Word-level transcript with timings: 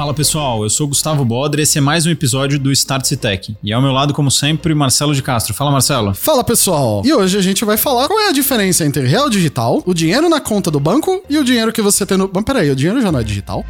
Fala 0.00 0.14
pessoal, 0.14 0.62
eu 0.62 0.70
sou 0.70 0.88
Gustavo 0.88 1.26
Bodre 1.26 1.60
e 1.60 1.62
esse 1.64 1.76
é 1.76 1.80
mais 1.82 2.06
um 2.06 2.10
episódio 2.10 2.58
do 2.58 2.72
Start 2.72 3.06
Tech. 3.16 3.54
E 3.62 3.70
ao 3.70 3.82
meu 3.82 3.92
lado, 3.92 4.14
como 4.14 4.30
sempre, 4.30 4.74
Marcelo 4.74 5.14
de 5.14 5.22
Castro. 5.22 5.52
Fala 5.52 5.70
Marcelo. 5.70 6.14
Fala 6.14 6.42
pessoal, 6.42 7.02
e 7.04 7.12
hoje 7.12 7.36
a 7.36 7.42
gente 7.42 7.66
vai 7.66 7.76
falar 7.76 8.08
qual 8.08 8.18
é 8.18 8.30
a 8.30 8.32
diferença 8.32 8.82
entre 8.82 9.06
real 9.06 9.28
digital, 9.28 9.82
o 9.84 9.92
dinheiro 9.92 10.26
na 10.30 10.40
conta 10.40 10.70
do 10.70 10.80
banco 10.80 11.22
e 11.28 11.36
o 11.36 11.44
dinheiro 11.44 11.70
que 11.70 11.82
você 11.82 12.06
tem 12.06 12.16
no. 12.16 12.30
Mas 12.32 12.44
peraí, 12.44 12.70
o 12.70 12.74
dinheiro 12.74 13.02
já 13.02 13.12
não 13.12 13.20
é 13.20 13.22
digital? 13.22 13.62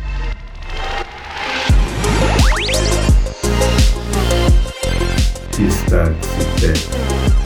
Start 5.58 6.14
Tech. 6.60 7.39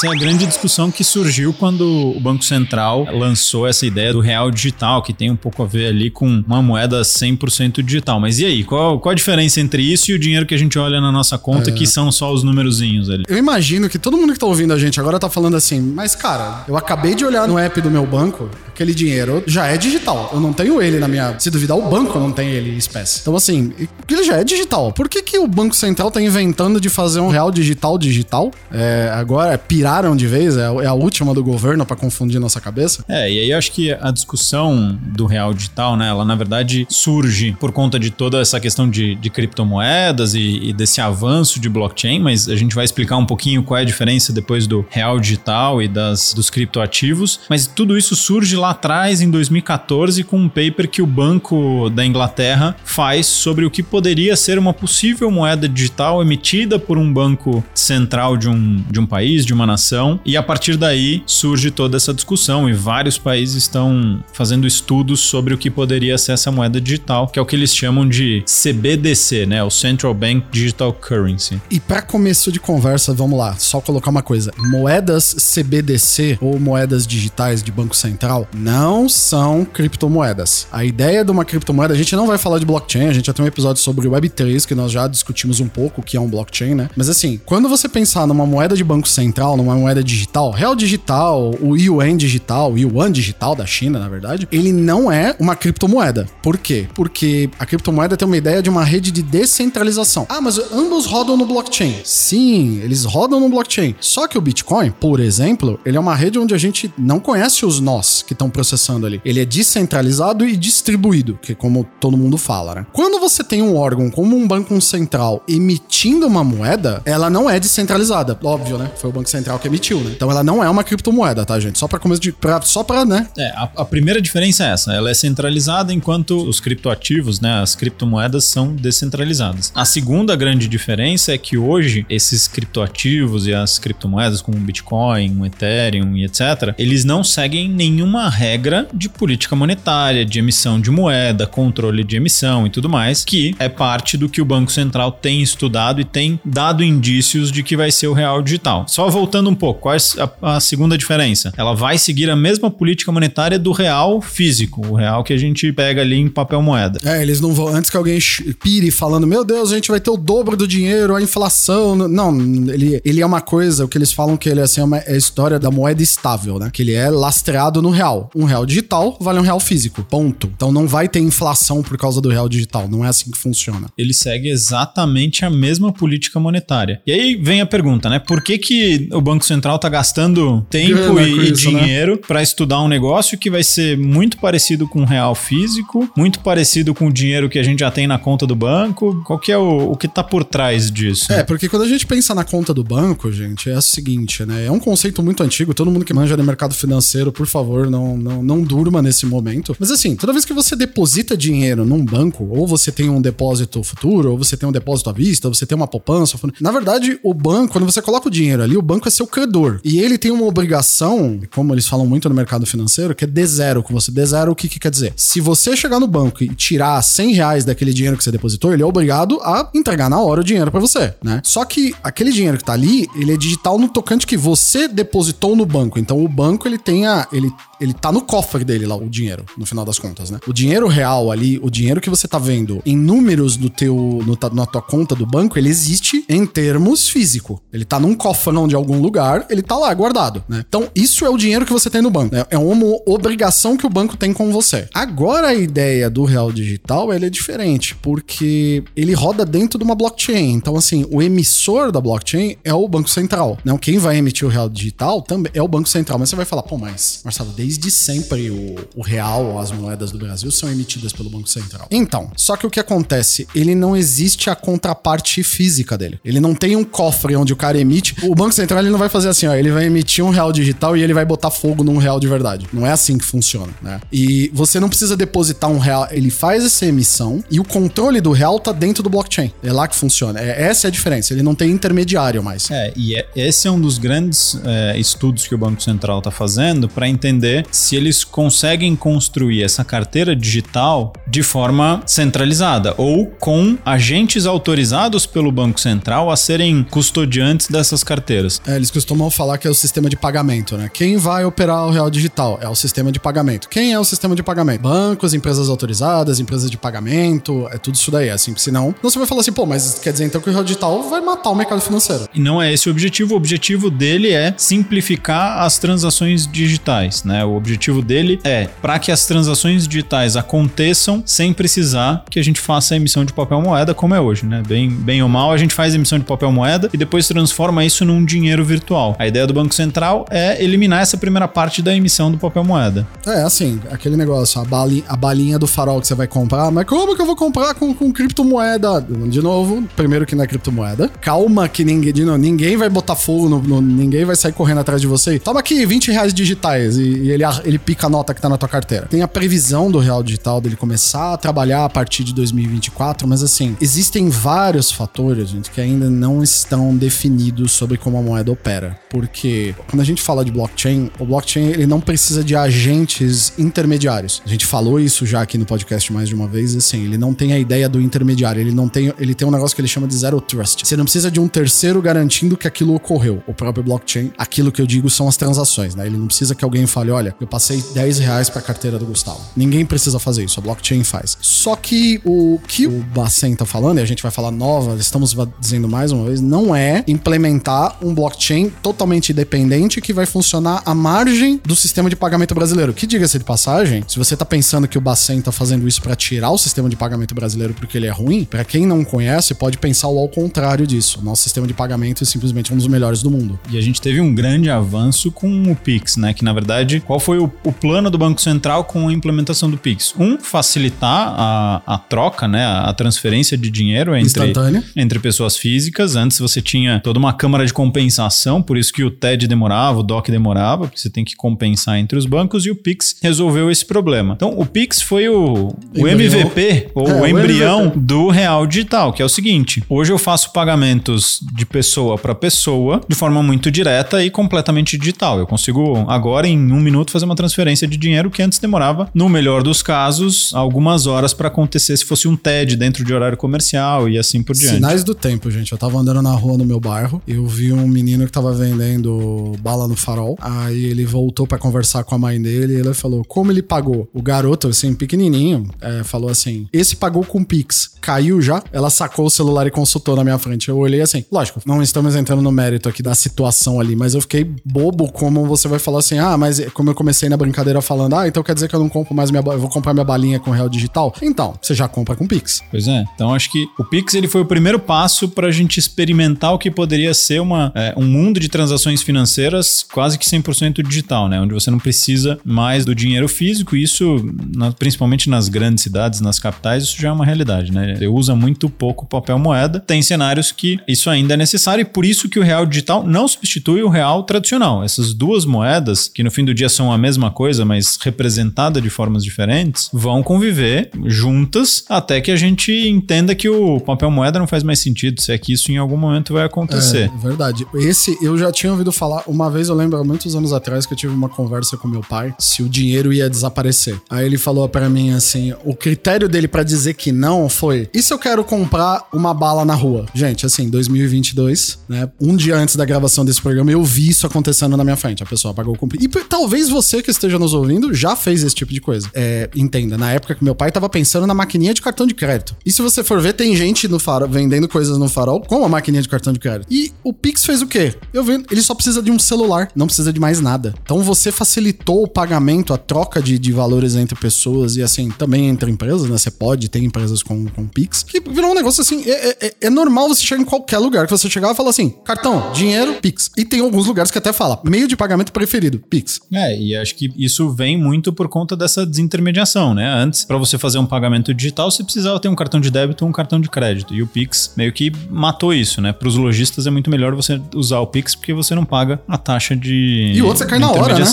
Essa 0.00 0.06
é 0.06 0.12
a 0.12 0.18
grande 0.18 0.46
discussão 0.46 0.90
que 0.90 1.04
surgiu 1.04 1.52
quando 1.52 2.14
o 2.16 2.18
Banco 2.18 2.42
Central 2.42 3.06
lançou 3.12 3.68
essa 3.68 3.84
ideia 3.84 4.14
do 4.14 4.20
real 4.20 4.50
digital, 4.50 5.02
que 5.02 5.12
tem 5.12 5.30
um 5.30 5.36
pouco 5.36 5.62
a 5.62 5.66
ver 5.66 5.88
ali 5.88 6.10
com 6.10 6.42
uma 6.46 6.62
moeda 6.62 7.02
100% 7.02 7.82
digital. 7.82 8.18
Mas 8.18 8.38
e 8.38 8.46
aí, 8.46 8.64
qual, 8.64 8.98
qual 8.98 9.12
a 9.12 9.14
diferença 9.14 9.60
entre 9.60 9.82
isso 9.82 10.10
e 10.10 10.14
o 10.14 10.18
dinheiro 10.18 10.46
que 10.46 10.54
a 10.54 10.56
gente 10.56 10.78
olha 10.78 11.02
na 11.02 11.12
nossa 11.12 11.36
conta, 11.36 11.68
É. 11.68 11.72
que 11.74 11.86
são 11.86 12.10
só 12.10 12.32
os 12.32 12.42
numerozinhos 12.42 13.10
ali? 13.10 13.24
Eu 13.28 13.36
imagino 13.36 13.90
que 13.90 13.98
todo 13.98 14.16
mundo 14.16 14.32
que 14.32 14.38
tá 14.38 14.46
ouvindo 14.46 14.72
a 14.72 14.78
gente 14.78 14.98
agora 14.98 15.18
tá 15.18 15.28
falando 15.28 15.54
assim, 15.54 15.78
mas 15.78 16.14
cara, 16.14 16.64
eu 16.66 16.78
acabei 16.78 17.14
de 17.14 17.22
olhar 17.26 17.46
no 17.46 17.58
app 17.58 17.78
do 17.82 17.90
meu 17.90 18.06
banco, 18.06 18.48
aquele 18.68 18.94
dinheiro 18.94 19.44
já 19.46 19.66
é 19.66 19.76
digital. 19.76 20.30
Eu 20.32 20.40
não 20.40 20.54
tenho 20.54 20.80
ele 20.80 20.98
na 20.98 21.06
minha. 21.08 21.38
Se 21.38 21.50
duvidar, 21.50 21.76
o 21.76 21.90
banco 21.90 22.18
não 22.18 22.32
tem 22.32 22.48
ele 22.48 22.70
em 22.70 22.78
espécie. 22.78 23.20
Então, 23.20 23.36
assim, 23.36 23.74
ele 24.08 24.24
já 24.24 24.38
é 24.38 24.44
digital. 24.44 24.90
Por 24.94 25.10
que, 25.10 25.20
que 25.22 25.38
o 25.38 25.46
Banco 25.46 25.76
Central 25.76 26.10
tá 26.10 26.22
inventando 26.22 26.80
de 26.80 26.88
fazer 26.88 27.20
um 27.20 27.28
real 27.28 27.50
digital 27.50 27.98
digital? 27.98 28.50
É, 28.72 29.10
agora 29.12 29.58
piraram 29.90 30.14
de 30.14 30.26
vez, 30.26 30.56
é, 30.56 30.66
a- 30.66 30.82
é 30.82 30.86
a 30.86 30.92
última 30.94 31.34
do 31.34 31.42
governo 31.42 31.84
pra 31.84 31.96
confundir 31.96 32.38
nossa 32.38 32.60
cabeça. 32.60 33.04
É, 33.08 33.30
e 33.30 33.40
aí 33.40 33.50
eu 33.50 33.58
acho 33.58 33.72
que 33.72 33.90
a 33.92 34.10
discussão 34.12 34.96
do 35.02 35.26
real 35.26 35.52
digital, 35.52 35.96
né, 35.96 36.08
ela 36.08 36.24
na 36.24 36.34
verdade 36.36 36.86
surge 36.88 37.56
por 37.58 37.72
conta 37.72 37.98
de 37.98 38.10
toda 38.10 38.40
essa 38.40 38.60
questão 38.60 38.88
de, 38.88 39.16
de 39.16 39.28
criptomoedas 39.30 40.34
e, 40.34 40.60
e 40.68 40.72
desse 40.72 41.00
avanço 41.00 41.58
de 41.58 41.68
blockchain, 41.68 42.20
mas 42.20 42.48
a 42.48 42.54
gente 42.54 42.74
vai 42.74 42.84
explicar 42.84 43.16
um 43.16 43.26
pouquinho 43.26 43.62
qual 43.64 43.78
é 43.78 43.82
a 43.82 43.84
diferença 43.84 44.32
depois 44.32 44.66
do 44.66 44.86
real 44.90 45.18
digital 45.18 45.82
e 45.82 45.88
das, 45.88 46.32
dos 46.34 46.50
criptoativos. 46.50 47.40
Mas 47.50 47.66
tudo 47.66 47.98
isso 47.98 48.14
surge 48.14 48.54
lá 48.56 48.70
atrás, 48.70 49.20
em 49.20 49.30
2014, 49.30 50.22
com 50.22 50.38
um 50.38 50.48
paper 50.48 50.88
que 50.88 51.02
o 51.02 51.06
Banco 51.06 51.90
da 51.90 52.04
Inglaterra 52.06 52.76
faz 52.84 53.26
sobre 53.26 53.64
o 53.64 53.70
que 53.70 53.82
poderia 53.82 54.36
ser 54.36 54.56
uma 54.58 54.72
possível 54.72 55.30
moeda 55.30 55.68
digital 55.68 56.22
emitida 56.22 56.78
por 56.78 56.96
um 56.96 57.12
banco 57.12 57.64
central 57.74 58.36
de 58.36 58.48
um, 58.48 58.82
de 58.90 59.00
um 59.00 59.06
país, 59.06 59.44
de 59.44 59.52
uma 59.52 59.66
nação. 59.66 59.79
E 60.24 60.36
a 60.36 60.42
partir 60.42 60.76
daí 60.76 61.22
surge 61.26 61.70
toda 61.70 61.96
essa 61.96 62.12
discussão 62.12 62.68
e 62.68 62.72
vários 62.72 63.18
países 63.18 63.56
estão 63.56 64.22
fazendo 64.32 64.66
estudos 64.66 65.20
sobre 65.20 65.54
o 65.54 65.58
que 65.58 65.70
poderia 65.70 66.16
ser 66.18 66.32
essa 66.32 66.50
moeda 66.50 66.80
digital, 66.80 67.28
que 67.28 67.38
é 67.38 67.42
o 67.42 67.46
que 67.46 67.56
eles 67.56 67.74
chamam 67.74 68.08
de 68.08 68.44
CBDC, 68.46 69.46
né? 69.46 69.62
O 69.62 69.70
Central 69.70 70.14
Bank 70.14 70.44
Digital 70.50 70.92
Currency. 70.92 71.60
E 71.70 71.80
pra 71.80 72.02
começo 72.02 72.52
de 72.52 72.60
conversa, 72.60 73.12
vamos 73.12 73.38
lá, 73.38 73.56
só 73.58 73.80
colocar 73.80 74.10
uma 74.10 74.22
coisa. 74.22 74.52
Moedas 74.56 75.34
CBDC 75.34 76.38
ou 76.40 76.58
moedas 76.58 77.06
digitais 77.06 77.62
de 77.62 77.72
Banco 77.72 77.96
Central 77.96 78.48
não 78.54 79.08
são 79.08 79.64
criptomoedas. 79.64 80.66
A 80.72 80.84
ideia 80.84 81.24
de 81.24 81.30
uma 81.30 81.44
criptomoeda, 81.44 81.94
a 81.94 81.96
gente 81.96 82.14
não 82.14 82.26
vai 82.26 82.38
falar 82.38 82.58
de 82.58 82.66
blockchain, 82.66 83.08
a 83.08 83.12
gente 83.12 83.26
já 83.26 83.32
tem 83.32 83.44
um 83.44 83.48
episódio 83.48 83.82
sobre 83.82 84.08
Web3 84.08 84.66
que 84.66 84.74
nós 84.74 84.92
já 84.92 85.06
discutimos 85.06 85.60
um 85.60 85.68
pouco 85.68 86.00
o 86.00 86.04
que 86.04 86.16
é 86.16 86.20
um 86.20 86.28
blockchain, 86.28 86.74
né? 86.74 86.90
Mas 86.96 87.08
assim, 87.08 87.40
quando 87.44 87.68
você 87.68 87.88
pensar 87.88 88.26
numa 88.26 88.46
moeda 88.46 88.76
de 88.76 88.84
Banco 88.84 89.08
Central, 89.08 89.56
numa 89.56 89.69
moeda 89.74 90.02
digital, 90.02 90.50
real 90.50 90.74
digital, 90.74 91.54
o 91.60 91.76
yuan 91.76 92.16
digital, 92.16 92.72
o 92.72 92.78
yuan 92.78 93.10
digital 93.10 93.54
da 93.54 93.66
China, 93.66 93.98
na 93.98 94.08
verdade, 94.08 94.48
ele 94.50 94.72
não 94.72 95.10
é 95.10 95.34
uma 95.38 95.56
criptomoeda. 95.56 96.26
Por 96.42 96.58
quê? 96.58 96.88
Porque 96.94 97.50
a 97.58 97.66
criptomoeda 97.66 98.16
tem 98.16 98.26
uma 98.26 98.36
ideia 98.36 98.62
de 98.62 98.70
uma 98.70 98.84
rede 98.84 99.10
de 99.10 99.22
descentralização. 99.22 100.26
Ah, 100.28 100.40
mas 100.40 100.58
ambos 100.72 101.06
rodam 101.06 101.36
no 101.36 101.46
blockchain. 101.46 101.96
Sim, 102.04 102.80
eles 102.82 103.04
rodam 103.04 103.40
no 103.40 103.48
blockchain. 103.48 103.94
Só 104.00 104.26
que 104.26 104.36
o 104.36 104.40
Bitcoin, 104.40 104.90
por 104.90 105.20
exemplo, 105.20 105.78
ele 105.84 105.96
é 105.96 106.00
uma 106.00 106.14
rede 106.14 106.38
onde 106.38 106.54
a 106.54 106.58
gente 106.58 106.92
não 106.98 107.20
conhece 107.20 107.64
os 107.64 107.80
nós 107.80 108.22
que 108.22 108.32
estão 108.32 108.50
processando 108.50 109.06
ali. 109.06 109.20
Ele 109.24 109.40
é 109.40 109.44
descentralizado 109.44 110.44
e 110.44 110.56
distribuído, 110.56 111.38
que 111.40 111.52
é 111.52 111.54
como 111.54 111.86
todo 112.00 112.16
mundo 112.16 112.36
fala, 112.36 112.74
né? 112.74 112.86
Quando 112.92 113.20
você 113.20 113.44
tem 113.44 113.62
um 113.62 113.76
órgão 113.76 114.10
como 114.10 114.36
um 114.36 114.46
banco 114.46 114.78
central 114.80 115.42
emitindo 115.48 116.26
uma 116.26 116.42
moeda, 116.42 117.02
ela 117.04 117.30
não 117.30 117.48
é 117.48 117.60
descentralizada. 117.60 118.38
Óbvio, 118.42 118.78
né? 118.78 118.90
Foi 118.96 119.10
o 119.10 119.12
Banco 119.12 119.28
Central 119.28 119.58
que 119.60 119.68
emitiu, 119.68 120.00
né? 120.00 120.12
Então 120.14 120.30
ela 120.30 120.42
não 120.42 120.62
é 120.62 120.68
uma 120.68 120.82
criptomoeda, 120.82 121.44
tá, 121.44 121.58
gente? 121.60 121.78
Só 121.78 121.86
para 121.86 121.98
começo 121.98 122.20
de. 122.20 122.32
Pra, 122.32 122.60
só 122.62 122.82
pra, 122.82 123.04
né? 123.04 123.28
É, 123.36 123.50
a, 123.50 123.70
a 123.76 123.84
primeira 123.84 124.20
diferença 124.20 124.64
é 124.64 124.72
essa, 124.72 124.92
ela 124.92 125.10
é 125.10 125.14
centralizada 125.14 125.92
enquanto 125.92 126.36
os 126.48 126.60
criptoativos, 126.60 127.40
né, 127.40 127.60
as 127.60 127.74
criptomoedas 127.74 128.44
são 128.44 128.74
descentralizadas. 128.74 129.72
A 129.74 129.84
segunda 129.84 130.34
grande 130.36 130.68
diferença 130.68 131.32
é 131.32 131.38
que 131.38 131.56
hoje 131.56 132.06
esses 132.08 132.48
criptoativos 132.48 133.46
e 133.46 133.54
as 133.54 133.78
criptomoedas 133.78 134.42
como 134.42 134.56
o 134.56 134.60
Bitcoin, 134.60 135.38
o 135.38 135.46
Ethereum 135.46 136.16
e 136.16 136.24
etc, 136.24 136.74
eles 136.78 137.04
não 137.04 137.22
seguem 137.22 137.68
nenhuma 137.68 138.28
regra 138.28 138.88
de 138.92 139.08
política 139.08 139.54
monetária, 139.54 140.24
de 140.24 140.38
emissão 140.38 140.80
de 140.80 140.90
moeda, 140.90 141.46
controle 141.46 142.04
de 142.04 142.16
emissão 142.16 142.66
e 142.66 142.70
tudo 142.70 142.88
mais, 142.88 143.24
que 143.24 143.54
é 143.58 143.68
parte 143.68 144.16
do 144.16 144.28
que 144.28 144.40
o 144.40 144.44
Banco 144.44 144.70
Central 144.70 145.12
tem 145.12 145.42
estudado 145.42 146.00
e 146.00 146.04
tem 146.04 146.40
dado 146.44 146.84
indícios 146.84 147.50
de 147.50 147.62
que 147.62 147.76
vai 147.76 147.90
ser 147.90 148.08
o 148.08 148.12
real 148.12 148.42
digital. 148.42 148.84
Só 148.88 149.08
voltando 149.08 149.39
um 149.48 149.54
pouco, 149.54 149.80
qual 149.80 149.94
é 149.94 149.98
a, 150.18 150.56
a 150.56 150.60
segunda 150.60 150.98
diferença? 150.98 151.52
Ela 151.56 151.74
vai 151.74 151.96
seguir 151.98 152.28
a 152.30 152.36
mesma 152.36 152.70
política 152.70 153.10
monetária 153.12 153.58
do 153.58 153.72
real 153.72 154.20
físico, 154.20 154.86
o 154.86 154.94
real 154.94 155.24
que 155.24 155.32
a 155.32 155.38
gente 155.38 155.72
pega 155.72 156.02
ali 156.02 156.16
em 156.16 156.28
papel 156.28 156.60
moeda. 156.60 156.98
É, 157.04 157.22
eles 157.22 157.40
não 157.40 157.52
vão. 157.52 157.68
Antes 157.68 157.90
que 157.90 157.96
alguém 157.96 158.18
pire 158.62 158.90
falando, 158.90 159.26
meu 159.26 159.44
Deus, 159.44 159.72
a 159.72 159.74
gente 159.74 159.90
vai 159.90 160.00
ter 160.00 160.10
o 160.10 160.16
dobro 160.16 160.56
do 160.56 160.66
dinheiro, 160.66 161.14
a 161.14 161.22
inflação. 161.22 161.96
Não, 161.96 162.36
ele, 162.70 163.00
ele 163.04 163.20
é 163.20 163.26
uma 163.26 163.40
coisa, 163.40 163.84
o 163.84 163.88
que 163.88 163.96
eles 163.96 164.12
falam 164.12 164.36
que 164.36 164.48
ele 164.48 164.60
assim, 164.60 164.80
é, 164.80 164.84
uma, 164.84 164.98
é 164.98 165.14
a 165.14 165.16
história 165.16 165.58
da 165.58 165.70
moeda 165.70 166.02
estável, 166.02 166.58
né? 166.58 166.70
Que 166.72 166.82
ele 166.82 166.92
é 166.92 167.08
lastreado 167.08 167.80
no 167.80 167.90
real. 167.90 168.30
Um 168.34 168.44
real 168.44 168.66
digital 168.66 169.16
vale 169.20 169.38
um 169.38 169.42
real 169.42 169.60
físico. 169.60 170.02
Ponto. 170.02 170.50
Então 170.54 170.72
não 170.72 170.86
vai 170.86 171.08
ter 171.08 171.20
inflação 171.20 171.82
por 171.82 171.96
causa 171.96 172.20
do 172.20 172.28
real 172.28 172.48
digital. 172.48 172.88
Não 172.88 173.04
é 173.04 173.08
assim 173.08 173.30
que 173.30 173.38
funciona. 173.38 173.88
Ele 173.96 174.12
segue 174.12 174.48
exatamente 174.48 175.44
a 175.44 175.50
mesma 175.50 175.92
política 175.92 176.38
monetária. 176.40 177.00
E 177.06 177.12
aí 177.12 177.36
vem 177.36 177.60
a 177.60 177.66
pergunta, 177.66 178.08
né? 178.08 178.18
Por 178.18 178.42
que, 178.42 178.58
que 178.58 179.08
o 179.12 179.20
Banco 179.30 179.44
Central 179.44 179.78
tá 179.78 179.88
gastando 179.88 180.66
tempo 180.68 181.20
e, 181.20 181.22
e 181.22 181.52
isso, 181.52 181.70
né? 181.70 181.80
dinheiro 181.80 182.18
para 182.18 182.42
estudar 182.42 182.82
um 182.82 182.88
negócio 182.88 183.38
que 183.38 183.48
vai 183.48 183.62
ser 183.62 183.96
muito 183.96 184.38
parecido 184.38 184.88
com 184.88 185.02
o 185.02 185.04
real 185.04 185.36
físico, 185.36 186.10
muito 186.16 186.40
parecido 186.40 186.92
com 186.92 187.06
o 187.06 187.12
dinheiro 187.12 187.48
que 187.48 187.58
a 187.58 187.62
gente 187.62 187.78
já 187.78 187.90
tem 187.90 188.08
na 188.08 188.18
conta 188.18 188.44
do 188.44 188.56
banco? 188.56 189.22
Qual 189.24 189.38
que 189.38 189.52
é 189.52 189.56
o, 189.56 189.92
o 189.92 189.96
que 189.96 190.08
tá 190.08 190.24
por 190.24 190.42
trás 190.42 190.90
disso? 190.90 191.32
É, 191.32 191.44
porque 191.44 191.68
quando 191.68 191.82
a 191.82 191.88
gente 191.88 192.06
pensa 192.06 192.34
na 192.34 192.44
conta 192.44 192.74
do 192.74 192.82
banco, 192.82 193.30
gente, 193.30 193.70
é 193.70 193.78
o 193.78 193.82
seguinte, 193.82 194.44
né? 194.44 194.66
É 194.66 194.70
um 194.70 194.80
conceito 194.80 195.22
muito 195.22 195.42
antigo. 195.44 195.72
Todo 195.72 195.90
mundo 195.90 196.04
que 196.04 196.12
manja 196.12 196.36
no 196.36 196.42
mercado 196.42 196.74
financeiro, 196.74 197.30
por 197.30 197.46
favor, 197.46 197.88
não, 197.88 198.16
não, 198.16 198.42
não 198.42 198.62
durma 198.62 199.00
nesse 199.00 199.26
momento. 199.26 199.76
Mas 199.78 199.92
assim, 199.92 200.16
toda 200.16 200.32
vez 200.32 200.44
que 200.44 200.52
você 200.52 200.74
deposita 200.74 201.36
dinheiro 201.36 201.84
num 201.84 202.04
banco, 202.04 202.48
ou 202.50 202.66
você 202.66 202.90
tem 202.90 203.08
um 203.08 203.22
depósito 203.22 203.82
futuro, 203.84 204.32
ou 204.32 204.38
você 204.38 204.56
tem 204.56 204.68
um 204.68 204.72
depósito 204.72 205.08
à 205.08 205.12
vista, 205.12 205.46
ou 205.46 205.54
você 205.54 205.64
tem 205.64 205.76
uma 205.76 205.86
poupança. 205.86 206.36
Na 206.60 206.72
verdade, 206.72 207.18
o 207.22 207.32
banco, 207.32 207.74
quando 207.74 207.84
você 207.84 208.02
coloca 208.02 208.26
o 208.26 208.30
dinheiro 208.30 208.62
ali, 208.62 208.76
o 208.76 208.82
banco 208.82 209.06
é 209.06 209.10
seu 209.20 209.26
credor. 209.26 209.80
E 209.84 210.00
ele 210.00 210.16
tem 210.16 210.30
uma 210.30 210.46
obrigação, 210.46 211.40
como 211.54 211.74
eles 211.74 211.86
falam 211.86 212.06
muito 212.06 212.28
no 212.28 212.34
mercado 212.34 212.64
financeiro, 212.66 213.14
que 213.14 213.24
é 213.24 213.28
D0 213.28 213.82
com 213.82 213.92
você. 213.92 214.10
D0, 214.10 214.50
o 214.50 214.54
que, 214.54 214.68
que 214.68 214.78
quer 214.78 214.90
dizer? 214.90 215.12
Se 215.16 215.40
você 215.40 215.76
chegar 215.76 216.00
no 216.00 216.06
banco 216.06 216.42
e 216.42 216.48
tirar 216.54 217.00
100 217.02 217.34
reais 217.34 217.64
daquele 217.64 217.92
dinheiro 217.92 218.16
que 218.16 218.24
você 218.24 218.32
depositou, 218.32 218.72
ele 218.72 218.82
é 218.82 218.86
obrigado 218.86 219.38
a 219.42 219.70
entregar 219.74 220.08
na 220.08 220.20
hora 220.20 220.40
o 220.40 220.44
dinheiro 220.44 220.70
pra 220.70 220.80
você, 220.80 221.14
né? 221.22 221.40
Só 221.44 221.64
que 221.64 221.94
aquele 222.02 222.32
dinheiro 222.32 222.56
que 222.56 222.64
tá 222.64 222.72
ali, 222.72 223.08
ele 223.14 223.32
é 223.32 223.36
digital 223.36 223.78
no 223.78 223.88
tocante 223.88 224.26
que 224.26 224.36
você 224.36 224.88
depositou 224.88 225.54
no 225.54 225.66
banco. 225.66 225.98
Então 225.98 226.24
o 226.24 226.28
banco, 226.28 226.66
ele 226.66 226.78
tem 226.78 227.06
a. 227.06 227.26
Ele, 227.32 227.52
ele 227.80 227.92
tá 227.92 228.12
no 228.12 228.22
cofre 228.22 228.64
dele 228.64 228.86
lá, 228.86 228.96
o 228.96 229.08
dinheiro, 229.08 229.44
no 229.56 229.66
final 229.66 229.84
das 229.84 229.98
contas, 229.98 230.30
né? 230.30 230.38
O 230.46 230.52
dinheiro 230.52 230.86
real 230.86 231.30
ali, 231.30 231.58
o 231.62 231.70
dinheiro 231.70 232.00
que 232.00 232.10
você 232.10 232.28
tá 232.28 232.38
vendo 232.38 232.82
em 232.84 232.96
números 232.96 233.56
no 233.56 233.70
teu, 233.70 233.94
no, 233.94 234.38
na 234.54 234.66
tua 234.66 234.82
conta 234.82 235.14
do 235.14 235.26
banco, 235.26 235.58
ele 235.58 235.68
existe 235.68 236.24
em 236.28 236.44
termos 236.46 237.08
físico. 237.08 237.60
Ele 237.72 237.84
tá 237.84 237.98
num 237.98 238.14
cofrão 238.14 238.68
de 238.68 238.74
algum 238.74 239.00
lugar, 239.00 239.46
ele 239.48 239.62
tá 239.62 239.76
lá 239.76 239.92
guardado, 239.94 240.44
né? 240.48 240.64
Então, 240.66 240.88
isso 240.94 241.24
é 241.24 241.30
o 241.30 241.36
dinheiro 241.36 241.64
que 241.64 241.72
você 241.72 241.88
tem 241.88 242.02
no 242.02 242.10
banco. 242.10 242.34
né? 242.34 242.44
É 242.50 242.58
uma 242.58 242.86
obrigação 243.06 243.76
que 243.76 243.86
o 243.86 243.90
banco 243.90 244.16
tem 244.16 244.32
com 244.32 244.52
você. 244.52 244.88
Agora, 244.92 245.48
a 245.48 245.54
ideia 245.54 246.10
do 246.10 246.24
real 246.24 246.52
digital, 246.52 247.12
ele 247.12 247.26
é 247.26 247.30
diferente, 247.30 247.94
porque 247.96 248.82
ele 248.96 249.14
roda 249.14 249.44
dentro 249.44 249.78
de 249.78 249.84
uma 249.84 249.94
blockchain. 249.94 250.52
Então, 250.52 250.76
assim, 250.76 251.06
o 251.10 251.22
emissor 251.22 251.90
da 251.92 252.00
blockchain 252.00 252.56
é 252.64 252.74
o 252.74 252.88
Banco 252.88 253.08
Central. 253.08 253.58
Não, 253.64 253.78
quem 253.78 253.98
vai 253.98 254.16
emitir 254.16 254.46
o 254.46 254.50
real 254.50 254.68
digital 254.68 255.22
também 255.22 255.50
é 255.54 255.62
o 255.62 255.68
Banco 255.68 255.88
Central. 255.88 256.18
Mas 256.18 256.28
você 256.30 256.36
vai 256.36 256.44
falar, 256.44 256.62
pô, 256.62 256.76
mas, 256.76 257.20
Marcelo, 257.24 257.50
desde 257.50 257.69
desde 257.70 257.88
sempre 257.88 258.50
o, 258.50 258.74
o 258.96 259.00
real, 259.00 259.56
as 259.60 259.70
moedas 259.70 260.10
do 260.10 260.18
Brasil 260.18 260.50
são 260.50 260.68
emitidas 260.68 261.12
pelo 261.12 261.30
Banco 261.30 261.48
Central. 261.48 261.86
Então, 261.88 262.32
só 262.36 262.56
que 262.56 262.66
o 262.66 262.70
que 262.70 262.80
acontece? 262.80 263.46
Ele 263.54 263.76
não 263.76 263.96
existe 263.96 264.50
a 264.50 264.56
contraparte 264.56 265.44
física 265.44 265.96
dele. 265.96 266.18
Ele 266.24 266.40
não 266.40 266.52
tem 266.52 266.74
um 266.74 266.82
cofre 266.82 267.36
onde 267.36 267.52
o 267.52 267.56
cara 267.56 267.78
emite. 267.78 268.16
O 268.24 268.34
Banco 268.34 268.52
Central 268.52 268.80
ele 268.80 268.90
não 268.90 268.98
vai 268.98 269.08
fazer 269.08 269.28
assim, 269.28 269.46
ó, 269.46 269.54
ele 269.54 269.70
vai 269.70 269.84
emitir 269.84 270.24
um 270.24 270.30
real 270.30 270.52
digital 270.52 270.96
e 270.96 271.02
ele 271.02 271.14
vai 271.14 271.24
botar 271.24 271.50
fogo 271.52 271.84
num 271.84 271.96
real 271.96 272.18
de 272.18 272.26
verdade. 272.26 272.66
Não 272.72 272.84
é 272.84 272.90
assim 272.90 273.16
que 273.16 273.24
funciona, 273.24 273.72
né? 273.80 274.00
E 274.12 274.50
você 274.52 274.80
não 274.80 274.88
precisa 274.88 275.16
depositar 275.16 275.70
um 275.70 275.78
real, 275.78 276.08
ele 276.10 276.30
faz 276.30 276.64
essa 276.64 276.84
emissão 276.86 277.44
e 277.48 277.60
o 277.60 277.64
controle 277.64 278.20
do 278.20 278.32
real 278.32 278.58
tá 278.58 278.72
dentro 278.72 279.00
do 279.00 279.08
blockchain. 279.08 279.52
É 279.62 279.72
lá 279.72 279.86
que 279.86 279.94
funciona. 279.94 280.40
É, 280.40 280.62
essa 280.64 280.86
é 280.86 280.88
a 280.88 280.90
diferença. 280.90 281.32
Ele 281.32 281.42
não 281.42 281.54
tem 281.54 281.70
intermediário 281.70 282.42
mais. 282.42 282.68
É, 282.68 282.92
e 282.96 283.14
é, 283.14 283.28
esse 283.36 283.68
é 283.68 283.70
um 283.70 283.80
dos 283.80 283.96
grandes 283.96 284.58
é, 284.64 284.98
estudos 284.98 285.46
que 285.46 285.54
o 285.54 285.58
Banco 285.58 285.80
Central 285.80 286.18
está 286.18 286.32
fazendo 286.32 286.88
para 286.88 287.08
entender 287.08 287.59
se 287.70 287.96
eles 287.96 288.24
conseguem 288.24 288.94
construir 288.96 289.62
essa 289.62 289.84
carteira 289.84 290.34
digital 290.34 291.12
de 291.26 291.42
forma 291.42 292.02
centralizada 292.06 292.94
ou 292.96 293.26
com 293.26 293.76
agentes 293.84 294.46
autorizados 294.46 295.26
pelo 295.26 295.52
Banco 295.52 295.80
Central 295.80 296.30
a 296.30 296.36
serem 296.36 296.86
custodiantes 296.90 297.68
dessas 297.68 298.02
carteiras. 298.02 298.60
É, 298.66 298.76
eles 298.76 298.90
costumam 298.90 299.30
falar 299.30 299.58
que 299.58 299.66
é 299.66 299.70
o 299.70 299.74
sistema 299.74 300.08
de 300.08 300.16
pagamento, 300.16 300.76
né? 300.76 300.90
Quem 300.92 301.16
vai 301.16 301.44
operar 301.44 301.86
o 301.86 301.90
real 301.90 302.10
digital 302.10 302.58
é 302.60 302.68
o 302.68 302.74
sistema 302.74 303.12
de 303.12 303.20
pagamento. 303.20 303.68
Quem 303.68 303.92
é 303.92 303.98
o 303.98 304.04
sistema 304.04 304.34
de 304.34 304.42
pagamento? 304.42 304.82
Bancos, 304.82 305.34
empresas 305.34 305.68
autorizadas, 305.68 306.40
empresas 306.40 306.70
de 306.70 306.76
pagamento, 306.76 307.68
é 307.72 307.78
tudo 307.78 307.94
isso 307.94 308.10
daí. 308.10 308.28
É 308.28 308.32
assim, 308.32 308.54
senão, 308.56 308.94
você 309.02 309.18
vai 309.18 309.26
falar 309.26 309.40
assim, 309.40 309.52
pô, 309.52 309.66
mas 309.66 309.98
quer 309.98 310.12
dizer 310.12 310.24
então 310.24 310.40
que 310.40 310.48
o 310.48 310.52
real 310.52 310.64
digital 310.64 311.02
vai 311.08 311.20
matar 311.20 311.50
o 311.50 311.54
mercado 311.54 311.80
financeiro. 311.80 312.28
E 312.34 312.40
não 312.40 312.60
é 312.60 312.72
esse 312.72 312.88
o 312.88 312.92
objetivo. 312.92 313.34
O 313.34 313.36
objetivo 313.36 313.90
dele 313.90 314.32
é 314.32 314.54
simplificar 314.56 315.60
as 315.62 315.78
transações 315.78 316.46
digitais, 316.46 317.24
né? 317.24 317.44
O 317.50 317.56
objetivo 317.56 318.02
dele 318.02 318.40
é 318.44 318.68
para 318.80 318.98
que 318.98 319.10
as 319.10 319.26
transações 319.26 319.86
digitais 319.86 320.36
aconteçam 320.36 321.22
sem 321.26 321.52
precisar 321.52 322.24
que 322.30 322.38
a 322.38 322.44
gente 322.44 322.60
faça 322.60 322.94
a 322.94 322.96
emissão 322.96 323.24
de 323.24 323.32
papel 323.32 323.60
moeda 323.60 323.92
como 323.94 324.14
é 324.14 324.20
hoje, 324.20 324.46
né? 324.46 324.62
Bem, 324.66 324.88
bem 324.90 325.22
ou 325.22 325.28
mal, 325.28 325.52
a 325.52 325.56
gente 325.56 325.74
faz 325.74 325.92
a 325.92 325.96
emissão 325.96 326.18
de 326.18 326.24
papel 326.24 326.50
moeda 326.52 326.88
e 326.92 326.96
depois 326.96 327.26
transforma 327.26 327.84
isso 327.84 328.04
num 328.04 328.24
dinheiro 328.24 328.64
virtual. 328.64 329.16
A 329.18 329.26
ideia 329.26 329.46
do 329.46 329.52
Banco 329.52 329.74
Central 329.74 330.24
é 330.30 330.62
eliminar 330.62 331.02
essa 331.02 331.16
primeira 331.16 331.48
parte 331.48 331.82
da 331.82 331.94
emissão 331.94 332.30
do 332.30 332.38
papel 332.38 332.64
moeda. 332.64 333.06
É, 333.26 333.42
assim, 333.42 333.80
aquele 333.90 334.16
negócio, 334.16 334.60
a 334.60 334.64
balinha, 334.64 335.04
a 335.08 335.16
balinha 335.16 335.58
do 335.58 335.66
farol 335.66 336.00
que 336.00 336.06
você 336.06 336.14
vai 336.14 336.26
comprar, 336.26 336.70
mas 336.70 336.86
como 336.86 337.14
que 337.14 337.22
eu 337.22 337.26
vou 337.26 337.36
comprar 337.36 337.74
com, 337.74 337.92
com 337.94 338.12
criptomoeda? 338.12 339.00
De 339.28 339.42
novo, 339.42 339.82
primeiro 339.96 340.24
que 340.24 340.34
não 340.34 340.44
é 340.44 340.46
criptomoeda. 340.46 341.08
Calma 341.20 341.68
que 341.68 341.84
ninguém, 341.84 342.12
de 342.12 342.24
novo, 342.24 342.38
ninguém 342.38 342.76
vai 342.76 342.88
botar 342.88 343.16
fogo, 343.16 343.48
no, 343.48 343.60
no, 343.60 343.80
ninguém 343.80 344.24
vai 344.24 344.36
sair 344.36 344.52
correndo 344.52 344.80
atrás 344.80 345.00
de 345.00 345.06
você. 345.06 345.38
Toma 345.38 345.60
aqui 345.60 345.84
20 345.84 346.10
reais 346.10 346.32
digitais 346.32 346.96
e, 346.96 347.02
e, 347.02 347.30
ele, 347.30 347.39
ele 347.64 347.78
pica 347.78 348.06
a 348.06 348.10
nota 348.10 348.34
que 348.34 348.40
tá 348.40 348.48
na 348.48 348.56
tua 348.56 348.68
carteira. 348.68 349.06
Tem 349.06 349.22
a 349.22 349.28
previsão 349.28 349.90
do 349.90 349.98
real 349.98 350.22
digital 350.22 350.60
dele 350.60 350.76
começar 350.76 351.34
a 351.34 351.36
trabalhar 351.36 351.84
a 351.84 351.88
partir 351.88 352.24
de 352.24 352.34
2024, 352.34 353.26
mas 353.26 353.42
assim, 353.42 353.76
existem 353.80 354.28
vários 354.28 354.90
fatores, 354.90 355.48
gente, 355.50 355.70
que 355.70 355.80
ainda 355.80 356.08
não 356.08 356.42
estão 356.42 356.96
definidos 356.96 357.72
sobre 357.72 357.96
como 357.96 358.18
a 358.18 358.22
moeda 358.22 358.50
opera. 358.50 358.98
Porque 359.08 359.74
quando 359.88 360.00
a 360.00 360.04
gente 360.04 360.22
fala 360.22 360.44
de 360.44 360.50
blockchain, 360.50 361.10
o 361.18 361.24
blockchain 361.24 361.68
ele 361.68 361.86
não 361.86 362.00
precisa 362.00 362.42
de 362.44 362.54
agentes 362.54 363.52
intermediários. 363.58 364.42
A 364.44 364.48
gente 364.48 364.66
falou 364.66 365.00
isso 365.00 365.26
já 365.26 365.42
aqui 365.42 365.58
no 365.58 365.64
podcast 365.64 366.12
mais 366.12 366.28
de 366.28 366.34
uma 366.34 366.46
vez, 366.46 366.74
assim, 366.76 367.04
ele 367.04 367.18
não 367.18 367.34
tem 367.34 367.52
a 367.52 367.58
ideia 367.58 367.88
do 367.88 368.00
intermediário, 368.00 368.60
ele 368.60 368.72
não 368.72 368.88
tem, 368.88 369.12
ele 369.18 369.34
tem 369.34 369.46
um 369.46 369.50
negócio 369.50 369.74
que 369.74 369.80
ele 369.80 369.88
chama 369.88 370.06
de 370.06 370.16
zero 370.16 370.40
trust. 370.40 370.86
Você 370.86 370.96
não 370.96 371.04
precisa 371.04 371.30
de 371.30 371.40
um 371.40 371.48
terceiro 371.48 372.00
garantindo 372.02 372.56
que 372.56 372.66
aquilo 372.66 372.94
ocorreu. 372.94 373.42
O 373.46 373.54
próprio 373.54 373.82
blockchain, 373.82 374.32
aquilo 374.36 374.70
que 374.72 374.80
eu 374.80 374.86
digo 374.86 375.08
são 375.10 375.28
as 375.28 375.36
transações, 375.36 375.94
né? 375.94 376.06
Ele 376.06 376.16
não 376.16 376.26
precisa 376.26 376.54
que 376.54 376.64
alguém 376.64 376.86
fale, 376.86 377.10
olha, 377.20 377.34
eu 377.38 377.46
passei 377.46 377.82
10 377.94 378.18
reais 378.18 378.50
para 378.50 378.60
a 378.60 378.62
carteira 378.62 378.98
do 378.98 379.04
Gustavo. 379.04 379.40
Ninguém 379.54 379.84
precisa 379.84 380.18
fazer 380.18 380.44
isso, 380.44 380.58
a 380.58 380.62
blockchain 380.62 381.04
faz. 381.04 381.36
Só 381.40 381.76
que 381.76 382.20
o 382.24 382.58
que 382.66 382.86
o 382.86 383.02
Bacen 383.14 383.54
tá 383.54 383.66
falando, 383.66 383.98
e 383.98 384.02
a 384.02 384.06
gente 384.06 384.22
vai 384.22 384.32
falar 384.32 384.50
nova, 384.50 384.96
estamos 384.96 385.36
dizendo 385.58 385.86
mais 385.86 386.12
uma 386.12 386.24
vez, 386.24 386.40
não 386.40 386.74
é 386.74 387.04
implementar 387.06 387.96
um 388.02 388.14
blockchain 388.14 388.70
totalmente 388.82 389.32
independente 389.32 390.00
que 390.00 390.12
vai 390.12 390.26
funcionar 390.26 390.82
à 390.86 390.94
margem 390.94 391.60
do 391.64 391.76
sistema 391.76 392.08
de 392.08 392.16
pagamento 392.16 392.54
brasileiro. 392.54 392.92
Que 392.94 393.06
diga-se 393.06 393.38
de 393.38 393.44
passagem, 393.44 394.02
se 394.08 394.18
você 394.18 394.36
tá 394.36 394.44
pensando 394.44 394.88
que 394.88 394.96
o 394.96 395.00
Bacen 395.00 395.40
tá 395.40 395.52
fazendo 395.52 395.86
isso 395.86 396.00
para 396.00 396.16
tirar 396.16 396.50
o 396.50 396.58
sistema 396.58 396.88
de 396.88 396.96
pagamento 396.96 397.34
brasileiro 397.34 397.74
porque 397.74 397.98
ele 397.98 398.06
é 398.06 398.10
ruim, 398.10 398.44
para 398.44 398.64
quem 398.64 398.86
não 398.86 399.04
conhece, 399.04 399.54
pode 399.54 399.76
pensar 399.76 400.08
ao 400.08 400.28
contrário 400.28 400.86
disso. 400.86 401.20
Nosso 401.22 401.42
sistema 401.42 401.66
de 401.66 401.74
pagamento 401.74 402.24
é 402.24 402.26
simplesmente 402.26 402.72
um 402.72 402.76
dos 402.76 402.86
melhores 402.86 403.22
do 403.22 403.30
mundo. 403.30 403.58
E 403.70 403.76
a 403.76 403.80
gente 403.80 404.00
teve 404.00 404.20
um 404.20 404.34
grande 404.34 404.70
avanço 404.70 405.30
com 405.30 405.70
o 405.70 405.76
Pix, 405.76 406.16
né? 406.16 406.32
Que 406.32 406.44
na 406.44 406.52
verdade, 406.52 407.00
qual 407.10 407.18
foi 407.18 407.40
o, 407.40 407.52
o 407.64 407.72
plano 407.72 408.08
do 408.08 408.16
Banco 408.16 408.40
Central 408.40 408.84
com 408.84 409.08
a 409.08 409.12
implementação 409.12 409.68
do 409.68 409.76
Pix? 409.76 410.14
Um, 410.16 410.38
facilitar 410.38 411.34
a, 411.36 411.82
a 411.84 411.98
troca, 411.98 412.46
né? 412.46 412.64
A, 412.64 412.82
a 412.82 412.92
transferência 412.92 413.58
de 413.58 413.68
dinheiro 413.68 414.14
entre, 414.14 414.52
entre 414.94 415.18
pessoas 415.18 415.56
físicas. 415.56 416.14
Antes 416.14 416.38
você 416.38 416.62
tinha 416.62 417.00
toda 417.00 417.18
uma 417.18 417.32
câmara 417.32 417.66
de 417.66 417.72
compensação, 417.72 418.62
por 418.62 418.78
isso 418.78 418.92
que 418.92 419.02
o 419.02 419.10
TED 419.10 419.48
demorava, 419.48 419.98
o 419.98 420.02
DOC 420.04 420.30
demorava, 420.30 420.84
porque 420.84 421.00
você 421.00 421.10
tem 421.10 421.24
que 421.24 421.34
compensar 421.34 421.98
entre 421.98 422.16
os 422.16 422.26
bancos, 422.26 422.64
e 422.64 422.70
o 422.70 422.76
Pix 422.76 423.16
resolveu 423.20 423.72
esse 423.72 423.84
problema. 423.84 424.34
Então, 424.36 424.56
o 424.56 424.64
Pix 424.64 425.02
foi 425.02 425.28
o, 425.28 425.74
o 425.96 426.06
MVP, 426.06 426.92
ou 426.94 427.08
é, 427.08 427.22
o 427.22 427.26
embrião 427.26 427.88
o 427.88 427.98
do 427.98 428.28
real 428.28 428.64
digital, 428.68 429.12
que 429.12 429.20
é 429.20 429.24
o 429.24 429.28
seguinte: 429.28 429.82
hoje 429.88 430.12
eu 430.12 430.18
faço 430.18 430.52
pagamentos 430.52 431.40
de 431.56 431.66
pessoa 431.66 432.16
para 432.16 432.36
pessoa 432.36 433.00
de 433.08 433.16
forma 433.16 433.42
muito 433.42 433.68
direta 433.68 434.22
e 434.22 434.30
completamente 434.30 434.96
digital. 434.96 435.40
Eu 435.40 435.46
consigo 435.48 436.04
agora, 436.08 436.46
em 436.46 436.70
um 436.70 436.78
minuto, 436.78 436.99
fazer 437.08 437.24
uma 437.24 437.36
transferência 437.36 437.86
de 437.86 437.96
dinheiro 437.96 438.30
que 438.30 438.42
antes 438.42 438.58
demorava, 438.58 439.08
no 439.14 439.28
melhor 439.28 439.62
dos 439.62 439.82
casos, 439.82 440.52
algumas 440.54 441.06
horas 441.06 441.32
para 441.32 441.48
acontecer 441.48 441.96
se 441.96 442.04
fosse 442.04 442.28
um 442.28 442.36
TED 442.36 442.76
dentro 442.76 443.04
de 443.04 443.14
horário 443.14 443.36
comercial 443.36 444.08
e 444.08 444.18
assim 444.18 444.42
por 444.42 444.54
diante. 444.54 444.76
Sinais 444.76 445.04
do 445.04 445.14
tempo, 445.14 445.50
gente. 445.50 445.72
Eu 445.72 445.78
tava 445.78 445.98
andando 445.98 446.22
na 446.22 446.32
rua 446.32 446.58
no 446.58 446.64
meu 446.64 446.80
bairro, 446.80 447.22
eu 447.26 447.46
vi 447.46 447.72
um 447.72 447.86
menino 447.86 448.26
que 448.26 448.32
tava 448.32 448.52
vendendo 448.52 449.54
bala 449.60 449.86
no 449.86 449.96
farol. 449.96 450.36
Aí 450.40 450.84
ele 450.84 451.04
voltou 451.04 451.46
para 451.46 451.58
conversar 451.58 452.04
com 452.04 452.14
a 452.14 452.18
mãe 452.18 452.40
dele 452.40 452.74
e 452.74 452.76
ele 452.76 452.94
falou: 452.94 453.24
Como 453.24 453.50
ele 453.50 453.62
pagou? 453.62 454.08
O 454.12 454.22
garoto, 454.22 454.68
assim, 454.68 454.94
pequenininho, 454.94 455.68
é, 455.80 456.02
falou 456.04 456.30
assim: 456.30 456.68
Esse 456.72 456.96
pagou 456.96 457.24
com 457.24 457.44
Pix. 457.44 457.92
Caiu 458.00 458.40
já? 458.40 458.62
Ela 458.72 458.90
sacou 458.90 459.26
o 459.26 459.30
celular 459.30 459.66
e 459.66 459.70
consultou 459.70 460.16
na 460.16 460.24
minha 460.24 460.38
frente. 460.38 460.68
Eu 460.68 460.78
olhei 460.78 461.00
assim, 461.00 461.24
lógico, 461.30 461.60
não 461.66 461.82
estamos 461.82 462.16
entrando 462.16 462.42
no 462.42 462.50
mérito 462.50 462.88
aqui 462.88 463.02
da 463.02 463.14
situação 463.14 463.80
ali, 463.80 463.94
mas 463.94 464.14
eu 464.14 464.20
fiquei 464.20 464.44
bobo 464.64 465.10
como 465.12 465.46
você 465.46 465.68
vai 465.68 465.78
falar 465.78 466.00
assim: 466.00 466.18
Ah, 466.18 466.36
mas 466.36 466.60
como 466.72 466.89
eu 466.90 466.94
comecei 466.94 467.28
na 467.28 467.36
brincadeira 467.36 467.80
falando, 467.80 468.14
ah, 468.16 468.28
então 468.28 468.42
quer 468.42 468.54
dizer 468.54 468.68
que 468.68 468.74
eu 468.74 468.80
não 468.80 468.88
compro 468.88 469.14
mais 469.14 469.30
minha. 469.30 469.42
Vou 469.42 469.68
comprar 469.68 469.92
minha 469.92 470.04
balinha 470.04 470.38
com 470.38 470.50
real 470.50 470.68
digital? 470.68 471.14
Então, 471.22 471.54
você 471.60 471.74
já 471.74 471.88
compra 471.88 472.14
com 472.14 472.26
Pix. 472.26 472.62
Pois 472.70 472.86
é. 472.88 473.04
Então 473.14 473.34
acho 473.34 473.50
que 473.50 473.66
o 473.78 473.84
Pix 473.84 474.14
ele 474.14 474.28
foi 474.28 474.40
o 474.40 474.44
primeiro 474.44 474.78
passo 474.78 475.28
para 475.28 475.48
a 475.48 475.50
gente 475.50 475.78
experimentar 475.78 476.52
o 476.52 476.58
que 476.58 476.70
poderia 476.70 477.14
ser 477.14 477.40
uma, 477.40 477.72
é, 477.74 477.94
um 477.96 478.04
mundo 478.04 478.38
de 478.40 478.48
transações 478.48 479.02
financeiras 479.02 479.84
quase 479.92 480.18
que 480.18 480.26
100% 480.26 480.82
digital, 480.86 481.28
né? 481.28 481.40
Onde 481.40 481.54
você 481.54 481.70
não 481.70 481.78
precisa 481.78 482.38
mais 482.44 482.84
do 482.84 482.94
dinheiro 482.94 483.28
físico. 483.28 483.76
Isso, 483.76 484.16
na, 484.54 484.72
principalmente 484.72 485.28
nas 485.28 485.48
grandes 485.48 485.82
cidades, 485.82 486.20
nas 486.20 486.38
capitais, 486.38 486.84
isso 486.84 487.00
já 487.00 487.08
é 487.08 487.12
uma 487.12 487.24
realidade, 487.24 487.72
né? 487.72 487.94
Você 487.96 488.06
usa 488.06 488.34
muito 488.34 488.68
pouco 488.68 489.06
papel 489.06 489.38
moeda. 489.38 489.80
Tem 489.80 490.02
cenários 490.02 490.52
que 490.52 490.78
isso 490.86 491.10
ainda 491.10 491.34
é 491.34 491.36
necessário 491.36 491.82
e 491.82 491.84
por 491.84 492.04
isso 492.04 492.28
que 492.28 492.38
o 492.38 492.42
real 492.42 492.66
digital 492.66 493.02
não 493.04 493.26
substitui 493.26 493.82
o 493.82 493.88
real 493.88 494.22
tradicional. 494.24 494.84
Essas 494.84 495.12
duas 495.12 495.44
moedas, 495.44 496.08
que 496.08 496.22
no 496.22 496.30
fim 496.30 496.44
do 496.44 496.54
dia 496.54 496.68
são 496.68 496.79
a 496.92 496.96
mesma 496.96 497.32
coisa, 497.32 497.64
mas 497.64 497.98
representada 498.00 498.80
de 498.80 498.88
formas 498.88 499.24
diferentes, 499.24 499.90
vão 499.92 500.22
conviver 500.22 500.90
juntas 501.06 501.84
até 501.88 502.20
que 502.20 502.30
a 502.30 502.36
gente 502.36 502.72
entenda 502.88 503.34
que 503.34 503.48
o 503.48 503.80
papel 503.80 504.10
moeda 504.10 504.38
não 504.38 504.46
faz 504.46 504.62
mais 504.62 504.78
sentido, 504.78 505.20
se 505.20 505.32
é 505.32 505.38
que 505.38 505.52
isso 505.52 505.72
em 505.72 505.78
algum 505.78 505.96
momento 505.96 506.34
vai 506.34 506.44
acontecer. 506.44 507.10
É, 507.12 507.18
verdade. 507.18 507.66
Esse 507.74 508.16
eu 508.22 508.38
já 508.38 508.52
tinha 508.52 508.70
ouvido 508.70 508.92
falar, 508.92 509.24
uma 509.26 509.50
vez 509.50 509.68
eu 509.68 509.74
lembro 509.74 509.98
há 509.98 510.04
muitos 510.04 510.36
anos 510.36 510.52
atrás 510.52 510.86
que 510.86 510.92
eu 510.92 510.96
tive 510.96 511.12
uma 511.12 511.28
conversa 511.28 511.76
com 511.76 511.88
meu 511.88 512.02
pai 512.02 512.32
se 512.38 512.62
o 512.62 512.68
dinheiro 512.68 513.12
ia 513.12 513.28
desaparecer. 513.28 514.00
Aí 514.08 514.24
ele 514.24 514.38
falou 514.38 514.68
para 514.68 514.88
mim 514.88 515.10
assim, 515.10 515.52
o 515.64 515.74
critério 515.74 516.28
dele 516.28 516.46
para 516.46 516.62
dizer 516.62 516.94
que 516.94 517.10
não 517.10 517.48
foi: 517.48 517.88
"E 517.92 518.02
se 518.02 518.12
eu 518.12 518.18
quero 518.18 518.44
comprar 518.44 519.06
uma 519.12 519.34
bala 519.34 519.64
na 519.64 519.74
rua?". 519.74 520.06
Gente, 520.14 520.46
assim, 520.46 520.68
2022, 520.68 521.78
né? 521.88 522.08
Um 522.20 522.36
dia 522.36 522.56
antes 522.56 522.76
da 522.76 522.84
gravação 522.84 523.24
desse 523.24 523.40
programa 523.40 523.70
eu 523.70 523.82
vi 523.82 524.08
isso 524.08 524.26
acontecendo 524.26 524.76
na 524.76 524.84
minha 524.84 524.96
frente. 524.96 525.22
A 525.22 525.26
pessoa 525.26 525.54
pagou 525.54 525.74
o 525.74 525.78
cumprir. 525.78 526.02
E 526.02 526.08
talvez 526.08 526.68
você 526.70 527.02
que 527.02 527.10
esteja 527.10 527.38
nos 527.38 527.54
ouvindo 527.54 527.92
já 527.92 528.16
fez 528.16 528.42
esse 528.42 528.54
tipo 528.54 528.72
de 528.72 528.80
coisa. 528.80 529.08
É, 529.14 529.48
entenda, 529.54 529.98
na 529.98 530.12
época 530.12 530.34
que 530.34 530.44
meu 530.44 530.54
pai 530.54 530.70
tava 530.70 530.88
pensando 530.88 531.26
na 531.26 531.34
maquininha 531.34 531.74
de 531.74 531.82
cartão 531.82 532.06
de 532.06 532.14
crédito. 532.14 532.56
E 532.64 532.72
se 532.72 532.82
você 532.82 533.02
for 533.02 533.20
ver, 533.20 533.32
tem 533.32 533.54
gente 533.56 533.88
no 533.88 533.98
farol 533.98 534.28
vendendo 534.28 534.68
coisas 534.68 534.98
no 534.98 535.08
farol 535.08 535.40
com 535.40 535.64
a 535.64 535.68
maquininha 535.68 536.02
de 536.02 536.08
cartão 536.08 536.32
de 536.32 536.38
crédito. 536.38 536.66
E 536.70 536.92
o 537.02 537.12
Pix 537.12 537.44
fez 537.44 537.62
o 537.62 537.66
quê? 537.66 537.94
Eu 538.12 538.24
vendo, 538.24 538.46
ele 538.50 538.62
só 538.62 538.74
precisa 538.74 539.02
de 539.02 539.10
um 539.10 539.18
celular, 539.18 539.70
não 539.74 539.86
precisa 539.86 540.12
de 540.12 540.20
mais 540.20 540.40
nada. 540.40 540.74
Então 540.82 541.02
você 541.02 541.32
facilitou 541.32 542.02
o 542.02 542.08
pagamento, 542.08 542.72
a 542.72 542.78
troca 542.78 543.20
de, 543.22 543.38
de 543.38 543.52
valores 543.52 543.96
entre 543.96 544.14
pessoas 544.14 544.76
e 544.76 544.82
assim, 544.82 545.10
também 545.10 545.48
entre 545.48 545.70
empresas, 545.70 546.08
né? 546.08 546.16
Você 546.16 546.30
pode 546.30 546.68
ter 546.68 546.80
empresas 546.80 547.22
com, 547.22 547.46
com 547.46 547.66
Pix, 547.66 548.02
que 548.02 548.20
virou 548.20 548.50
um 548.50 548.54
negócio 548.54 548.80
assim, 548.80 549.02
é, 549.06 549.46
é, 549.46 549.54
é 549.62 549.70
normal 549.70 550.08
você 550.08 550.22
chegar 550.22 550.40
em 550.40 550.44
qualquer 550.44 550.78
lugar 550.78 551.06
que 551.06 551.10
você 551.10 551.28
chegar 551.28 551.52
e 551.52 551.54
falar 551.54 551.70
assim, 551.70 551.90
cartão, 552.04 552.52
dinheiro, 552.52 552.94
Pix. 553.00 553.30
E 553.36 553.44
tem 553.44 553.60
alguns 553.60 553.86
lugares 553.86 554.10
que 554.10 554.18
até 554.18 554.32
fala, 554.32 554.60
meio 554.64 554.86
de 554.86 554.96
pagamento 554.96 555.32
preferido, 555.32 555.78
Pix. 555.78 556.20
É, 556.32 556.56
e 556.60 556.76
acho 556.76 556.94
que 556.94 557.10
isso 557.16 557.50
vem 557.50 557.76
muito 557.76 558.12
por 558.12 558.28
conta 558.28 558.56
dessa 558.56 558.84
desintermediação, 558.84 559.74
né? 559.74 559.88
Antes, 559.88 560.24
para 560.24 560.36
você 560.36 560.58
fazer 560.58 560.78
um 560.78 560.86
pagamento 560.86 561.32
digital, 561.32 561.70
você 561.70 561.82
precisava 561.82 562.20
ter 562.20 562.28
um 562.28 562.34
cartão 562.34 562.60
de 562.60 562.70
débito 562.70 563.04
ou 563.04 563.10
um 563.10 563.12
cartão 563.12 563.40
de 563.40 563.48
crédito. 563.48 563.94
E 563.94 564.02
o 564.02 564.06
Pix 564.06 564.52
meio 564.56 564.72
que 564.72 564.92
matou 565.10 565.54
isso, 565.54 565.80
né? 565.80 565.92
Para 565.92 566.08
os 566.08 566.16
lojistas 566.16 566.66
é 566.66 566.70
muito 566.70 566.90
melhor 566.90 567.14
você 567.14 567.40
usar 567.54 567.80
o 567.80 567.86
Pix 567.86 568.14
porque 568.14 568.34
você 568.34 568.54
não 568.54 568.64
paga 568.64 569.00
a 569.08 569.16
taxa 569.16 569.56
de 569.56 570.12
E 570.14 570.22
o 570.22 570.26
outro 570.26 570.40
você 570.40 570.46
cai 570.46 570.58
na 570.58 570.70
hora, 570.70 570.98
né? 570.98 571.04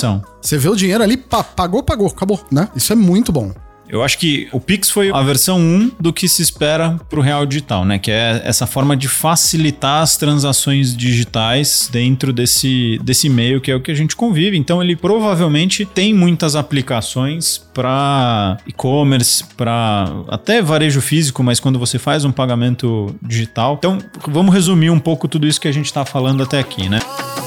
Você 0.42 0.58
vê 0.58 0.70
o 0.70 0.76
dinheiro 0.76 1.04
ali, 1.04 1.18
pagou, 1.18 1.84
pagou, 1.84 2.08
acabou, 2.08 2.40
né? 2.52 2.70
Isso 2.76 2.92
é 2.94 2.96
muito 2.96 3.32
bom. 3.32 3.54
Eu 3.90 4.04
acho 4.04 4.18
que 4.18 4.48
o 4.52 4.60
Pix 4.60 4.90
foi 4.90 5.12
a 5.12 5.22
versão 5.22 5.60
1 5.60 5.92
do 6.00 6.12
que 6.12 6.28
se 6.28 6.42
espera 6.42 7.00
para 7.10 7.20
o 7.20 7.22
real 7.22 7.46
digital, 7.46 7.86
né? 7.86 7.98
Que 7.98 8.12
é 8.12 8.42
essa 8.44 8.68
forma 8.68 8.96
de 8.96 9.08
facilitar 9.08 10.02
as 10.02 10.18
transações 10.18 10.96
digitais 10.96 11.90
dentro 11.92 12.34
desse, 12.34 13.00
desse 13.04 13.30
meio 13.30 13.62
que 13.62 13.72
é 13.72 13.76
o 13.76 13.82
que 13.82 13.92
a 13.92 13.96
gente 13.96 14.16
convive. 14.16 14.58
Então 14.58 14.84
ele 14.84 14.96
provavelmente 14.96 15.86
tem 15.86 16.14
muitas 16.14 16.56
aplicações 16.56 17.58
para 17.74 18.58
e-commerce, 18.68 19.44
para 19.56 20.12
até 20.28 20.62
varejo 20.62 21.02
físico, 21.02 21.44
mas 21.44 21.60
quando 21.60 21.80
você 21.80 21.98
faz 21.98 22.26
um 22.26 22.32
pagamento 22.32 23.16
digital. 23.22 23.76
Então 23.78 24.00
vamos 24.28 24.54
resumir 24.54 24.90
um 24.90 25.00
pouco 25.00 25.28
tudo 25.28 25.48
isso 25.48 25.62
que 25.62 25.68
a 25.68 25.72
gente 25.72 25.86
está 25.86 26.04
falando 26.04 26.44
até 26.44 26.60
aqui, 26.60 26.90
né? 26.90 27.00
O 27.44 27.47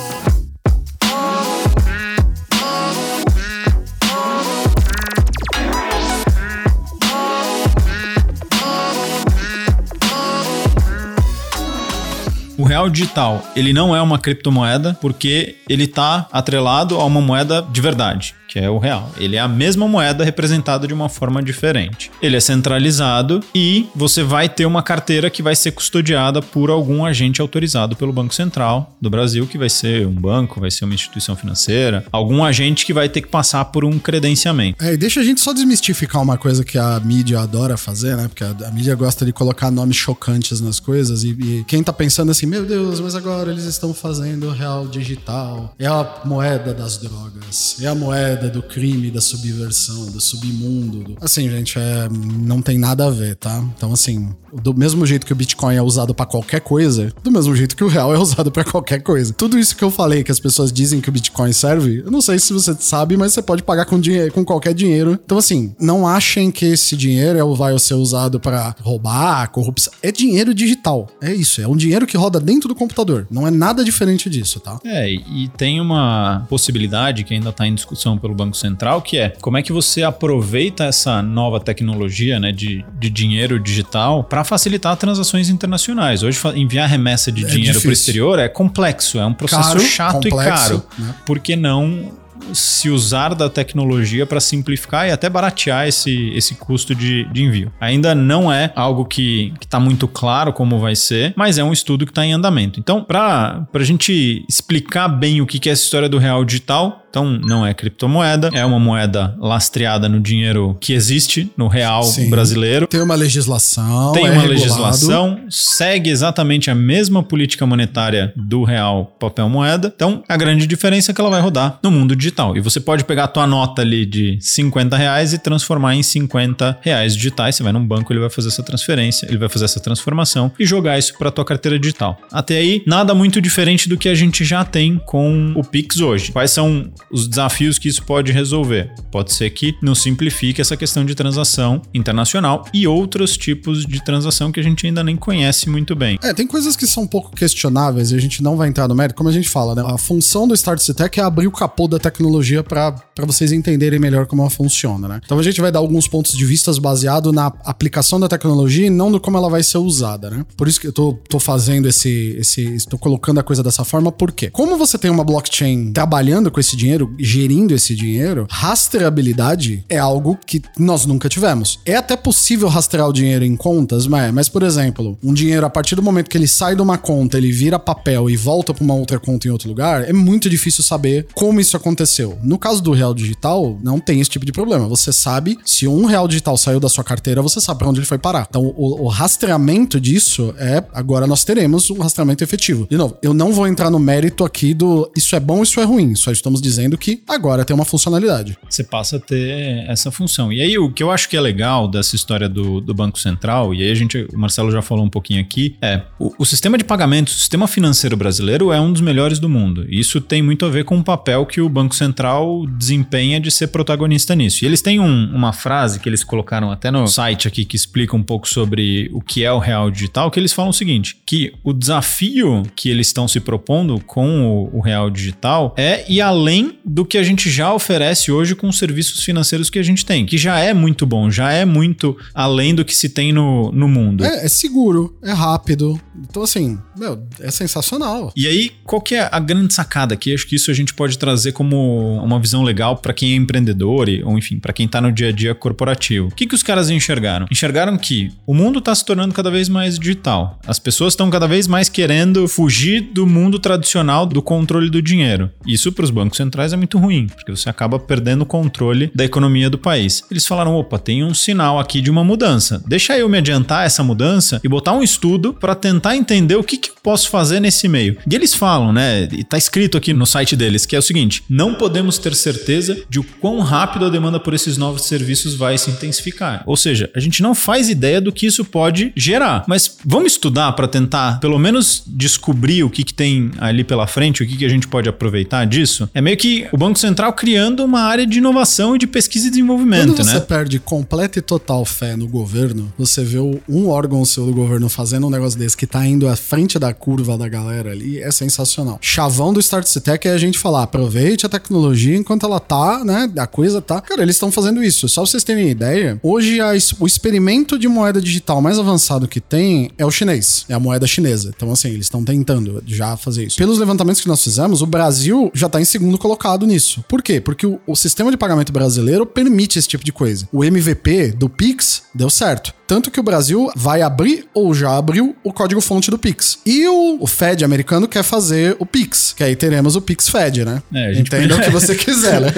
real 12.80 12.88
digital, 12.88 13.42
ele 13.54 13.72
não 13.72 13.94
é 13.94 14.00
uma 14.00 14.18
criptomoeda 14.18 14.96
porque 15.00 15.56
ele 15.68 15.84
está 15.84 16.26
atrelado 16.32 16.98
a 16.98 17.04
uma 17.04 17.20
moeda 17.20 17.66
de 17.70 17.80
verdade 17.80 18.34
que 18.50 18.58
é 18.58 18.68
o 18.68 18.78
real. 18.78 19.08
Ele 19.16 19.36
é 19.36 19.38
a 19.38 19.46
mesma 19.46 19.86
moeda 19.86 20.24
representada 20.24 20.84
de 20.84 20.92
uma 20.92 21.08
forma 21.08 21.40
diferente. 21.40 22.10
Ele 22.20 22.36
é 22.36 22.40
centralizado 22.40 23.40
e 23.54 23.86
você 23.94 24.24
vai 24.24 24.48
ter 24.48 24.66
uma 24.66 24.82
carteira 24.82 25.30
que 25.30 25.40
vai 25.40 25.54
ser 25.54 25.70
custodiada 25.70 26.42
por 26.42 26.68
algum 26.68 27.04
agente 27.04 27.40
autorizado 27.40 27.94
pelo 27.94 28.12
Banco 28.12 28.34
Central 28.34 28.96
do 29.00 29.08
Brasil, 29.08 29.46
que 29.46 29.56
vai 29.56 29.70
ser 29.70 30.04
um 30.04 30.12
banco, 30.12 30.58
vai 30.58 30.70
ser 30.70 30.84
uma 30.84 30.94
instituição 30.94 31.36
financeira, 31.36 32.04
algum 32.10 32.42
agente 32.42 32.84
que 32.84 32.92
vai 32.92 33.08
ter 33.08 33.20
que 33.20 33.28
passar 33.28 33.66
por 33.66 33.84
um 33.84 34.00
credenciamento. 34.00 34.84
É, 34.84 34.94
e 34.94 34.96
deixa 34.96 35.20
a 35.20 35.24
gente 35.24 35.40
só 35.40 35.52
desmistificar 35.52 36.20
uma 36.20 36.36
coisa 36.36 36.64
que 36.64 36.76
a 36.76 36.98
mídia 36.98 37.38
adora 37.38 37.76
fazer, 37.76 38.16
né? 38.16 38.26
Porque 38.26 38.42
a, 38.42 38.50
a 38.66 38.70
mídia 38.72 38.96
gosta 38.96 39.24
de 39.24 39.32
colocar 39.32 39.70
nomes 39.70 39.96
chocantes 39.96 40.60
nas 40.60 40.80
coisas 40.80 41.22
e, 41.22 41.30
e 41.30 41.64
quem 41.68 41.84
tá 41.84 41.92
pensando 41.92 42.32
assim, 42.32 42.46
meu 42.46 42.66
Deus, 42.70 43.00
mas 43.00 43.14
agora 43.14 43.50
eles 43.50 43.64
estão 43.64 43.92
fazendo 43.92 44.50
real 44.50 44.86
digital. 44.86 45.74
É 45.78 45.86
a 45.86 46.22
moeda 46.24 46.72
das 46.72 46.96
drogas. 46.96 47.76
É 47.80 47.86
a 47.86 47.94
moeda 47.94 48.10
moeda 48.20 48.50
do 48.50 48.62
crime, 48.62 49.10
da 49.10 49.20
subversão, 49.20 50.06
do 50.06 50.20
submundo. 50.20 51.04
Do... 51.04 51.16
Assim, 51.20 51.48
gente, 51.48 51.78
é, 51.78 52.08
não 52.10 52.60
tem 52.60 52.78
nada 52.78 53.06
a 53.06 53.10
ver, 53.10 53.36
tá? 53.36 53.64
Então, 53.76 53.92
assim, 53.92 54.28
do 54.52 54.74
mesmo 54.74 55.06
jeito 55.06 55.24
que 55.24 55.32
o 55.32 55.36
Bitcoin 55.36 55.76
é 55.76 55.82
usado 55.82 56.14
para 56.14 56.26
qualquer 56.26 56.60
coisa, 56.60 57.12
do 57.22 57.30
mesmo 57.30 57.54
jeito 57.54 57.76
que 57.76 57.84
o 57.84 57.88
real 57.88 58.14
é 58.14 58.18
usado 58.18 58.50
para 58.50 58.64
qualquer 58.64 59.00
coisa. 59.00 59.32
Tudo 59.32 59.58
isso 59.58 59.76
que 59.76 59.84
eu 59.84 59.90
falei 59.90 60.22
que 60.24 60.32
as 60.32 60.40
pessoas 60.40 60.72
dizem 60.72 61.00
que 61.00 61.08
o 61.08 61.12
Bitcoin 61.12 61.52
serve, 61.52 62.02
eu 62.04 62.10
não 62.10 62.20
sei 62.20 62.38
se 62.38 62.52
você 62.52 62.74
sabe, 62.78 63.16
mas 63.16 63.32
você 63.32 63.42
pode 63.42 63.62
pagar 63.62 63.84
com 63.84 63.98
dinheiro, 63.98 64.32
com 64.32 64.44
qualquer 64.44 64.74
dinheiro. 64.74 65.18
Então 65.24 65.38
assim, 65.38 65.74
não 65.80 66.06
achem 66.06 66.50
que 66.50 66.66
esse 66.66 66.96
dinheiro 66.96 67.38
é, 67.38 67.56
vai 67.56 67.78
ser 67.78 67.94
usado 67.94 68.40
para 68.40 68.74
roubar, 68.80 69.48
corrupção. 69.50 69.92
É 70.02 70.10
dinheiro 70.10 70.52
digital. 70.52 71.08
É 71.20 71.32
isso, 71.32 71.60
é 71.60 71.68
um 71.68 71.76
dinheiro 71.76 72.06
que 72.06 72.16
roda 72.16 72.40
dentro 72.40 72.59
do 72.66 72.74
computador. 72.74 73.26
Não 73.30 73.46
é 73.46 73.50
nada 73.50 73.84
diferente 73.84 74.28
disso, 74.28 74.58
tá? 74.58 74.80
É, 74.84 75.08
e 75.10 75.48
tem 75.56 75.80
uma 75.80 76.46
possibilidade 76.48 77.22
que 77.24 77.34
ainda 77.34 77.52
tá 77.52 77.66
em 77.66 77.74
discussão 77.74 78.18
pelo 78.18 78.34
Banco 78.34 78.56
Central, 78.56 79.00
que 79.00 79.16
é 79.16 79.30
como 79.40 79.56
é 79.56 79.62
que 79.62 79.72
você 79.72 80.02
aproveita 80.02 80.84
essa 80.84 81.22
nova 81.22 81.60
tecnologia, 81.60 82.40
né, 82.40 82.50
de, 82.50 82.84
de 82.98 83.10
dinheiro 83.10 83.58
digital 83.60 84.24
para 84.24 84.40
para 84.40 84.44
facilitar 84.44 84.96
transações 84.96 85.50
internacionais. 85.50 86.22
Hoje, 86.22 86.40
enviar 86.54 86.88
remessa 86.88 87.30
de 87.30 87.44
é 87.44 87.48
dinheiro 87.48 87.80
para 87.80 87.90
o 87.90 87.92
exterior 87.92 88.38
é 88.38 88.48
complexo, 88.48 89.18
é 89.18 89.26
um 89.26 89.34
processo 89.34 89.68
caro, 89.68 89.80
chato 89.80 90.14
complexo, 90.14 90.38
e 90.38 90.48
caro. 90.48 90.86
Né? 90.98 91.14
Por 91.26 91.38
que 91.38 91.56
não 91.56 92.12
se 92.52 92.88
usar 92.90 93.34
da 93.34 93.48
tecnologia 93.48 94.26
para 94.26 94.40
simplificar 94.40 95.08
e 95.08 95.12
até 95.12 95.28
baratear 95.28 95.86
esse, 95.86 96.30
esse 96.34 96.54
custo 96.54 96.94
de, 96.94 97.24
de 97.32 97.42
envio. 97.42 97.72
Ainda 97.80 98.14
não 98.14 98.52
é 98.52 98.72
algo 98.74 99.04
que 99.04 99.52
está 99.60 99.78
muito 99.78 100.08
claro 100.08 100.52
como 100.52 100.78
vai 100.78 100.96
ser, 100.96 101.32
mas 101.36 101.58
é 101.58 101.64
um 101.64 101.72
estudo 101.72 102.04
que 102.04 102.12
está 102.12 102.24
em 102.24 102.32
andamento. 102.32 102.80
Então, 102.80 103.02
para 103.04 103.66
a 103.72 103.84
gente 103.84 104.44
explicar 104.48 105.08
bem 105.08 105.40
o 105.40 105.46
que 105.46 105.68
é 105.68 105.72
essa 105.72 105.82
história 105.82 106.08
do 106.08 106.18
real 106.18 106.44
digital, 106.44 106.99
então, 107.10 107.24
não 107.32 107.66
é 107.66 107.74
criptomoeda, 107.74 108.50
é 108.52 108.64
uma 108.64 108.78
moeda 108.78 109.36
lastreada 109.40 110.08
no 110.08 110.20
dinheiro 110.20 110.76
que 110.80 110.92
existe 110.92 111.50
no 111.56 111.66
real 111.66 112.04
Sim. 112.04 112.30
brasileiro. 112.30 112.86
Tem 112.86 113.00
uma 113.00 113.16
legislação. 113.16 114.12
Tem 114.12 114.26
é 114.26 114.30
uma 114.30 114.42
regulado. 114.42 114.60
legislação, 114.60 115.40
segue 115.50 116.08
exatamente 116.08 116.70
a 116.70 116.74
mesma 116.74 117.20
política 117.20 117.66
monetária 117.66 118.32
do 118.36 118.62
real 118.62 119.12
papel 119.18 119.48
moeda. 119.48 119.92
Então, 119.94 120.22
a 120.28 120.36
grande 120.36 120.68
diferença 120.68 121.10
é 121.10 121.14
que 121.14 121.20
ela 121.20 121.30
vai 121.30 121.40
rodar 121.40 121.80
no 121.82 121.90
mundo 121.90 122.14
digital. 122.14 122.56
E 122.56 122.60
você 122.60 122.78
pode 122.78 123.04
pegar 123.04 123.24
a 123.24 123.28
tua 123.28 123.46
nota 123.46 123.82
ali 123.82 124.06
de 124.06 124.38
50 124.40 124.96
reais 124.96 125.32
e 125.32 125.38
transformar 125.38 125.96
em 125.96 126.02
50 126.04 126.78
reais 126.80 127.16
digitais. 127.16 127.56
Você 127.56 127.64
vai 127.64 127.72
num 127.72 127.84
banco, 127.84 128.12
ele 128.12 128.20
vai 128.20 128.30
fazer 128.30 128.48
essa 128.48 128.62
transferência, 128.62 129.26
ele 129.26 129.38
vai 129.38 129.48
fazer 129.48 129.64
essa 129.64 129.80
transformação 129.80 130.52
e 130.58 130.64
jogar 130.64 130.96
isso 130.96 131.18
para 131.18 131.30
tua 131.32 131.44
carteira 131.44 131.76
digital. 131.76 132.20
Até 132.30 132.58
aí, 132.58 132.84
nada 132.86 133.14
muito 133.14 133.40
diferente 133.40 133.88
do 133.88 133.96
que 133.96 134.08
a 134.08 134.14
gente 134.14 134.44
já 134.44 134.64
tem 134.64 134.96
com 135.04 135.52
o 135.56 135.64
Pix 135.64 136.00
hoje. 136.00 136.30
Quais 136.30 136.52
são 136.52 136.90
os 137.10 137.28
desafios 137.28 137.78
que 137.78 137.88
isso 137.88 138.02
pode 138.04 138.32
resolver. 138.32 138.92
Pode 139.10 139.32
ser 139.32 139.50
que 139.50 139.76
não 139.82 139.94
simplifique 139.94 140.60
essa 140.60 140.76
questão 140.76 141.04
de 141.04 141.14
transação 141.14 141.82
internacional 141.92 142.64
e 142.72 142.86
outros 142.86 143.36
tipos 143.36 143.84
de 143.84 144.02
transação 144.04 144.52
que 144.52 144.60
a 144.60 144.62
gente 144.62 144.86
ainda 144.86 145.02
nem 145.02 145.16
conhece 145.16 145.68
muito 145.68 145.94
bem. 145.94 146.18
É, 146.22 146.32
tem 146.32 146.46
coisas 146.46 146.76
que 146.76 146.86
são 146.86 147.04
um 147.04 147.06
pouco 147.06 147.34
questionáveis 147.34 148.12
e 148.12 148.16
a 148.16 148.20
gente 148.20 148.42
não 148.42 148.56
vai 148.56 148.68
entrar 148.68 148.88
no 148.88 148.94
mérito, 148.94 149.14
como 149.14 149.28
a 149.28 149.32
gente 149.32 149.48
fala, 149.48 149.74
né? 149.74 149.82
A 149.86 149.98
função 149.98 150.46
do 150.46 150.54
Start 150.54 150.80
Tech 150.90 151.20
é 151.20 151.22
abrir 151.22 151.46
o 151.46 151.52
capô 151.52 151.86
da 151.86 151.98
tecnologia 151.98 152.62
para 152.62 152.94
vocês 153.20 153.52
entenderem 153.52 153.98
melhor 153.98 154.26
como 154.26 154.42
ela 154.42 154.50
funciona, 154.50 155.08
né? 155.08 155.20
Então 155.24 155.38
a 155.38 155.42
gente 155.42 155.60
vai 155.60 155.70
dar 155.70 155.78
alguns 155.78 156.08
pontos 156.08 156.32
de 156.32 156.44
vistas 156.44 156.78
baseado 156.78 157.32
na 157.32 157.46
aplicação 157.64 158.18
da 158.18 158.28
tecnologia 158.28 158.86
e 158.86 158.90
não 158.90 159.10
no 159.10 159.20
como 159.20 159.36
ela 159.36 159.48
vai 159.48 159.62
ser 159.62 159.78
usada, 159.78 160.30
né? 160.30 160.44
Por 160.56 160.68
isso 160.68 160.80
que 160.80 160.86
eu 160.86 160.92
tô, 160.92 161.12
tô 161.28 161.38
fazendo 161.38 161.88
esse, 161.88 162.36
esse. 162.38 162.62
estou 162.74 162.98
colocando 162.98 163.38
a 163.38 163.42
coisa 163.42 163.62
dessa 163.62 163.84
forma, 163.84 164.10
por 164.10 164.32
quê? 164.32 164.50
Como 164.50 164.76
você 164.76 164.98
tem 164.98 165.10
uma 165.10 165.24
blockchain 165.24 165.92
trabalhando 165.92 166.50
com 166.50 166.58
esse 166.58 166.76
dinheiro, 166.76 166.89
dinheiro, 166.90 167.14
gerindo 167.18 167.74
esse 167.74 167.94
dinheiro, 167.94 168.46
rastreabilidade 168.50 169.84
é 169.88 169.98
algo 169.98 170.38
que 170.44 170.60
nós 170.78 171.06
nunca 171.06 171.28
tivemos. 171.28 171.78
É 171.84 171.94
até 171.96 172.16
possível 172.16 172.68
rastrear 172.68 173.08
o 173.08 173.12
dinheiro 173.12 173.44
em 173.44 173.56
contas, 173.56 174.06
mas, 174.06 174.32
mas 174.32 174.48
por 174.48 174.62
exemplo, 174.62 175.16
um 175.22 175.32
dinheiro 175.32 175.64
a 175.64 175.70
partir 175.70 175.94
do 175.94 176.02
momento 176.02 176.28
que 176.28 176.36
ele 176.36 176.48
sai 176.48 176.74
de 176.74 176.82
uma 176.82 176.98
conta, 176.98 177.38
ele 177.38 177.52
vira 177.52 177.78
papel 177.78 178.28
e 178.28 178.36
volta 178.36 178.74
para 178.74 178.82
uma 178.82 178.94
outra 178.94 179.20
conta 179.20 179.46
em 179.46 179.50
outro 179.50 179.68
lugar, 179.68 180.08
é 180.08 180.12
muito 180.12 180.50
difícil 180.50 180.82
saber 180.82 181.26
como 181.34 181.60
isso 181.60 181.76
aconteceu. 181.76 182.38
No 182.42 182.58
caso 182.58 182.82
do 182.82 182.92
real 182.92 183.14
digital, 183.14 183.78
não 183.82 184.00
tem 184.00 184.20
esse 184.20 184.30
tipo 184.30 184.44
de 184.44 184.52
problema. 184.52 184.88
Você 184.88 185.12
sabe 185.12 185.58
se 185.64 185.86
um 185.86 186.06
real 186.06 186.26
digital 186.26 186.56
saiu 186.56 186.80
da 186.80 186.88
sua 186.88 187.04
carteira, 187.04 187.42
você 187.42 187.60
sabe 187.60 187.78
para 187.78 187.88
onde 187.88 188.00
ele 188.00 188.06
foi 188.06 188.18
parar. 188.18 188.46
Então, 188.48 188.64
o, 188.76 189.04
o 189.04 189.08
rastreamento 189.08 190.00
disso 190.00 190.54
é 190.58 190.82
agora 190.92 191.26
nós 191.26 191.44
teremos 191.44 191.90
um 191.90 191.98
rastreamento 191.98 192.42
efetivo. 192.42 192.86
De 192.90 192.96
novo, 192.96 193.16
eu 193.22 193.32
não 193.32 193.52
vou 193.52 193.66
entrar 193.66 193.90
no 193.90 193.98
mérito 193.98 194.44
aqui 194.44 194.74
do 194.74 195.10
isso 195.16 195.36
é 195.36 195.40
bom, 195.40 195.62
isso 195.62 195.80
é 195.80 195.84
ruim. 195.84 196.14
Só 196.14 196.32
estamos 196.32 196.60
dizendo 196.60 196.79
dizendo 196.80 196.96
que 196.96 197.22
agora 197.28 197.64
tem 197.64 197.74
uma 197.74 197.84
funcionalidade. 197.84 198.56
Você 198.68 198.82
passa 198.82 199.16
a 199.16 199.20
ter 199.20 199.84
essa 199.88 200.10
função. 200.10 200.52
E 200.52 200.60
aí, 200.60 200.78
o 200.78 200.90
que 200.90 201.02
eu 201.02 201.10
acho 201.10 201.28
que 201.28 201.36
é 201.36 201.40
legal 201.40 201.86
dessa 201.86 202.16
história 202.16 202.48
do, 202.48 202.80
do 202.80 202.94
Banco 202.94 203.18
Central, 203.18 203.74
e 203.74 203.82
aí 203.82 203.90
a 203.90 203.94
gente, 203.94 204.26
o 204.32 204.38
Marcelo 204.38 204.70
já 204.70 204.80
falou 204.82 205.04
um 205.04 205.10
pouquinho 205.10 205.40
aqui, 205.40 205.76
é 205.82 206.02
o, 206.18 206.32
o 206.38 206.46
sistema 206.46 206.78
de 206.78 206.84
pagamentos, 206.84 207.36
o 207.36 207.38
sistema 207.38 207.66
financeiro 207.68 208.16
brasileiro 208.16 208.72
é 208.72 208.80
um 208.80 208.92
dos 208.92 209.00
melhores 209.00 209.38
do 209.38 209.48
mundo. 209.48 209.86
E 209.88 210.00
isso 210.00 210.20
tem 210.20 210.42
muito 210.42 210.64
a 210.64 210.68
ver 210.68 210.84
com 210.84 210.98
o 210.98 211.04
papel 211.04 211.44
que 211.44 211.60
o 211.60 211.68
Banco 211.68 211.94
Central 211.94 212.66
desempenha 212.66 213.40
de 213.40 213.50
ser 213.50 213.68
protagonista 213.68 214.34
nisso. 214.34 214.64
E 214.64 214.66
eles 214.66 214.80
têm 214.80 214.98
um, 214.98 215.30
uma 215.34 215.52
frase 215.52 216.00
que 216.00 216.08
eles 216.08 216.24
colocaram 216.24 216.70
até 216.70 216.90
no 216.90 217.06
site 217.06 217.46
aqui 217.46 217.64
que 217.64 217.76
explica 217.76 218.16
um 218.16 218.22
pouco 218.22 218.48
sobre 218.48 219.10
o 219.12 219.20
que 219.20 219.44
é 219.44 219.52
o 219.52 219.58
real 219.58 219.90
digital, 219.90 220.30
que 220.30 220.40
eles 220.40 220.52
falam 220.52 220.70
o 220.70 220.74
seguinte: 220.74 221.16
que 221.26 221.52
o 221.62 221.72
desafio 221.72 222.62
que 222.74 222.88
eles 222.88 223.08
estão 223.08 223.28
se 223.28 223.40
propondo 223.40 224.00
com 224.00 224.46
o, 224.46 224.78
o 224.78 224.80
real 224.80 225.10
digital 225.10 225.74
é 225.76 226.04
ir 226.10 226.20
além 226.20 226.69
do 226.84 227.04
que 227.04 227.18
a 227.18 227.22
gente 227.22 227.50
já 227.50 227.72
oferece 227.72 228.30
hoje 228.32 228.54
com 228.54 228.68
os 228.68 228.78
serviços 228.78 229.22
financeiros 229.22 229.70
que 229.70 229.78
a 229.78 229.82
gente 229.82 230.04
tem, 230.04 230.26
que 230.26 230.38
já 230.38 230.58
é 230.58 230.72
muito 230.72 231.06
bom, 231.06 231.30
já 231.30 231.52
é 231.52 231.64
muito 231.64 232.16
além 232.34 232.74
do 232.74 232.84
que 232.84 232.94
se 232.94 233.08
tem 233.08 233.32
no, 233.32 233.70
no 233.72 233.88
mundo. 233.88 234.24
É, 234.24 234.44
é 234.44 234.48
seguro, 234.48 235.16
é 235.22 235.32
rápido. 235.32 236.00
Então, 236.28 236.42
assim, 236.42 236.78
meu, 236.96 237.22
é 237.40 237.50
sensacional. 237.50 238.32
E 238.36 238.46
aí, 238.46 238.72
qual 238.84 239.00
que 239.00 239.14
é 239.14 239.28
a 239.30 239.38
grande 239.38 239.72
sacada 239.72 240.14
aqui? 240.14 240.34
Acho 240.34 240.46
que 240.46 240.56
isso 240.56 240.70
a 240.70 240.74
gente 240.74 240.94
pode 240.94 241.18
trazer 241.18 241.52
como 241.52 242.22
uma 242.22 242.38
visão 242.38 242.62
legal 242.62 242.96
para 242.96 243.12
quem 243.12 243.32
é 243.32 243.36
empreendedor, 243.36 244.06
ou 244.24 244.38
enfim, 244.38 244.58
para 244.58 244.72
quem 244.72 244.86
tá 244.86 245.00
no 245.00 245.12
dia 245.12 245.28
a 245.28 245.32
dia 245.32 245.54
corporativo. 245.54 246.28
O 246.28 246.34
que, 246.34 246.46
que 246.46 246.54
os 246.54 246.62
caras 246.62 246.90
enxergaram? 246.90 247.46
Enxergaram 247.50 247.96
que 247.96 248.30
o 248.46 248.54
mundo 248.54 248.80
tá 248.80 248.94
se 248.94 249.04
tornando 249.04 249.34
cada 249.34 249.50
vez 249.50 249.68
mais 249.68 249.98
digital. 249.98 250.58
As 250.66 250.78
pessoas 250.78 251.12
estão 251.12 251.30
cada 251.30 251.46
vez 251.46 251.66
mais 251.66 251.88
querendo 251.88 252.46
fugir 252.48 253.00
do 253.00 253.26
mundo 253.26 253.58
tradicional 253.58 254.26
do 254.26 254.42
controle 254.42 254.90
do 254.90 255.00
dinheiro. 255.00 255.50
Isso 255.66 255.92
para 255.92 256.04
os 256.04 256.10
bancos 256.10 256.36
centrais 256.36 256.59
é 256.72 256.76
muito 256.76 256.98
ruim, 256.98 257.26
porque 257.26 257.50
você 257.50 257.68
acaba 257.68 257.98
perdendo 257.98 258.42
o 258.42 258.46
controle 258.46 259.10
da 259.14 259.24
economia 259.24 259.70
do 259.70 259.78
país. 259.78 260.22
Eles 260.30 260.46
falaram: 260.46 260.74
opa, 260.74 260.98
tem 260.98 261.24
um 261.24 261.34
sinal 261.34 261.78
aqui 261.78 262.00
de 262.00 262.10
uma 262.10 262.24
mudança. 262.24 262.82
Deixa 262.86 263.18
eu 263.18 263.28
me 263.28 263.38
adiantar 263.38 263.86
essa 263.86 264.02
mudança 264.02 264.60
e 264.62 264.68
botar 264.68 264.92
um 264.92 265.02
estudo 265.02 265.54
para 265.54 265.74
tentar 265.74 266.16
entender 266.16 266.56
o 266.56 266.64
que, 266.64 266.76
que 266.76 266.90
eu 266.90 266.94
posso 267.02 267.28
fazer 267.28 267.60
nesse 267.60 267.88
meio. 267.88 268.16
E 268.30 268.34
eles 268.34 268.54
falam, 268.54 268.92
né? 268.92 269.28
E 269.32 269.44
tá 269.44 269.56
escrito 269.56 269.96
aqui 269.96 270.12
no 270.12 270.26
site 270.26 270.54
deles, 270.54 270.86
que 270.86 270.94
é 270.94 270.98
o 270.98 271.02
seguinte: 271.02 271.42
não 271.48 271.74
podemos 271.74 272.18
ter 272.18 272.34
certeza 272.34 273.02
de 273.08 273.18
o 273.18 273.24
quão 273.24 273.60
rápido 273.60 274.06
a 274.06 274.10
demanda 274.10 274.38
por 274.38 274.54
esses 274.54 274.76
novos 274.76 275.02
serviços 275.02 275.54
vai 275.54 275.78
se 275.78 275.90
intensificar. 275.90 276.62
Ou 276.66 276.76
seja, 276.76 277.10
a 277.14 277.20
gente 277.20 277.42
não 277.42 277.54
faz 277.54 277.88
ideia 277.88 278.20
do 278.20 278.32
que 278.32 278.46
isso 278.46 278.64
pode 278.64 279.12
gerar. 279.16 279.64
Mas 279.66 279.98
vamos 280.04 280.32
estudar 280.32 280.72
para 280.72 280.88
tentar, 280.88 281.40
pelo 281.40 281.58
menos, 281.58 282.02
descobrir 282.06 282.82
o 282.82 282.90
que, 282.90 283.04
que 283.04 283.14
tem 283.14 283.50
ali 283.58 283.84
pela 283.84 284.06
frente, 284.06 284.42
o 284.42 284.46
que, 284.46 284.56
que 284.56 284.64
a 284.64 284.68
gente 284.68 284.88
pode 284.88 285.08
aproveitar 285.08 285.64
disso. 285.64 286.08
É 286.14 286.20
meio 286.20 286.36
que 286.36 286.49
o 286.72 286.76
Banco 286.76 286.98
Central 286.98 287.32
criando 287.32 287.84
uma 287.84 288.02
área 288.02 288.26
de 288.26 288.38
inovação 288.38 288.96
e 288.96 288.98
de 288.98 289.06
pesquisa 289.06 289.46
e 289.46 289.50
desenvolvimento, 289.50 290.14
Quando 290.14 290.24
você 290.24 290.34
né? 290.34 290.40
perde 290.40 290.78
completa 290.78 291.38
e 291.38 291.42
total 291.42 291.84
fé 291.84 292.16
no 292.16 292.26
governo, 292.26 292.92
você 292.98 293.22
vê 293.22 293.38
um 293.68 293.88
órgão 293.88 294.24
seu 294.24 294.46
do 294.46 294.52
governo 294.52 294.88
fazendo 294.88 295.26
um 295.26 295.30
negócio 295.30 295.58
desse 295.58 295.76
que 295.76 295.86
tá 295.86 296.04
indo 296.06 296.28
à 296.28 296.36
frente 296.36 296.78
da 296.78 296.92
curva 296.92 297.36
da 297.38 297.48
galera 297.48 297.90
ali, 297.92 298.18
é 298.18 298.30
sensacional. 298.30 298.98
Chavão 299.00 299.52
do 299.52 299.60
Start 299.60 299.86
Tech 299.96 300.26
é 300.26 300.32
a 300.32 300.38
gente 300.38 300.58
falar, 300.58 300.82
aproveite 300.82 301.46
a 301.46 301.48
tecnologia 301.48 302.16
enquanto 302.16 302.46
ela 302.46 302.58
tá, 302.58 303.04
né? 303.04 303.30
A 303.38 303.46
coisa 303.46 303.80
tá. 303.80 304.00
Cara, 304.00 304.22
eles 304.22 304.36
estão 304.36 304.50
fazendo 304.50 304.82
isso. 304.82 305.08
Só 305.08 305.22
pra 305.22 305.30
vocês 305.30 305.44
terem 305.44 305.68
ideia, 305.68 306.18
hoje 306.22 306.60
a, 306.60 306.72
o 306.98 307.06
experimento 307.06 307.78
de 307.78 307.88
moeda 307.88 308.20
digital 308.20 308.60
mais 308.60 308.78
avançado 308.78 309.28
que 309.28 309.40
tem 309.40 309.90
é 309.96 310.04
o 310.04 310.10
chinês, 310.10 310.64
é 310.68 310.74
a 310.74 310.80
moeda 310.80 311.06
chinesa. 311.06 311.52
Então, 311.54 311.70
assim, 311.70 311.88
eles 311.88 312.06
estão 312.06 312.24
tentando 312.24 312.82
já 312.86 313.16
fazer 313.16 313.44
isso. 313.44 313.56
Pelos 313.56 313.78
levantamentos 313.78 314.20
que 314.20 314.28
nós 314.28 314.42
fizemos, 314.42 314.82
o 314.82 314.86
Brasil 314.86 315.50
já 315.54 315.68
tá 315.68 315.80
em 315.80 315.84
segundo 315.84 316.18
colocado 316.18 316.29
nisso. 316.66 317.04
Por 317.08 317.22
quê? 317.22 317.40
Porque 317.40 317.66
o, 317.66 317.80
o 317.86 317.96
sistema 317.96 318.30
de 318.30 318.36
pagamento 318.36 318.72
brasileiro 318.72 319.26
permite 319.26 319.78
esse 319.78 319.88
tipo 319.88 320.04
de 320.04 320.12
coisa. 320.12 320.48
O 320.52 320.64
MVP 320.64 321.32
do 321.32 321.48
Pix 321.48 322.02
deu 322.14 322.30
certo. 322.30 322.74
Tanto 322.90 323.08
que 323.08 323.20
o 323.20 323.22
Brasil 323.22 323.70
vai 323.76 324.02
abrir 324.02 324.46
ou 324.52 324.74
já 324.74 324.96
abriu 324.98 325.36
o 325.44 325.52
código-fonte 325.52 326.10
do 326.10 326.18
Pix. 326.18 326.58
E 326.66 326.88
o, 326.88 327.18
o 327.20 327.26
Fed 327.28 327.64
americano 327.64 328.08
quer 328.08 328.24
fazer 328.24 328.74
o 328.80 328.84
Pix, 328.84 329.32
que 329.32 329.44
aí 329.44 329.54
teremos 329.54 329.94
o 329.94 330.00
Pix 330.00 330.28
Fed, 330.28 330.64
né? 330.64 330.82
É, 330.92 331.06
a 331.06 331.12
gente 331.12 331.28
Entenda 331.28 331.54
podia- 331.54 331.56
o 331.56 331.60
que 331.66 331.70
você 331.70 331.94
quiser, 331.94 332.40
né? 332.40 332.48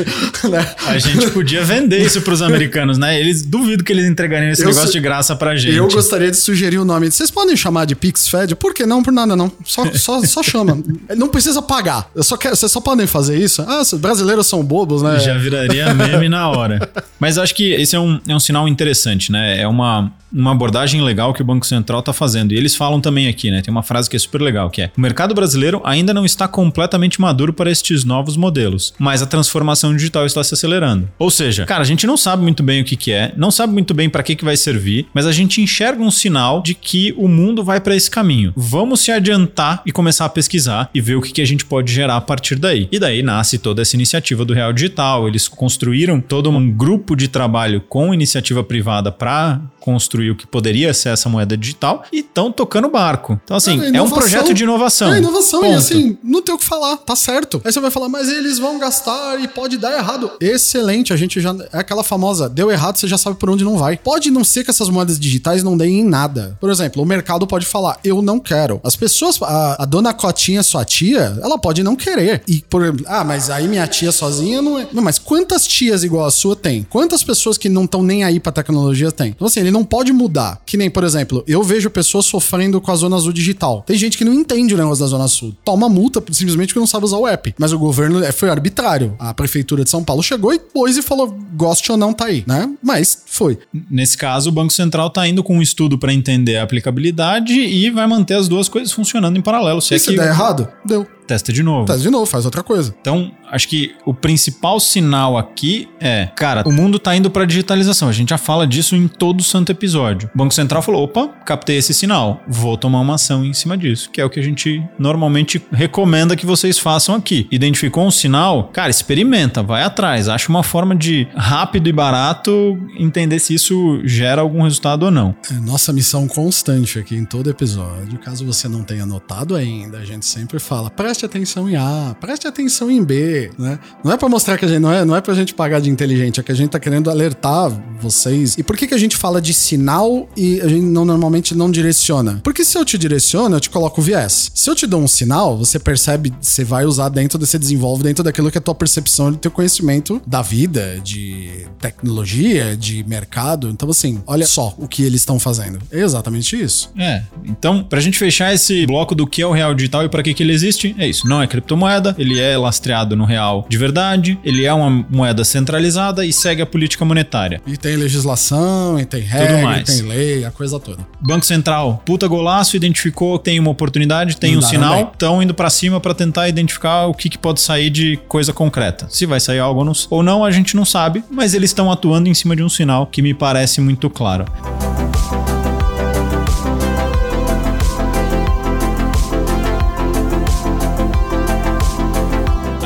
A 0.87 0.99
gente 0.99 1.31
podia 1.33 1.63
vender 1.63 1.99
isso 2.01 2.23
pros 2.23 2.41
americanos, 2.41 2.97
né? 2.97 3.21
Eles 3.21 3.43
duvido 3.45 3.85
que 3.85 3.93
eles 3.93 4.07
entregariam 4.07 4.51
esse 4.51 4.63
Eu 4.63 4.69
negócio 4.69 4.87
su- 4.87 4.93
de 4.95 5.01
graça 5.01 5.37
pra 5.37 5.55
gente. 5.55 5.77
Eu 5.77 5.87
gostaria 5.89 6.31
de 6.31 6.37
sugerir 6.39 6.79
o 6.79 6.85
nome. 6.85 7.11
Vocês 7.11 7.31
podem 7.31 7.55
chamar 7.55 7.85
de 7.85 7.95
Pix 7.95 8.27
Fed? 8.27 8.57
Por 8.57 8.73
que 8.73 8.87
não? 8.87 9.03
Por 9.03 9.13
nada, 9.13 9.37
não. 9.37 9.53
Só, 9.67 9.85
só, 9.93 10.25
só 10.25 10.43
chama. 10.43 10.79
Não 11.15 11.29
precisa 11.29 11.61
pagar. 11.61 12.11
Eu 12.15 12.23
só 12.23 12.37
quero, 12.39 12.57
vocês 12.57 12.73
só 12.73 12.81
podem 12.81 13.07
fazer 13.07 13.37
isso. 13.39 13.63
Ah, 13.69 13.83
os 13.83 13.93
brasileiros 13.95 14.47
são 14.47 14.65
bobos, 14.65 15.03
né? 15.03 15.19
Já 15.21 15.37
viraria 15.37 15.93
meme 15.93 16.29
na 16.29 16.49
hora. 16.49 16.91
Mas 17.21 17.37
acho 17.37 17.55
que 17.55 17.73
esse 17.75 17.95
é 17.95 18.01
um, 18.01 18.19
é 18.27 18.35
um 18.35 18.41
sinal 18.41 18.67
interessante, 18.67 19.31
né? 19.31 19.61
É 19.61 19.69
uma, 19.69 20.11
uma 20.33 20.53
abordagem 20.53 21.03
legal 21.03 21.33
que 21.33 21.43
o 21.43 21.45
Banco 21.45 21.67
Central 21.67 22.01
está 22.01 22.13
fazendo. 22.13 22.53
E 22.53 22.57
eles 22.57 22.75
falam 22.75 23.01
também 23.01 23.29
aqui, 23.29 23.51
né? 23.51 23.61
Tem 23.63 23.71
uma 23.71 23.83
frase 23.83 24.09
que 24.09 24.17
é 24.17 24.19
super 24.19 24.41
legal, 24.41 24.71
que 24.71 24.83
é: 24.83 24.91
o 24.97 25.01
mercado 25.01 25.35
brasileiro 25.35 25.81
ainda 25.85 26.15
não 26.15 26.25
está 26.25 26.49
completamente 26.49 27.21
maduro 27.21 27.53
para 27.53 27.71
estes 27.71 28.05
novos 28.05 28.37
modelos, 28.37 28.95
mas 28.99 29.23
a 29.23 29.27
transformação 29.27 29.95
digital 29.95 30.27
está 30.27 30.43
se 30.43 30.55
acelerando. 30.55 31.09
Ou 31.19 31.31
seja, 31.31 31.67
cara, 31.67 31.83
a 31.83 31.87
gente 31.87 32.07
não 32.07 32.17
sabe 32.17 32.43
muito 32.43 32.63
bem 32.63 32.83
o 32.83 32.85
que, 32.85 32.97
que 32.97 33.13
é, 33.13 33.33
não 33.37 33.51
sabe 33.51 33.73
muito 33.73 33.95
bem 33.95 34.09
para 34.09 34.23
que, 34.23 34.37
que 34.37 34.45
vai 34.45 34.57
servir, 34.57 35.07
mas 35.13 35.27
a 35.27 35.33
gente 35.33 35.61
enxerga 35.61 36.03
um 36.03 36.11
sinal 36.11 36.63
de 36.63 36.75
que 36.75 37.15
o 37.17 37.29
mundo 37.29 37.63
vai 37.65 37.81
para 37.81 37.95
esse 37.95 38.11
caminho. 38.11 38.53
Vamos 38.57 39.01
se 39.01 39.11
adiantar 39.11 39.83
e 39.85 39.93
começar 39.93 40.25
a 40.25 40.29
pesquisar 40.29 40.91
e 40.95 41.01
ver 41.01 41.17
o 41.17 41.23
que, 41.23 41.33
que 41.33 41.43
a 41.43 41.47
gente 41.47 41.65
pode 41.65 41.93
gerar 41.93 42.17
a 42.17 42.21
partir 42.21 42.57
daí. 42.57 42.89
E 42.91 42.99
daí 42.99 43.23
nasce 43.23 43.59
toda 43.59 43.83
essa 43.83 43.97
iniciativa 43.97 44.45
do 44.45 44.55
Real 44.55 44.73
Digital. 44.73 45.29
Eles 45.29 45.49
construíram 45.49 46.21
todo 46.21 46.51
um 46.51 46.71
grupo 46.71 47.17
de 47.17 47.29
trabalho 47.29 47.81
com 47.81 48.15
iniciativa 48.15 48.63
privada 48.63 49.11
para 49.11 49.61
construir 49.81 50.22
o 50.31 50.37
que 50.37 50.47
poderia 50.47 50.93
ser 50.95 51.11
essa 51.11 51.29
moeda 51.29 51.57
digital 51.57 52.05
e 52.13 52.19
estão 52.21 52.51
tocando 52.53 52.87
o 52.87 52.91
barco. 52.91 53.41
Então, 53.45 53.57
assim, 53.57 53.73
É, 53.73 53.75
é, 53.75 53.87
um 53.87 53.89
inovação. 53.89 54.19
projeto 54.19 54.55
de 54.55 54.63
inovação. 54.63 55.13
É 55.15 55.19
inovação, 55.19 55.61
e 55.61 55.69
Ponto. 55.69 55.79
assim, 55.79 56.19
não 56.23 56.43
tem 56.43 56.55
o 56.55 56.59
que 56.59 56.65
falar, 56.65 56.97
tá 56.99 57.15
certo. 57.17 57.61
Aí 57.65 57.73
você 57.73 57.81
vai 57.81 57.91
falar, 57.91 58.09
mas 58.09 58.29
eles 58.29 58.59
vão 58.59 58.79
gastar 58.79 59.41
e 59.41 59.49
pode 59.49 59.77
dar 59.79 59.97
errado. 59.97 60.31
Excelente, 60.41 61.13
a 61.13 61.17
gente 61.17 61.41
já. 61.41 61.55
É 61.73 61.79
aquela 61.79 62.03
famosa, 62.05 62.49
deu 62.49 62.71
errado, 62.71 62.97
você 62.99 63.09
já 63.09 63.19
sabe 63.19 63.37
por 63.37 63.51
onde 63.51 63.65
não 63.65 63.77
vai. 63.77 63.97
Pode 63.97 64.31
não 64.31 64.45
ser 64.45 64.65
que 64.65 64.71
essas 64.71 64.89
moedas 64.89 65.19
digitais 65.19 65.63
não 65.63 65.77
deem 65.77 66.01
em 66.01 66.05
nada. 66.05 66.57
Por 66.61 66.71
exemplo, 66.71 67.03
o 67.03 67.07
mercado 67.07 67.47
pode 67.47 67.67
falar, 67.67 67.99
eu 68.05 68.21
não 68.23 68.39
quero. 68.39 68.81
As 68.85 68.97
pessoas, 68.97 69.41
a, 69.43 69.83
a 69.83 69.85
dona 69.85 70.13
Cotinha, 70.13 70.63
sua 70.63 70.85
tia, 70.85 71.39
ela 71.43 71.59
pode 71.59 71.83
não 71.83 71.97
querer. 71.97 72.43
E, 72.47 72.63
por 72.69 72.83
exemplo, 72.83 73.05
ah, 73.09 73.25
mas 73.25 73.51
aí 73.51 73.67
minha 73.69 73.87
tia 73.87 74.13
sozinha 74.13 74.61
não 74.63 74.79
é. 74.79 74.87
Não, 74.93 75.03
mas 75.03 75.19
quantas 75.19 75.67
tias 75.67 76.05
igual 76.05 76.27
a 76.27 76.31
sua 76.31 76.55
tem? 76.55 76.87
Quantas 76.89 77.23
pessoas 77.23 77.57
que 77.59 77.69
não 77.69 77.85
estão 77.85 78.03
nem 78.03 78.25
aí 78.25 78.39
pra 78.41 78.53
tecnologia 78.53 79.11
tem? 79.11 79.29
Então, 79.31 79.47
assim, 79.47 79.61
ele 79.61 79.71
não 79.71 79.85
pode 79.85 80.12
mudar. 80.13 80.61
Que 80.67 80.77
nem, 80.77 80.91
por 80.91 81.05
exemplo, 81.05 81.43
eu 81.47 81.63
vejo 81.63 81.91
pessoas 81.91 82.27
sofrendo 82.27 82.81
com 82.81 82.91
a 82.91 82.97
Zona 82.97 83.17
Azul 83.17 83.33
digital. 83.33 83.83
Tem 83.87 83.97
gente 83.97 84.17
que 84.19 84.25
não 84.25 84.33
entende 84.33 84.75
o 84.75 84.79
negócio 84.79 85.05
da 85.05 85.09
Zona 85.09 85.29
Sul. 85.29 85.55
Toma 85.65 85.89
multa 85.89 86.23
simplesmente 86.33 86.69
porque 86.69 86.81
não 86.81 86.87
sabe 86.87 87.05
usar 87.05 87.17
o 87.17 87.27
app. 87.27 87.55
Mas 87.59 87.73
o 87.73 87.79
governo 87.79 88.23
é, 88.23 88.33
foi 88.33 88.49
arbitrário. 88.51 89.15
A 89.19 89.33
prefeitura 89.35 89.85
de 89.85 89.91
São 89.91 90.03
Paulo 90.03 90.23
chegou 90.23 90.53
e 90.53 90.59
pôs 90.59 90.97
e 90.97 91.03
falou: 91.03 91.37
goste 91.55 91.91
ou 91.91 91.99
não, 91.99 92.13
tá 92.13 92.27
aí, 92.27 92.45
né? 92.47 92.69
Mas 92.83 93.23
foi. 93.27 93.59
Nesse 93.91 94.17
caso, 94.17 94.51
o 94.51 94.53
Banco 94.53 94.73
Central 94.73 95.09
está 95.09 95.27
indo 95.27 95.43
com 95.43 95.59
um 95.59 95.63
estudo 95.63 95.99
para 95.99 96.13
entender 96.13 96.57
a 96.57 96.63
aplicabilidade 96.63 97.53
e 97.53 97.91
vai 97.91 98.07
manter 98.07 98.35
as 98.35 98.49
duas 98.49 98.69
coisas 98.69 98.93
funcionando 98.93 99.39
em 99.39 99.43
paralelo. 99.43 99.81
Se 99.81 99.95
E 99.95 99.97
é 99.97 99.99
se 99.99 100.11
que 100.11 100.17
der 100.17 100.29
errado, 100.29 100.69
deu. 100.85 101.07
Testa 101.27 101.53
de 101.53 101.63
novo. 101.63 101.87
Tá 101.87 101.97
de 101.97 102.11
novo, 102.11 102.27
faz 102.27 102.45
outra 102.45 102.63
coisa. 102.63 102.95
Então, 103.01 103.33
acho 103.51 103.69
que 103.69 103.95
o 104.05 104.15
principal 104.15 104.81
sinal 104.81 105.37
aqui 105.37 105.89
é, 106.01 106.29
cara, 106.37 106.63
o 106.67 106.73
mundo 106.73 106.99
tá 106.99 107.15
indo 107.15 107.31
para 107.31 107.45
digitalização. 107.45 108.09
A 108.09 108.13
gente 108.13 108.31
já 108.31 108.39
fala 108.39 108.67
disso 108.67 108.97
em 108.97 109.09
todo 109.09 109.43
santo 109.43 109.71
episódio. 109.71 110.31
O 110.35 110.39
Banco 110.39 110.55
Central 110.55 110.83
falou: 110.83 111.05
opa, 111.05 111.29
captei 111.45 111.77
esse 111.77 111.95
sinal, 111.95 112.43
vou 112.49 112.77
tomar 112.77 113.01
uma 113.01 113.15
ação 113.15 113.45
em 113.45 113.53
cima 113.53 113.77
disso, 113.77 114.11
que 114.11 114.21
é 114.21 114.25
o 114.25 114.31
que 114.31 114.41
a 114.41 114.43
gente 114.43 114.83
normalmente 114.99 115.63
recomenda 115.71 116.37
que 116.37 116.47
vocês 116.47 116.79
façam 116.79 117.15
aqui. 117.15 117.47
Identificou 117.51 118.07
um 118.07 118.11
sinal, 118.11 118.65
cara, 118.73 118.91
experimenta, 118.91 119.63
vai 119.63 119.83
atrás, 119.83 120.29
acha 120.29 120.49
uma 120.49 120.63
forma 120.63 120.95
de 120.95 121.29
rápido 121.35 121.89
e 121.89 121.93
barato 121.93 122.79
entender 122.99 123.39
se 123.39 123.55
isso 123.55 124.01
gera 124.05 124.41
algum 124.43 124.63
resultado 124.63 125.05
ou 125.05 125.11
não. 125.11 125.35
É 125.51 125.55
nossa 125.55 125.93
missão 125.93 126.27
constante 126.27 126.99
aqui 126.99 127.15
em 127.15 127.25
todo 127.25 127.51
episódio. 127.51 128.19
Caso 128.19 128.45
você 128.45 128.69
não 128.69 128.83
tenha 128.83 129.07
notado 129.07 129.55
ainda, 129.55 129.99
a 129.99 130.05
gente 130.05 130.27
sempre 130.27 130.59
fala: 130.59 130.91
preste 131.13 131.27
atenção 131.27 131.69
em 131.69 131.77
A, 131.77 132.17
preste 132.19 132.49
atenção 132.49 132.91
em 132.91 133.05
B, 133.05 133.51
né? 133.59 133.79
Não 134.03 134.13
é 134.13 134.17
pra 134.17 134.31
mostrar 134.31 134.57
que 134.57 134.65
a 134.65 134.69
gente 134.69 134.79
não 134.79 134.91
é, 134.91 135.05
não 135.05 135.15
é 135.15 135.21
pra 135.21 135.35
gente 135.35 135.53
pagar 135.53 135.79
de 135.79 135.91
inteligente, 135.91 136.41
é 136.41 136.43
que 136.43 136.51
a 136.51 136.55
gente 136.55 136.71
tá 136.71 136.81
querendo 136.81 137.11
alertar 137.11 137.71
vocês. 138.01 138.57
E 138.57 138.63
por 138.63 138.79
que 138.79 138.87
que 138.87 138.95
a 138.95 138.99
gente 138.99 139.15
fala 139.15 139.41
de 139.41 139.53
sinal 139.53 140.27
e 140.35 140.59
a 140.63 140.69
gente 140.69 140.87
não 140.87 141.05
normalmente 141.05 141.55
não 141.55 141.71
direciona? 141.71 142.41
Porque 142.43 142.65
se 142.65 142.79
eu 142.79 142.85
te 142.85 142.97
direciono, 142.97 143.57
eu 143.57 143.61
te 143.61 143.69
coloco 143.69 144.01
viés. 144.01 144.51
Se 144.55 144.71
eu 144.71 144.75
te 144.75 144.87
dou 144.87 145.03
um 145.03 145.07
sinal, 145.07 145.59
você 145.59 145.79
percebe, 145.79 146.33
você 146.41 146.65
vai 146.65 146.87
usar 146.87 147.11
dentro, 147.11 147.39
você 147.39 147.59
desenvolve 147.59 148.03
dentro 148.03 148.25
daquilo 148.25 148.51
que 148.51 148.57
é 148.57 148.61
a 148.61 148.63
tua 148.63 148.75
percepção 148.75 149.31
e 149.33 149.37
teu 149.37 149.51
conhecimento 149.51 150.21
da 150.27 150.41
vida, 150.41 150.99
de 151.05 151.67
tecnologia, 151.79 152.75
de 152.75 153.05
mercado. 153.05 153.69
Então, 153.69 153.91
assim, 153.91 154.23
olha 154.27 154.47
só 154.47 154.75
o 154.79 154.89
que 154.89 155.03
eles 155.03 155.21
estão 155.21 155.39
fazendo. 155.39 155.79
É 155.91 156.01
exatamente 156.01 156.59
isso. 156.59 156.91
É, 156.97 157.23
então, 157.45 157.85
pra 157.85 158.01
gente 158.01 158.19
fechar 158.19 158.55
esse 158.55 158.87
bloco 158.87 159.15
do 159.15 159.27
que 159.27 159.43
é 159.43 159.47
o 159.47 159.53
real 159.53 159.75
digital 159.75 160.05
e 160.05 160.09
pra 160.09 160.23
que, 160.23 160.33
que 160.33 160.43
ele 160.43 160.55
existe, 160.55 160.95
é 161.05 161.09
isso. 161.09 161.27
Não 161.29 161.43
é 161.43 161.47
criptomoeda, 161.47 162.15
ele 162.19 162.39
é 162.41 162.57
lastreado 162.57 163.17
no 163.17 163.25
real 163.25 163.67
de 163.69 163.79
verdade, 163.79 164.39
ele 164.45 164.65
é 164.65 164.73
uma 164.73 165.05
moeda 165.11 165.45
centralizada 165.45 166.25
e 166.25 166.33
segue 166.33 166.63
a 166.63 166.67
política 166.67 167.05
monetária. 167.05 167.61
E 167.67 167.77
tem 167.77 167.97
legislação, 167.97 168.99
e 168.99 169.05
tem 169.05 169.21
regra, 169.23 169.63
mais. 169.63 169.89
e 169.89 169.99
tem 169.99 170.03
lei, 170.09 170.45
a 170.45 170.51
coisa 170.51 170.79
toda. 170.79 170.99
Banco 171.21 171.45
Central, 171.47 172.03
puta 172.05 172.27
golaço, 172.27 172.77
identificou, 172.77 173.39
tem 173.39 173.59
uma 173.59 173.71
oportunidade, 173.71 174.37
tem 174.37 174.53
um 174.53 174.61
Mandaram 174.61 174.71
sinal, 174.71 175.11
estão 175.13 175.43
indo 175.43 175.55
pra 175.55 175.71
cima 175.71 176.01
pra 176.01 176.15
tentar 176.15 176.49
identificar 176.49 177.07
o 177.07 177.15
que, 177.15 177.29
que 177.29 177.39
pode 177.39 177.61
sair 177.61 177.91
de 177.91 178.19
coisa 178.29 178.53
concreta. 178.53 179.07
Se 179.11 179.27
vai 179.27 179.41
sair 179.41 179.59
algo 179.59 179.85
não- 179.85 179.93
ou 180.11 180.23
não, 180.23 180.45
a 180.45 180.51
gente 180.51 180.77
não 180.77 180.85
sabe, 180.85 181.25
mas 181.31 181.55
eles 181.55 181.71
estão 181.71 181.91
atuando 181.91 182.29
em 182.29 182.35
cima 182.35 182.55
de 182.57 182.63
um 182.63 182.69
sinal 182.69 183.07
que 183.07 183.23
me 183.23 183.35
parece 183.35 183.81
muito 183.81 184.09
claro. 184.11 184.45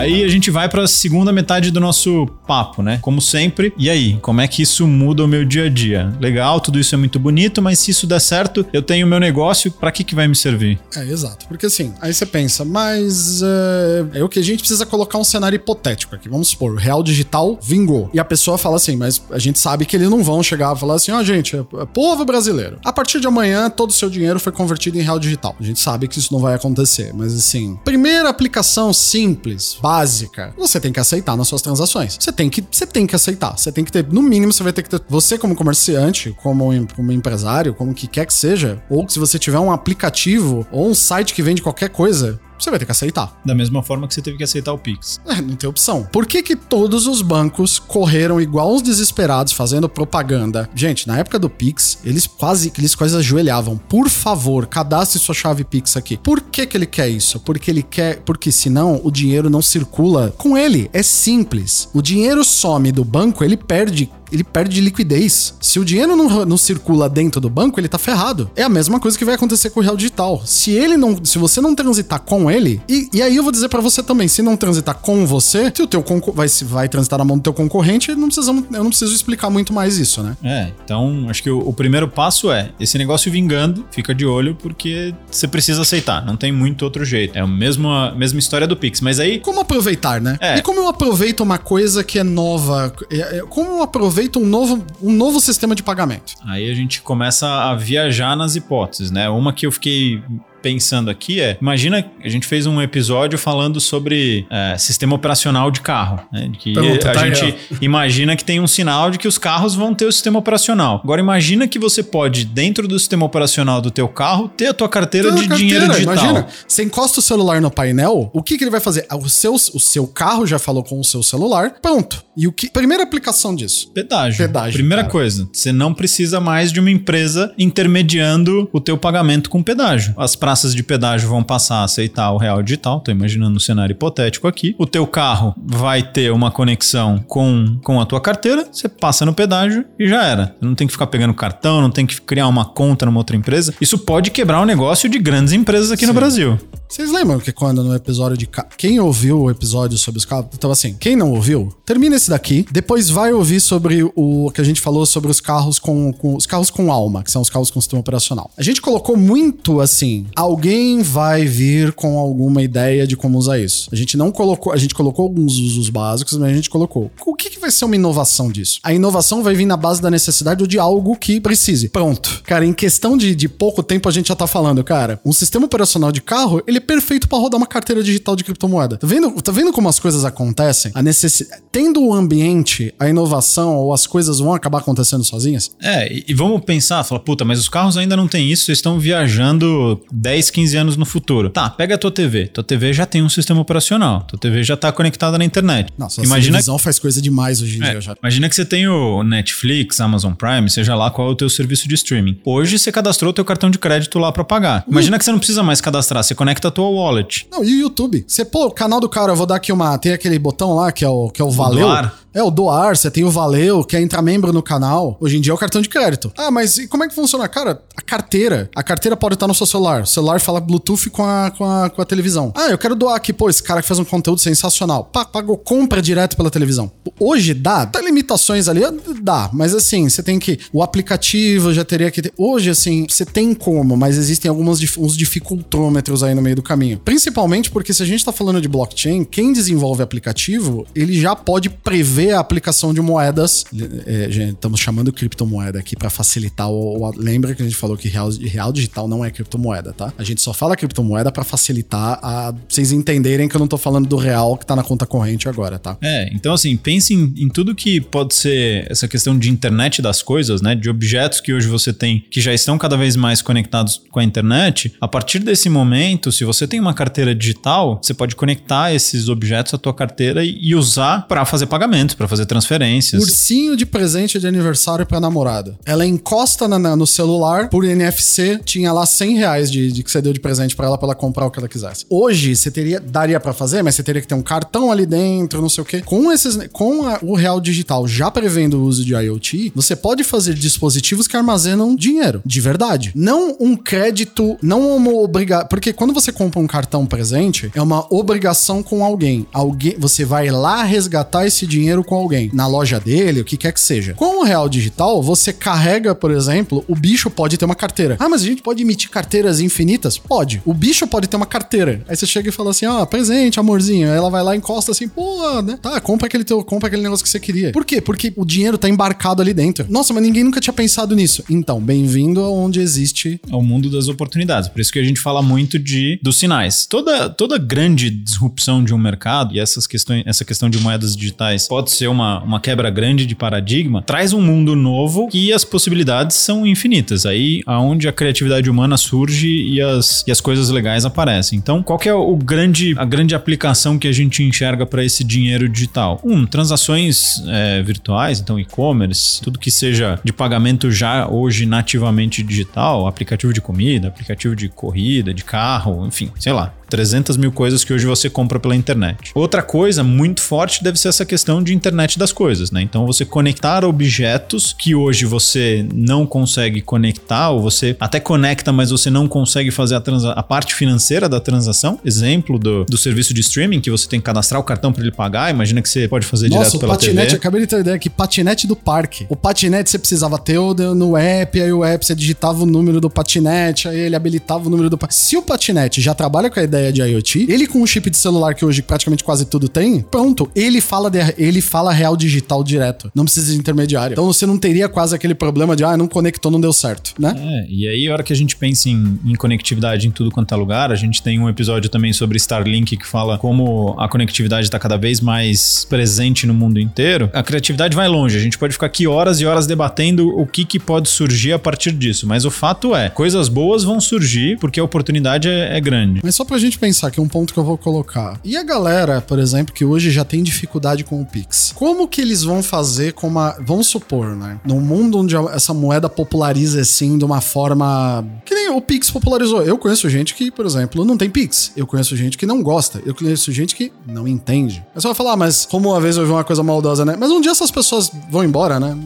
Aí 0.06 0.22
a 0.22 0.28
gente 0.28 0.52
vai 0.52 0.68
para 0.68 0.84
a 0.84 0.86
segunda 0.86 1.32
metade 1.32 1.72
do 1.72 1.80
nosso 1.80 2.28
papo, 2.46 2.80
né? 2.80 3.00
Como 3.02 3.20
sempre. 3.20 3.74
E 3.76 3.90
aí, 3.90 4.16
como 4.22 4.40
é 4.40 4.46
que 4.46 4.62
isso 4.62 4.86
muda 4.86 5.24
o 5.24 5.26
meu 5.26 5.44
dia 5.44 5.64
a 5.64 5.68
dia? 5.68 6.16
Legal, 6.20 6.60
tudo 6.60 6.78
isso 6.78 6.94
é 6.94 6.98
muito 6.98 7.18
bonito, 7.18 7.60
mas 7.60 7.80
se 7.80 7.90
isso 7.90 8.06
der 8.06 8.20
certo, 8.20 8.64
eu 8.72 8.82
tenho 8.82 9.04
o 9.04 9.10
meu 9.10 9.18
negócio, 9.18 9.68
para 9.68 9.90
que 9.90 10.04
que 10.04 10.14
vai 10.14 10.28
me 10.28 10.36
servir? 10.36 10.78
É, 10.94 11.02
exato. 11.02 11.48
Porque 11.48 11.66
assim, 11.66 11.92
aí 12.00 12.14
você 12.14 12.24
pensa, 12.24 12.64
mas 12.64 13.42
é, 13.42 14.20
é 14.20 14.24
o 14.24 14.28
que 14.28 14.38
a 14.38 14.42
gente 14.42 14.60
precisa 14.60 14.86
colocar 14.86 15.18
um 15.18 15.24
cenário 15.24 15.56
hipotético 15.56 16.14
aqui. 16.14 16.28
Vamos 16.28 16.48
supor, 16.48 16.74
o 16.74 16.76
real 16.76 17.02
digital 17.02 17.58
vingou. 17.60 18.08
E 18.14 18.20
a 18.20 18.24
pessoa 18.24 18.56
fala 18.56 18.76
assim, 18.76 18.94
mas 18.94 19.20
a 19.32 19.40
gente 19.40 19.58
sabe 19.58 19.84
que 19.84 19.96
eles 19.96 20.08
não 20.08 20.22
vão 20.22 20.40
chegar 20.40 20.76
e 20.76 20.78
falar 20.78 20.94
assim, 20.94 21.10
ó, 21.10 21.20
gente, 21.24 21.56
é, 21.56 21.58
é 21.58 21.84
povo 21.84 22.24
brasileiro. 22.24 22.78
A 22.84 22.92
partir 22.92 23.18
de 23.18 23.26
amanhã, 23.26 23.68
todo 23.68 23.90
o 23.90 23.92
seu 23.92 24.08
dinheiro 24.08 24.38
foi 24.38 24.52
convertido 24.52 24.96
em 25.00 25.02
real 25.02 25.18
digital. 25.18 25.56
A 25.58 25.64
gente 25.64 25.80
sabe 25.80 26.06
que 26.06 26.20
isso 26.20 26.32
não 26.32 26.38
vai 26.38 26.54
acontecer. 26.54 27.12
Mas 27.12 27.34
assim, 27.34 27.76
primeira 27.84 28.28
aplicação 28.28 28.92
simples, 28.92 29.76
básica 29.82 29.95
básica, 29.96 30.52
você 30.56 30.78
tem 30.78 30.92
que 30.92 31.00
aceitar 31.00 31.36
nas 31.36 31.48
suas 31.48 31.62
transações. 31.62 32.16
Você 32.20 32.30
tem 32.30 32.50
que, 32.50 32.62
você 32.70 32.86
tem 32.86 33.06
que 33.06 33.16
aceitar. 33.16 33.56
Você 33.56 33.72
tem 33.72 33.84
que 33.84 33.90
ter, 33.90 34.06
no 34.06 34.22
mínimo, 34.22 34.52
você 34.52 34.62
vai 34.62 34.72
ter 34.72 34.82
que 34.82 34.90
ter, 34.90 35.00
você 35.08 35.38
como 35.38 35.54
comerciante, 35.54 36.34
como, 36.42 36.70
como 36.94 37.12
empresário, 37.12 37.74
como 37.74 37.94
que 37.94 38.06
quer 38.06 38.26
que 38.26 38.34
seja, 38.34 38.82
ou 38.90 39.08
se 39.08 39.18
você 39.18 39.38
tiver 39.38 39.58
um 39.58 39.72
aplicativo 39.72 40.66
ou 40.70 40.88
um 40.88 40.94
site 40.94 41.34
que 41.34 41.42
vende 41.42 41.62
qualquer 41.62 41.88
coisa, 41.88 42.38
você 42.64 42.70
vai 42.70 42.78
ter 42.78 42.84
que 42.84 42.92
aceitar. 42.92 43.40
Da 43.44 43.54
mesma 43.54 43.82
forma 43.82 44.06
que 44.06 44.14
você 44.14 44.22
teve 44.22 44.36
que 44.36 44.44
aceitar 44.44 44.72
o 44.72 44.78
Pix. 44.78 45.20
É, 45.26 45.40
não 45.40 45.56
tem 45.56 45.68
opção. 45.68 46.04
Por 46.12 46.26
que 46.26 46.42
que 46.42 46.56
todos 46.56 47.06
os 47.06 47.22
bancos 47.22 47.78
correram 47.78 48.40
igual 48.40 48.74
uns 48.74 48.82
desesperados 48.82 49.52
fazendo 49.52 49.88
propaganda? 49.88 50.68
Gente, 50.74 51.06
na 51.06 51.18
época 51.18 51.38
do 51.38 51.50
Pix, 51.50 51.98
eles 52.04 52.26
quase, 52.26 52.72
eles 52.78 52.94
quase 52.94 53.16
ajoelhavam. 53.16 53.76
Por 53.76 54.08
favor, 54.08 54.66
cadastre 54.66 55.18
sua 55.18 55.34
chave 55.34 55.64
Pix 55.64 55.96
aqui. 55.96 56.16
Por 56.16 56.40
que 56.40 56.66
que 56.66 56.76
ele 56.76 56.86
quer 56.86 57.08
isso? 57.08 57.40
Porque 57.40 57.70
ele 57.70 57.82
quer, 57.82 58.20
porque 58.24 58.50
senão 58.50 59.00
o 59.02 59.10
dinheiro 59.10 59.50
não 59.50 59.62
circula 59.62 60.34
com 60.36 60.56
ele. 60.56 60.90
É 60.92 61.02
simples. 61.02 61.88
O 61.92 62.02
dinheiro 62.02 62.44
some 62.44 62.92
do 62.92 63.04
banco, 63.04 63.44
ele 63.44 63.56
perde 63.56 64.10
ele 64.30 64.44
perde 64.44 64.80
liquidez. 64.80 65.54
Se 65.60 65.78
o 65.78 65.84
dinheiro 65.84 66.16
não, 66.16 66.44
não 66.44 66.56
circula 66.56 67.08
dentro 67.08 67.40
do 67.40 67.48
banco, 67.48 67.78
ele 67.78 67.88
tá 67.88 67.98
ferrado. 67.98 68.50
É 68.56 68.62
a 68.62 68.68
mesma 68.68 69.00
coisa 69.00 69.16
que 69.16 69.24
vai 69.24 69.34
acontecer 69.34 69.70
com 69.70 69.80
o 69.80 69.82
real 69.82 69.96
digital. 69.96 70.42
Se 70.44 70.72
ele 70.72 70.96
não, 70.96 71.24
se 71.24 71.38
você 71.38 71.60
não 71.60 71.74
transitar 71.74 72.20
com 72.20 72.50
ele, 72.50 72.80
e, 72.88 73.08
e 73.12 73.22
aí 73.22 73.36
eu 73.36 73.42
vou 73.42 73.52
dizer 73.52 73.68
para 73.68 73.80
você 73.80 74.02
também, 74.02 74.28
se 74.28 74.42
não 74.42 74.56
transitar 74.56 74.96
com 74.96 75.26
você, 75.26 75.72
se 75.74 75.82
o 75.82 75.86
teu 75.86 76.04
vai, 76.34 76.48
vai 76.64 76.88
transitar 76.88 77.18
na 77.18 77.24
mão 77.24 77.36
do 77.36 77.42
teu 77.42 77.52
concorrente, 77.52 78.14
não 78.14 78.26
precisamos, 78.26 78.64
eu 78.72 78.82
não 78.82 78.90
preciso 78.90 79.14
explicar 79.14 79.50
muito 79.50 79.72
mais 79.72 79.98
isso, 79.98 80.22
né? 80.22 80.36
É, 80.42 80.72
então 80.84 81.26
acho 81.28 81.42
que 81.42 81.50
o, 81.50 81.58
o 81.58 81.72
primeiro 81.72 82.08
passo 82.08 82.50
é 82.50 82.70
esse 82.78 82.98
negócio 82.98 83.30
vingando, 83.30 83.84
fica 83.90 84.14
de 84.14 84.24
olho 84.24 84.54
porque 84.54 85.14
você 85.30 85.46
precisa 85.46 85.82
aceitar, 85.82 86.24
não 86.24 86.36
tem 86.36 86.52
muito 86.52 86.82
outro 86.82 87.04
jeito. 87.04 87.36
É 87.36 87.40
a 87.40 87.46
mesma, 87.46 88.12
mesma 88.12 88.38
história 88.38 88.66
do 88.66 88.76
Pix, 88.76 89.00
mas 89.00 89.20
aí 89.20 89.38
como 89.38 89.60
aproveitar, 89.60 90.20
né? 90.20 90.36
É. 90.40 90.58
E 90.58 90.62
como 90.62 90.80
eu 90.80 90.88
aproveito 90.88 91.40
uma 91.40 91.58
coisa 91.58 92.02
que 92.02 92.18
é 92.18 92.24
nova, 92.24 92.92
é, 93.10 93.38
é, 93.38 93.40
como 93.48 93.70
eu 93.70 93.82
aproveito 93.82 94.15
um 94.38 94.46
novo, 94.46 94.84
um 95.02 95.12
novo 95.12 95.40
sistema 95.40 95.74
de 95.74 95.82
pagamento? 95.82 96.34
Aí 96.46 96.70
a 96.70 96.74
gente 96.74 97.02
começa 97.02 97.46
a 97.46 97.74
viajar 97.74 98.36
nas 98.36 98.56
hipóteses, 98.56 99.10
né? 99.10 99.28
Uma 99.28 99.52
que 99.52 99.66
eu 99.66 99.72
fiquei 99.72 100.22
pensando 100.66 101.08
aqui 101.08 101.40
é: 101.40 101.56
imagina, 101.62 102.04
a 102.24 102.28
gente 102.28 102.44
fez 102.44 102.66
um 102.66 102.82
episódio 102.82 103.38
falando 103.38 103.80
sobre 103.80 104.44
é, 104.50 104.76
sistema 104.76 105.14
operacional 105.14 105.70
de 105.70 105.80
carro, 105.80 106.20
né? 106.32 106.50
Que 106.58 106.74
a 106.76 106.98
tá 106.98 107.14
gente 107.14 107.44
aí, 107.44 107.56
imagina 107.80 108.34
que 108.34 108.44
tem 108.44 108.58
um 108.58 108.66
sinal 108.66 109.08
de 109.12 109.16
que 109.16 109.28
os 109.28 109.38
carros 109.38 109.76
vão 109.76 109.94
ter 109.94 110.06
o 110.06 110.12
sistema 110.12 110.40
operacional. 110.40 111.00
Agora 111.04 111.20
imagina 111.20 111.68
que 111.68 111.78
você 111.78 112.02
pode, 112.02 112.44
dentro 112.44 112.88
do 112.88 112.98
sistema 112.98 113.24
operacional 113.24 113.80
do 113.80 113.92
teu 113.92 114.08
carro, 114.08 114.48
ter 114.48 114.66
a 114.66 114.74
tua 114.74 114.88
carteira 114.88 115.30
de 115.30 115.46
uma 115.46 115.56
dinheiro 115.56 115.86
carteira, 115.86 116.12
digital. 116.12 116.30
Imagina, 116.30 116.46
você 116.66 116.82
encosta 116.82 117.20
o 117.20 117.22
celular 117.22 117.60
no 117.60 117.70
painel, 117.70 118.28
o 118.32 118.42
que, 118.42 118.58
que 118.58 118.64
ele 118.64 118.70
vai 118.70 118.80
fazer? 118.80 119.06
O 119.22 119.28
seu, 119.28 119.54
o 119.54 119.78
seu 119.78 120.08
carro 120.08 120.46
já 120.46 120.58
falou 120.58 120.82
com 120.82 120.98
o 120.98 121.04
seu 121.04 121.22
celular, 121.22 121.76
pronto. 121.80 122.24
E 122.36 122.46
o 122.46 122.52
que. 122.52 122.68
Primeira 122.68 123.02
aplicação 123.02 123.54
disso. 123.54 123.90
Pedágio. 123.94 124.38
Pedágio, 124.38 124.74
Primeira 124.74 125.02
cara. 125.02 125.12
coisa, 125.12 125.48
você 125.52 125.72
não 125.72 125.94
precisa 125.94 126.40
mais 126.40 126.72
de 126.72 126.80
uma 126.80 126.90
empresa 126.90 127.54
intermediando 127.56 128.68
o 128.72 128.80
teu 128.80 128.98
pagamento 128.98 129.48
com 129.48 129.62
pedágio. 129.62 130.12
As 130.18 130.36
praças 130.36 130.55
de 130.62 130.82
pedágio 130.82 131.28
vão 131.28 131.42
passar 131.42 131.76
a 131.76 131.84
aceitar 131.84 132.30
o 132.32 132.38
real 132.38 132.62
digital, 132.62 133.00
tô 133.00 133.10
imaginando 133.10 133.56
um 133.56 133.60
cenário 133.60 133.92
hipotético 133.92 134.48
aqui. 134.48 134.74
O 134.78 134.86
teu 134.86 135.06
carro 135.06 135.54
vai 135.56 136.02
ter 136.02 136.32
uma 136.32 136.50
conexão 136.50 137.18
com, 137.26 137.78
com 137.82 138.00
a 138.00 138.06
tua 138.06 138.20
carteira, 138.20 138.66
você 138.70 138.88
passa 138.88 139.26
no 139.26 139.34
pedágio 139.34 139.84
e 139.98 140.08
já 140.08 140.24
era. 140.24 140.54
Você 140.58 140.66
não 140.66 140.74
tem 140.74 140.86
que 140.86 140.92
ficar 140.92 141.06
pegando 141.06 141.34
cartão, 141.34 141.80
não 141.80 141.90
tem 141.90 142.06
que 142.06 142.20
criar 142.20 142.48
uma 142.48 142.64
conta 142.64 143.06
numa 143.06 143.18
outra 143.18 143.36
empresa. 143.36 143.74
Isso 143.80 143.98
pode 143.98 144.30
quebrar 144.30 144.60
o 144.60 144.64
negócio 144.64 145.08
de 145.08 145.18
grandes 145.18 145.52
empresas 145.52 145.90
aqui 145.90 146.06
no 146.06 146.12
Sim. 146.12 146.18
Brasil. 146.18 146.58
Vocês 146.88 147.10
lembram 147.10 147.40
que 147.40 147.52
quando 147.52 147.82
no 147.82 147.94
episódio 147.94 148.36
de. 148.38 148.48
Quem 148.78 149.00
ouviu 149.00 149.40
o 149.42 149.50
episódio 149.50 149.98
sobre 149.98 150.18
os 150.18 150.24
carros. 150.24 150.46
Então, 150.54 150.70
assim, 150.70 150.94
quem 150.98 151.16
não 151.16 151.32
ouviu, 151.32 151.74
termina 151.84 152.14
esse 152.16 152.30
daqui. 152.30 152.64
Depois 152.70 153.10
vai 153.10 153.32
ouvir 153.32 153.60
sobre 153.60 154.08
o 154.14 154.50
que 154.52 154.60
a 154.60 154.64
gente 154.64 154.80
falou 154.80 155.04
sobre 155.04 155.30
os 155.30 155.40
carros 155.40 155.78
com, 155.80 156.12
com- 156.12 156.36
os 156.36 156.46
carros 156.46 156.70
com 156.70 156.90
alma, 156.92 157.22
que 157.24 157.30
são 157.30 157.42
os 157.42 157.50
carros 157.50 157.70
com 157.70 157.80
sistema 157.80 158.00
operacional. 158.00 158.50
A 158.56 158.62
gente 158.62 158.80
colocou 158.80 159.16
muito 159.16 159.80
assim: 159.80 160.26
alguém 160.36 161.02
vai 161.02 161.44
vir 161.44 161.92
com 161.92 162.18
alguma 162.18 162.62
ideia 162.62 163.04
de 163.06 163.16
como 163.16 163.36
usar 163.36 163.58
isso. 163.58 163.88
A 163.92 163.96
gente 163.96 164.16
não 164.16 164.30
colocou. 164.30 164.72
A 164.72 164.76
gente 164.76 164.94
colocou 164.94 165.24
alguns 165.24 165.58
usos 165.58 165.90
básicos, 165.90 166.38
mas 166.38 166.50
a 166.50 166.54
gente 166.54 166.70
colocou. 166.70 167.10
O 167.26 167.34
que, 167.34 167.50
que 167.50 167.58
vai 167.58 167.70
ser 167.72 167.84
uma 167.84 167.96
inovação 167.96 168.50
disso? 168.50 168.78
A 168.82 168.94
inovação 168.94 169.42
vai 169.42 169.54
vir 169.54 169.66
na 169.66 169.76
base 169.76 170.00
da 170.00 170.10
necessidade 170.10 170.62
ou 170.62 170.68
de 170.68 170.78
algo 170.78 171.16
que 171.16 171.40
precise. 171.40 171.88
Pronto. 171.88 172.42
Cara, 172.44 172.64
em 172.64 172.72
questão 172.72 173.16
de, 173.16 173.34
de 173.34 173.48
pouco 173.48 173.82
tempo 173.82 174.08
a 174.08 174.12
gente 174.12 174.28
já 174.28 174.36
tá 174.36 174.46
falando, 174.46 174.82
cara, 174.84 175.20
um 175.24 175.32
sistema 175.32 175.66
operacional 175.66 176.12
de 176.12 176.22
carro, 176.22 176.62
ele 176.66 176.75
é 176.76 176.80
perfeito 176.80 177.28
pra 177.28 177.38
rodar 177.38 177.58
uma 177.58 177.66
carteira 177.66 178.02
digital 178.02 178.36
de 178.36 178.44
criptomoeda. 178.44 178.96
Tá 178.96 179.06
vendo, 179.06 179.30
tá 179.42 179.52
vendo 179.52 179.72
como 179.72 179.88
as 179.88 179.98
coisas 179.98 180.24
acontecem? 180.24 180.92
A 180.94 181.02
necessidade. 181.02 181.62
Tendo 181.72 182.02
o 182.02 182.12
ambiente, 182.14 182.92
a 182.98 183.08
inovação 183.08 183.76
ou 183.76 183.92
as 183.92 184.06
coisas 184.06 184.38
vão 184.38 184.54
acabar 184.54 184.78
acontecendo 184.78 185.24
sozinhas? 185.24 185.70
É, 185.82 186.12
e, 186.12 186.24
e 186.28 186.34
vamos 186.34 186.62
pensar, 186.64 187.02
falar, 187.04 187.20
puta, 187.20 187.44
mas 187.44 187.58
os 187.58 187.68
carros 187.68 187.96
ainda 187.96 188.16
não 188.16 188.26
têm 188.28 188.50
isso, 188.50 188.70
eles 188.70 188.78
estão 188.78 188.98
viajando 188.98 190.00
10, 190.12 190.50
15 190.50 190.76
anos 190.76 190.96
no 190.96 191.04
futuro. 191.04 191.50
Tá, 191.50 191.68
pega 191.70 191.94
a 191.94 191.98
tua 191.98 192.10
TV. 192.10 192.46
Tua 192.48 192.64
TV 192.64 192.92
já 192.92 193.06
tem 193.06 193.22
um 193.22 193.28
sistema 193.28 193.60
operacional. 193.60 194.22
Tua 194.22 194.38
TV 194.38 194.62
já 194.62 194.76
tá 194.76 194.90
conectada 194.92 195.36
na 195.38 195.44
internet. 195.44 195.92
Nossa, 195.98 196.20
a 196.20 196.24
Imagina 196.24 196.52
televisão 196.54 196.78
faz 196.78 196.98
coisa 196.98 197.20
demais 197.20 197.60
hoje 197.62 197.78
em 197.78 197.82
É, 197.84 197.90
dia 197.90 198.00
já. 198.00 198.14
imagina 198.22 198.48
que 198.48 198.54
você 198.54 198.64
tem 198.64 198.88
o 198.88 199.22
Netflix, 199.22 200.00
Amazon 200.00 200.32
Prime, 200.32 200.68
seja 200.70 200.94
lá 200.94 201.10
qual 201.10 201.28
é 201.28 201.30
o 201.32 201.34
teu 201.34 201.48
serviço 201.48 201.88
de 201.88 201.94
streaming. 201.94 202.38
Hoje 202.44 202.78
você 202.78 202.90
cadastrou 202.90 203.30
o 203.30 203.32
teu 203.32 203.44
cartão 203.44 203.70
de 203.70 203.78
crédito 203.78 204.18
lá 204.18 204.32
pra 204.32 204.44
pagar. 204.44 204.84
Imagina 204.88 205.18
que 205.18 205.24
você 205.24 205.30
não 205.32 205.38
precisa 205.38 205.62
mais 205.62 205.80
cadastrar, 205.80 206.22
você 206.24 206.34
conecta 206.34 206.65
a 206.66 206.70
tua 206.70 206.88
wallet. 206.88 207.46
Não, 207.50 207.64
e 207.64 207.74
o 207.74 207.80
YouTube? 207.80 208.24
Você, 208.26 208.44
pô, 208.44 208.66
o 208.66 208.70
canal 208.70 209.00
do 209.00 209.08
cara, 209.08 209.32
eu 209.32 209.36
vou 209.36 209.46
dar 209.46 209.56
aqui 209.56 209.72
uma. 209.72 209.96
Tem 209.98 210.12
aquele 210.12 210.38
botão 210.38 210.74
lá 210.74 210.92
que 210.92 211.04
é 211.04 211.08
o, 211.08 211.30
que 211.30 211.40
é 211.40 211.44
o 211.44 211.50
Valeu. 211.50 211.86
doar. 211.86 212.14
É, 212.36 212.42
o 212.42 212.50
doar, 212.50 212.94
você 212.94 213.10
tem 213.10 213.24
o 213.24 213.30
Valeu, 213.30 213.82
quer 213.82 214.02
entrar 214.02 214.20
membro 214.20 214.52
no 214.52 214.62
canal. 214.62 215.16
Hoje 215.18 215.38
em 215.38 215.40
dia 215.40 215.52
é 215.52 215.54
o 215.54 215.56
cartão 215.56 215.80
de 215.80 215.88
crédito. 215.88 216.30
Ah, 216.36 216.50
mas 216.50 216.76
e 216.76 216.86
como 216.86 217.02
é 217.02 217.08
que 217.08 217.14
funciona? 217.14 217.48
Cara, 217.48 217.80
a 217.96 218.02
carteira. 218.02 218.68
A 218.76 218.82
carteira 218.82 219.16
pode 219.16 219.36
estar 219.36 219.46
no 219.46 219.54
seu 219.54 219.64
celular. 219.64 220.02
O 220.02 220.06
celular 220.06 220.38
fala 220.38 220.60
Bluetooth 220.60 221.08
com 221.08 221.24
a, 221.24 221.50
com 221.56 221.64
a, 221.64 221.88
com 221.88 222.02
a 222.02 222.04
televisão. 222.04 222.52
Ah, 222.54 222.68
eu 222.68 222.76
quero 222.76 222.94
doar 222.94 223.16
aqui, 223.16 223.32
pô, 223.32 223.48
esse 223.48 223.62
cara 223.62 223.80
que 223.80 223.88
faz 223.88 223.98
um 223.98 224.04
conteúdo 224.04 224.38
sensacional. 224.38 225.04
Pá, 225.04 225.24
pagou, 225.24 225.56
compra 225.56 226.02
direto 226.02 226.36
pela 226.36 226.50
televisão. 226.50 226.92
Hoje 227.18 227.54
dá, 227.54 227.86
tem 227.86 228.04
limitações 228.04 228.68
ali, 228.68 228.82
dá, 229.22 229.48
mas 229.54 229.74
assim, 229.74 230.06
você 230.06 230.22
tem 230.22 230.38
que. 230.38 230.58
O 230.74 230.82
aplicativo 230.82 231.72
já 231.72 231.86
teria 231.86 232.10
que 232.10 232.20
ter. 232.20 232.34
Hoje, 232.36 232.68
assim, 232.68 233.06
você 233.08 233.24
tem 233.24 233.54
como, 233.54 233.96
mas 233.96 234.18
existem 234.18 234.50
alguns 234.50 234.98
uns 234.98 235.16
dificultômetros 235.16 236.22
aí 236.22 236.34
no 236.34 236.42
meio 236.42 236.56
do 236.56 236.62
caminho. 236.62 237.00
Principalmente 237.02 237.70
porque 237.70 237.94
se 237.94 238.02
a 238.02 238.06
gente 238.06 238.22
tá 238.22 238.30
falando 238.30 238.60
de 238.60 238.68
blockchain, 238.68 239.24
quem 239.24 239.54
desenvolve 239.54 240.02
aplicativo, 240.02 240.86
ele 240.94 241.18
já 241.18 241.34
pode 241.34 241.70
prever 241.70 242.25
a 242.32 242.40
aplicação 242.40 242.92
de 242.94 243.00
moedas. 243.00 243.64
É, 244.06 244.28
gente, 244.30 244.54
estamos 244.54 244.80
chamando 244.80 245.12
criptomoeda 245.12 245.78
aqui 245.78 245.96
para 245.96 246.10
facilitar 246.10 246.68
o, 246.70 247.02
o- 247.02 247.12
Lembra 247.16 247.54
que 247.54 247.62
a 247.62 247.64
gente 247.64 247.76
falou 247.76 247.96
que 247.96 248.08
real, 248.08 248.30
real 248.30 248.72
digital 248.72 249.08
não 249.08 249.24
é 249.24 249.30
criptomoeda, 249.30 249.92
tá? 249.92 250.12
A 250.18 250.24
gente 250.24 250.40
só 250.40 250.52
fala 250.52 250.76
criptomoeda 250.76 251.30
para 251.32 251.44
facilitar 251.44 252.18
a 252.22 252.54
vocês 252.68 252.92
entenderem 252.92 253.48
que 253.48 253.56
eu 253.56 253.58
não 253.60 253.66
tô 253.68 253.78
falando 253.78 254.06
do 254.08 254.16
real 254.16 254.56
que 254.56 254.66
tá 254.66 254.74
na 254.76 254.82
conta 254.82 255.06
corrente 255.06 255.48
agora, 255.48 255.78
tá? 255.78 255.96
É, 256.02 256.28
então 256.34 256.52
assim, 256.52 256.76
pense 256.76 257.14
em, 257.14 257.32
em 257.36 257.48
tudo 257.48 257.74
que 257.74 258.00
pode 258.00 258.34
ser 258.34 258.86
essa 258.90 259.06
questão 259.08 259.38
de 259.38 259.50
internet 259.50 260.00
das 260.02 260.22
coisas, 260.22 260.60
né? 260.60 260.74
De 260.74 260.88
objetos 260.90 261.40
que 261.40 261.52
hoje 261.52 261.66
você 261.68 261.92
tem 261.92 262.24
que 262.30 262.40
já 262.40 262.52
estão 262.52 262.76
cada 262.78 262.96
vez 262.96 263.16
mais 263.16 263.40
conectados 263.42 264.00
com 264.10 264.20
a 264.20 264.24
internet. 264.24 264.94
A 265.00 265.08
partir 265.08 265.38
desse 265.38 265.68
momento, 265.68 266.30
se 266.32 266.44
você 266.44 266.66
tem 266.66 266.80
uma 266.80 266.94
carteira 266.94 267.34
digital, 267.34 268.00
você 268.02 268.12
pode 268.14 268.34
conectar 268.36 268.92
esses 268.92 269.28
objetos 269.28 269.74
à 269.74 269.78
tua 269.78 269.94
carteira 269.94 270.44
e, 270.44 270.56
e 270.60 270.74
usar 270.74 271.26
para 271.26 271.44
fazer 271.44 271.66
pagamentos, 271.66 272.14
para 272.16 272.28
fazer 272.28 272.46
transferências. 272.46 273.22
Ursinho 273.22 273.76
de 273.76 273.84
presente 273.86 274.38
de 274.38 274.46
aniversário 274.46 275.04
pra 275.06 275.20
namorada. 275.20 275.78
Ela 275.84 276.06
encosta 276.06 276.66
na- 276.68 276.78
na- 276.78 276.96
no 276.96 277.06
celular, 277.06 277.68
por 277.68 277.84
NFC, 277.84 278.60
tinha 278.64 278.92
lá 278.92 279.04
100 279.06 279.36
reais 279.36 279.70
de, 279.70 279.90
de 279.92 280.02
que 280.02 280.10
você 280.10 280.20
deu 280.22 280.32
de 280.32 280.40
presente 280.40 280.74
pra 280.74 280.86
ela 280.86 280.96
pra 280.98 281.06
ela 281.08 281.14
comprar 281.14 281.46
o 281.46 281.50
que 281.50 281.58
ela 281.58 281.68
quisesse. 281.68 282.04
Hoje, 282.08 282.54
você 282.56 282.70
teria, 282.70 283.00
daria 283.00 283.38
pra 283.40 283.52
fazer, 283.52 283.82
mas 283.82 283.94
você 283.94 284.02
teria 284.02 284.20
que 284.20 284.28
ter 284.28 284.34
um 284.34 284.42
cartão 284.42 284.90
ali 284.90 285.06
dentro, 285.06 285.60
não 285.60 285.68
sei 285.68 285.82
o 285.82 285.84
quê. 285.84 286.02
Com, 286.04 286.30
esses, 286.32 286.58
com 286.72 287.06
a- 287.06 287.18
o 287.22 287.34
real 287.34 287.60
digital 287.60 288.06
já 288.08 288.30
prevendo 288.30 288.78
o 288.80 288.84
uso 288.84 289.04
de 289.04 289.14
IoT, 289.14 289.72
você 289.74 289.94
pode 289.96 290.24
fazer 290.24 290.54
dispositivos 290.54 291.26
que 291.28 291.36
armazenam 291.36 291.94
dinheiro, 291.94 292.40
de 292.44 292.60
verdade. 292.60 293.12
Não 293.14 293.56
um 293.60 293.76
crédito, 293.76 294.56
não 294.62 294.96
uma 294.96 295.12
obrigação. 295.12 295.66
Porque 295.68 295.92
quando 295.92 296.12
você 296.12 296.30
compra 296.32 296.60
um 296.60 296.66
cartão 296.66 297.04
presente, 297.06 297.70
é 297.74 297.82
uma 297.82 298.06
obrigação 298.14 298.82
com 298.82 299.04
alguém. 299.04 299.46
Alguém, 299.52 299.94
você 299.98 300.24
vai 300.24 300.50
lá 300.50 300.82
resgatar 300.82 301.46
esse 301.46 301.66
dinheiro 301.66 301.95
dinheiro 301.96 302.04
com 302.04 302.14
alguém, 302.14 302.50
na 302.52 302.66
loja 302.66 303.00
dele, 303.00 303.40
o 303.40 303.44
que 303.44 303.56
quer 303.56 303.72
que 303.72 303.80
seja. 303.80 304.14
Com 304.14 304.40
o 304.40 304.44
real 304.44 304.68
digital, 304.68 305.22
você 305.22 305.52
carrega, 305.52 306.14
por 306.14 306.30
exemplo, 306.30 306.84
o 306.88 306.94
bicho 306.94 307.30
pode 307.30 307.56
ter 307.56 307.64
uma 307.64 307.74
carteira. 307.74 308.16
Ah, 308.18 308.28
mas 308.28 308.42
a 308.42 308.46
gente 308.46 308.62
pode 308.62 308.82
emitir 308.82 309.10
carteiras 309.10 309.60
infinitas? 309.60 310.18
Pode. 310.18 310.60
O 310.64 310.74
bicho 310.74 311.06
pode 311.06 311.28
ter 311.28 311.36
uma 311.36 311.46
carteira. 311.46 312.02
Aí 312.08 312.16
você 312.16 312.26
chega 312.26 312.48
e 312.48 312.52
fala 312.52 312.70
assim: 312.70 312.86
ah, 312.86 313.06
presente, 313.06 313.58
amorzinho. 313.58 314.10
Aí 314.10 314.16
ela 314.16 314.30
vai 314.30 314.42
lá 314.42 314.54
e 314.54 314.58
encosta 314.58 314.92
assim, 314.92 315.08
pô, 315.08 315.62
né? 315.62 315.78
Tá, 315.80 316.00
compra 316.00 316.26
aquele 316.26 316.44
teu, 316.44 316.62
compra 316.64 316.88
aquele 316.88 317.02
negócio 317.02 317.22
que 317.22 317.30
você 317.30 317.40
queria. 317.40 317.72
Por 317.72 317.84
quê? 317.84 318.00
Porque 318.00 318.32
o 318.36 318.44
dinheiro 318.44 318.76
tá 318.76 318.88
embarcado 318.88 319.40
ali 319.40 319.54
dentro. 319.54 319.86
Nossa, 319.88 320.12
mas 320.12 320.22
ninguém 320.22 320.44
nunca 320.44 320.60
tinha 320.60 320.72
pensado 320.72 321.14
nisso. 321.14 321.44
Então, 321.48 321.80
bem-vindo 321.80 322.40
aonde 322.40 322.80
existe. 322.80 323.40
Ao 323.50 323.62
mundo 323.62 323.90
das 323.90 324.08
oportunidades. 324.08 324.68
Por 324.68 324.80
isso 324.80 324.92
que 324.92 324.98
a 324.98 325.04
gente 325.04 325.20
fala 325.20 325.42
muito 325.42 325.78
de 325.78 326.18
dos 326.22 326.38
sinais. 326.38 326.86
Toda, 326.86 327.30
toda 327.30 327.58
grande 327.58 328.10
disrupção 328.10 328.82
de 328.82 328.92
um 328.92 328.98
mercado, 328.98 329.54
e 329.54 329.60
essas 329.60 329.86
questões, 329.86 330.24
essa 330.26 330.44
questão 330.44 330.68
de 330.68 330.78
moedas 330.78 331.16
digitais 331.16 331.68
pode 331.68 331.85
ser 331.90 332.08
uma, 332.08 332.42
uma 332.42 332.60
quebra 332.60 332.90
grande 332.90 333.26
de 333.26 333.34
paradigma, 333.34 334.02
traz 334.02 334.32
um 334.32 334.40
mundo 334.40 334.74
novo 334.74 335.28
que 335.28 335.52
as 335.52 335.64
possibilidades 335.64 336.36
são 336.36 336.66
infinitas. 336.66 337.26
Aí 337.26 337.62
aonde 337.66 338.08
a 338.08 338.12
criatividade 338.12 338.70
humana 338.70 338.96
surge 338.96 339.48
e 339.48 339.80
as, 339.80 340.24
e 340.26 340.30
as 340.30 340.40
coisas 340.40 340.70
legais 340.70 341.04
aparecem. 341.04 341.58
Então, 341.58 341.82
qual 341.82 341.98
é 342.04 342.14
o 342.14 342.36
grande, 342.36 342.94
a 342.96 343.04
grande 343.04 343.34
aplicação 343.34 343.98
que 343.98 344.08
a 344.08 344.12
gente 344.12 344.42
enxerga 344.42 344.86
para 344.86 345.04
esse 345.04 345.24
dinheiro 345.24 345.68
digital? 345.68 346.20
Um, 346.22 346.46
transações 346.46 347.42
é, 347.48 347.82
virtuais, 347.82 348.40
então 348.40 348.58
e-commerce, 348.58 349.40
tudo 349.40 349.58
que 349.58 349.70
seja 349.70 350.18
de 350.22 350.32
pagamento 350.32 350.90
já 350.90 351.28
hoje 351.28 351.66
nativamente 351.66 352.42
digital, 352.42 353.06
aplicativo 353.06 353.52
de 353.52 353.60
comida, 353.60 354.08
aplicativo 354.08 354.54
de 354.54 354.68
corrida, 354.68 355.32
de 355.32 355.44
carro, 355.44 356.06
enfim, 356.06 356.30
sei 356.38 356.52
lá. 356.52 356.72
300 356.88 357.36
mil 357.36 357.52
coisas 357.52 357.84
que 357.84 357.92
hoje 357.92 358.06
você 358.06 358.30
compra 358.30 358.58
pela 358.58 358.74
internet. 358.74 359.32
Outra 359.34 359.62
coisa 359.62 360.02
muito 360.02 360.40
forte 360.40 360.82
deve 360.82 360.98
ser 360.98 361.08
essa 361.08 361.24
questão 361.24 361.62
de 361.62 361.74
internet 361.74 362.18
das 362.18 362.32
coisas, 362.32 362.70
né? 362.70 362.82
Então 362.82 363.06
você 363.06 363.24
conectar 363.24 363.84
objetos 363.84 364.74
que 364.76 364.94
hoje 364.94 365.24
você 365.24 365.86
não 365.92 366.26
consegue 366.26 366.80
conectar, 366.80 367.50
ou 367.50 367.60
você 367.60 367.96
até 367.98 368.20
conecta, 368.20 368.72
mas 368.72 368.90
você 368.90 369.10
não 369.10 369.28
consegue 369.28 369.70
fazer 369.70 369.96
a, 369.96 370.02
a 370.32 370.42
parte 370.42 370.74
financeira 370.74 371.28
da 371.28 371.40
transação. 371.40 371.98
Exemplo 372.04 372.58
do, 372.58 372.84
do 372.84 372.96
serviço 372.96 373.34
de 373.34 373.40
streaming, 373.40 373.80
que 373.80 373.90
você 373.90 374.08
tem 374.08 374.20
que 374.20 374.26
cadastrar 374.26 374.60
o 374.60 374.64
cartão 374.64 374.92
para 374.92 375.02
ele 375.02 375.12
pagar. 375.12 375.50
Imagina 375.50 375.82
que 375.82 375.88
você 375.88 376.08
pode 376.08 376.26
fazer 376.26 376.48
Nossa, 376.48 376.64
direto 376.64 376.80
pela 376.80 376.92
patinete, 376.94 377.26
TV. 377.26 377.36
acabei 377.36 377.60
de 377.62 377.66
ter 377.66 377.80
ideia 377.80 377.96
aqui, 377.96 378.08
patinete 378.08 378.66
do 378.66 378.76
parque. 378.76 379.26
O 379.28 379.36
patinete 379.36 379.90
você 379.90 379.98
precisava 379.98 380.38
ter 380.38 380.56
no 380.56 381.16
app, 381.16 381.60
aí 381.60 381.72
o 381.72 381.84
app 381.84 382.04
você 382.04 382.14
digitava 382.14 382.62
o 382.62 382.66
número 382.66 383.00
do 383.00 383.10
patinete, 383.10 383.88
aí 383.88 383.98
ele 383.98 384.16
habilitava 384.16 384.66
o 384.66 384.70
número 384.70 384.88
do 384.88 384.98
Se 385.10 385.36
o 385.36 385.42
patinete 385.42 386.00
já 386.00 386.14
trabalha 386.14 386.50
com 386.50 386.58
a 386.58 386.62
ideia 386.62 386.75
ideia 386.78 386.92
de 386.92 387.02
IoT. 387.02 387.46
Ele 387.48 387.66
com 387.66 387.80
um 387.80 387.86
chip 387.86 388.08
de 388.10 388.16
celular 388.16 388.54
que 388.54 388.64
hoje 388.64 388.82
praticamente 388.82 389.24
quase 389.24 389.44
tudo 389.46 389.68
tem, 389.68 390.00
pronto, 390.00 390.50
ele 390.54 390.80
fala 390.80 391.10
de, 391.10 391.18
ele 391.38 391.60
fala 391.60 391.92
real 391.92 392.16
digital 392.16 392.62
direto. 392.62 393.10
Não 393.14 393.24
precisa 393.24 393.52
de 393.52 393.58
intermediário. 393.58 394.14
Então 394.14 394.26
você 394.26 394.46
não 394.46 394.58
teria 394.58 394.88
quase 394.88 395.14
aquele 395.14 395.34
problema 395.34 395.74
de 395.74 395.84
ah, 395.84 395.96
não 395.96 396.08
conectou, 396.08 396.50
não 396.50 396.60
deu 396.60 396.72
certo, 396.72 397.14
né? 397.18 397.34
É, 397.36 397.66
e 397.68 397.88
aí 397.88 398.08
a 398.08 398.12
hora 398.12 398.22
que 398.22 398.32
a 398.32 398.36
gente 398.36 398.56
pensa 398.56 398.88
em, 398.88 399.18
em 399.24 399.34
conectividade 399.34 400.06
em 400.06 400.10
tudo 400.10 400.30
quanto 400.30 400.52
é 400.52 400.56
lugar, 400.56 400.92
a 400.92 400.94
gente 400.94 401.22
tem 401.22 401.38
um 401.38 401.48
episódio 401.48 401.88
também 401.88 402.12
sobre 402.12 402.36
Starlink 402.36 402.96
que 402.96 403.06
fala 403.06 403.38
como 403.38 403.94
a 403.98 404.08
conectividade 404.08 404.66
está 404.66 404.78
cada 404.78 404.96
vez 404.96 405.20
mais 405.20 405.84
presente 405.88 406.46
no 406.46 406.54
mundo 406.54 406.80
inteiro. 406.80 407.30
A 407.32 407.42
criatividade 407.42 407.94
vai 407.94 408.08
longe. 408.08 408.36
A 408.36 408.40
gente 408.40 408.58
pode 408.58 408.72
ficar 408.72 408.86
aqui 408.86 409.06
horas 409.06 409.40
e 409.40 409.46
horas 409.46 409.66
debatendo 409.66 410.28
o 410.28 410.46
que, 410.46 410.64
que 410.64 410.78
pode 410.78 411.08
surgir 411.08 411.52
a 411.52 411.58
partir 411.58 411.92
disso. 411.92 412.26
Mas 412.26 412.44
o 412.44 412.50
fato 412.50 412.94
é, 412.94 413.08
coisas 413.08 413.48
boas 413.48 413.84
vão 413.84 414.00
surgir 414.00 414.58
porque 414.58 414.80
a 414.80 414.84
oportunidade 414.84 415.48
é, 415.48 415.76
é 415.76 415.80
grande. 415.80 416.20
Mas 416.22 416.34
só 416.34 416.44
pra 416.44 416.58
gente 416.58 416.65
gente 416.66 416.78
pensar 416.78 417.10
que 417.10 417.20
um 417.20 417.28
ponto 417.28 417.52
que 417.52 417.58
eu 417.58 417.64
vou 417.64 417.78
colocar. 417.78 418.38
E 418.44 418.56
a 418.56 418.62
galera, 418.62 419.20
por 419.20 419.38
exemplo, 419.38 419.74
que 419.74 419.84
hoje 419.84 420.10
já 420.10 420.24
tem 420.24 420.42
dificuldade 420.42 421.04
com 421.04 421.20
o 421.20 421.26
Pix. 421.26 421.72
Como 421.74 422.08
que 422.08 422.20
eles 422.20 422.42
vão 422.42 422.62
fazer 422.62 423.12
com 423.12 423.26
uma. 423.26 423.56
Vamos 423.60 423.86
supor, 423.86 424.36
né? 424.36 424.60
Num 424.64 424.80
mundo 424.80 425.18
onde 425.18 425.34
essa 425.52 425.72
moeda 425.72 426.08
populariza 426.08 426.80
assim 426.80 427.18
de 427.18 427.24
uma 427.24 427.40
forma. 427.40 428.24
Que 428.44 428.54
nem 428.54 428.70
o 428.70 428.80
Pix 428.80 429.10
popularizou. 429.10 429.62
Eu 429.62 429.78
conheço 429.78 430.08
gente 430.08 430.34
que, 430.34 430.50
por 430.50 430.66
exemplo, 430.66 431.04
não 431.04 431.16
tem 431.16 431.30
Pix. 431.30 431.72
Eu 431.76 431.86
conheço 431.86 432.16
gente 432.16 432.36
que 432.36 432.46
não 432.46 432.62
gosta. 432.62 433.00
Eu 433.04 433.14
conheço 433.14 433.50
gente 433.52 433.74
que 433.74 433.92
não 434.06 434.26
entende. 434.26 434.84
Você 434.94 435.06
vai 435.06 435.14
falar, 435.14 435.32
ah, 435.32 435.36
mas 435.36 435.66
como 435.66 435.90
uma 435.90 436.00
vez 436.00 436.16
eu 436.16 436.24
vi 436.24 436.32
uma 436.32 436.44
coisa 436.44 436.62
maldosa, 436.62 437.04
né? 437.04 437.16
Mas 437.18 437.30
um 437.30 437.40
dia 437.40 437.52
essas 437.52 437.70
pessoas 437.70 438.10
vão 438.30 438.44
embora, 438.44 438.78
né? 438.80 438.96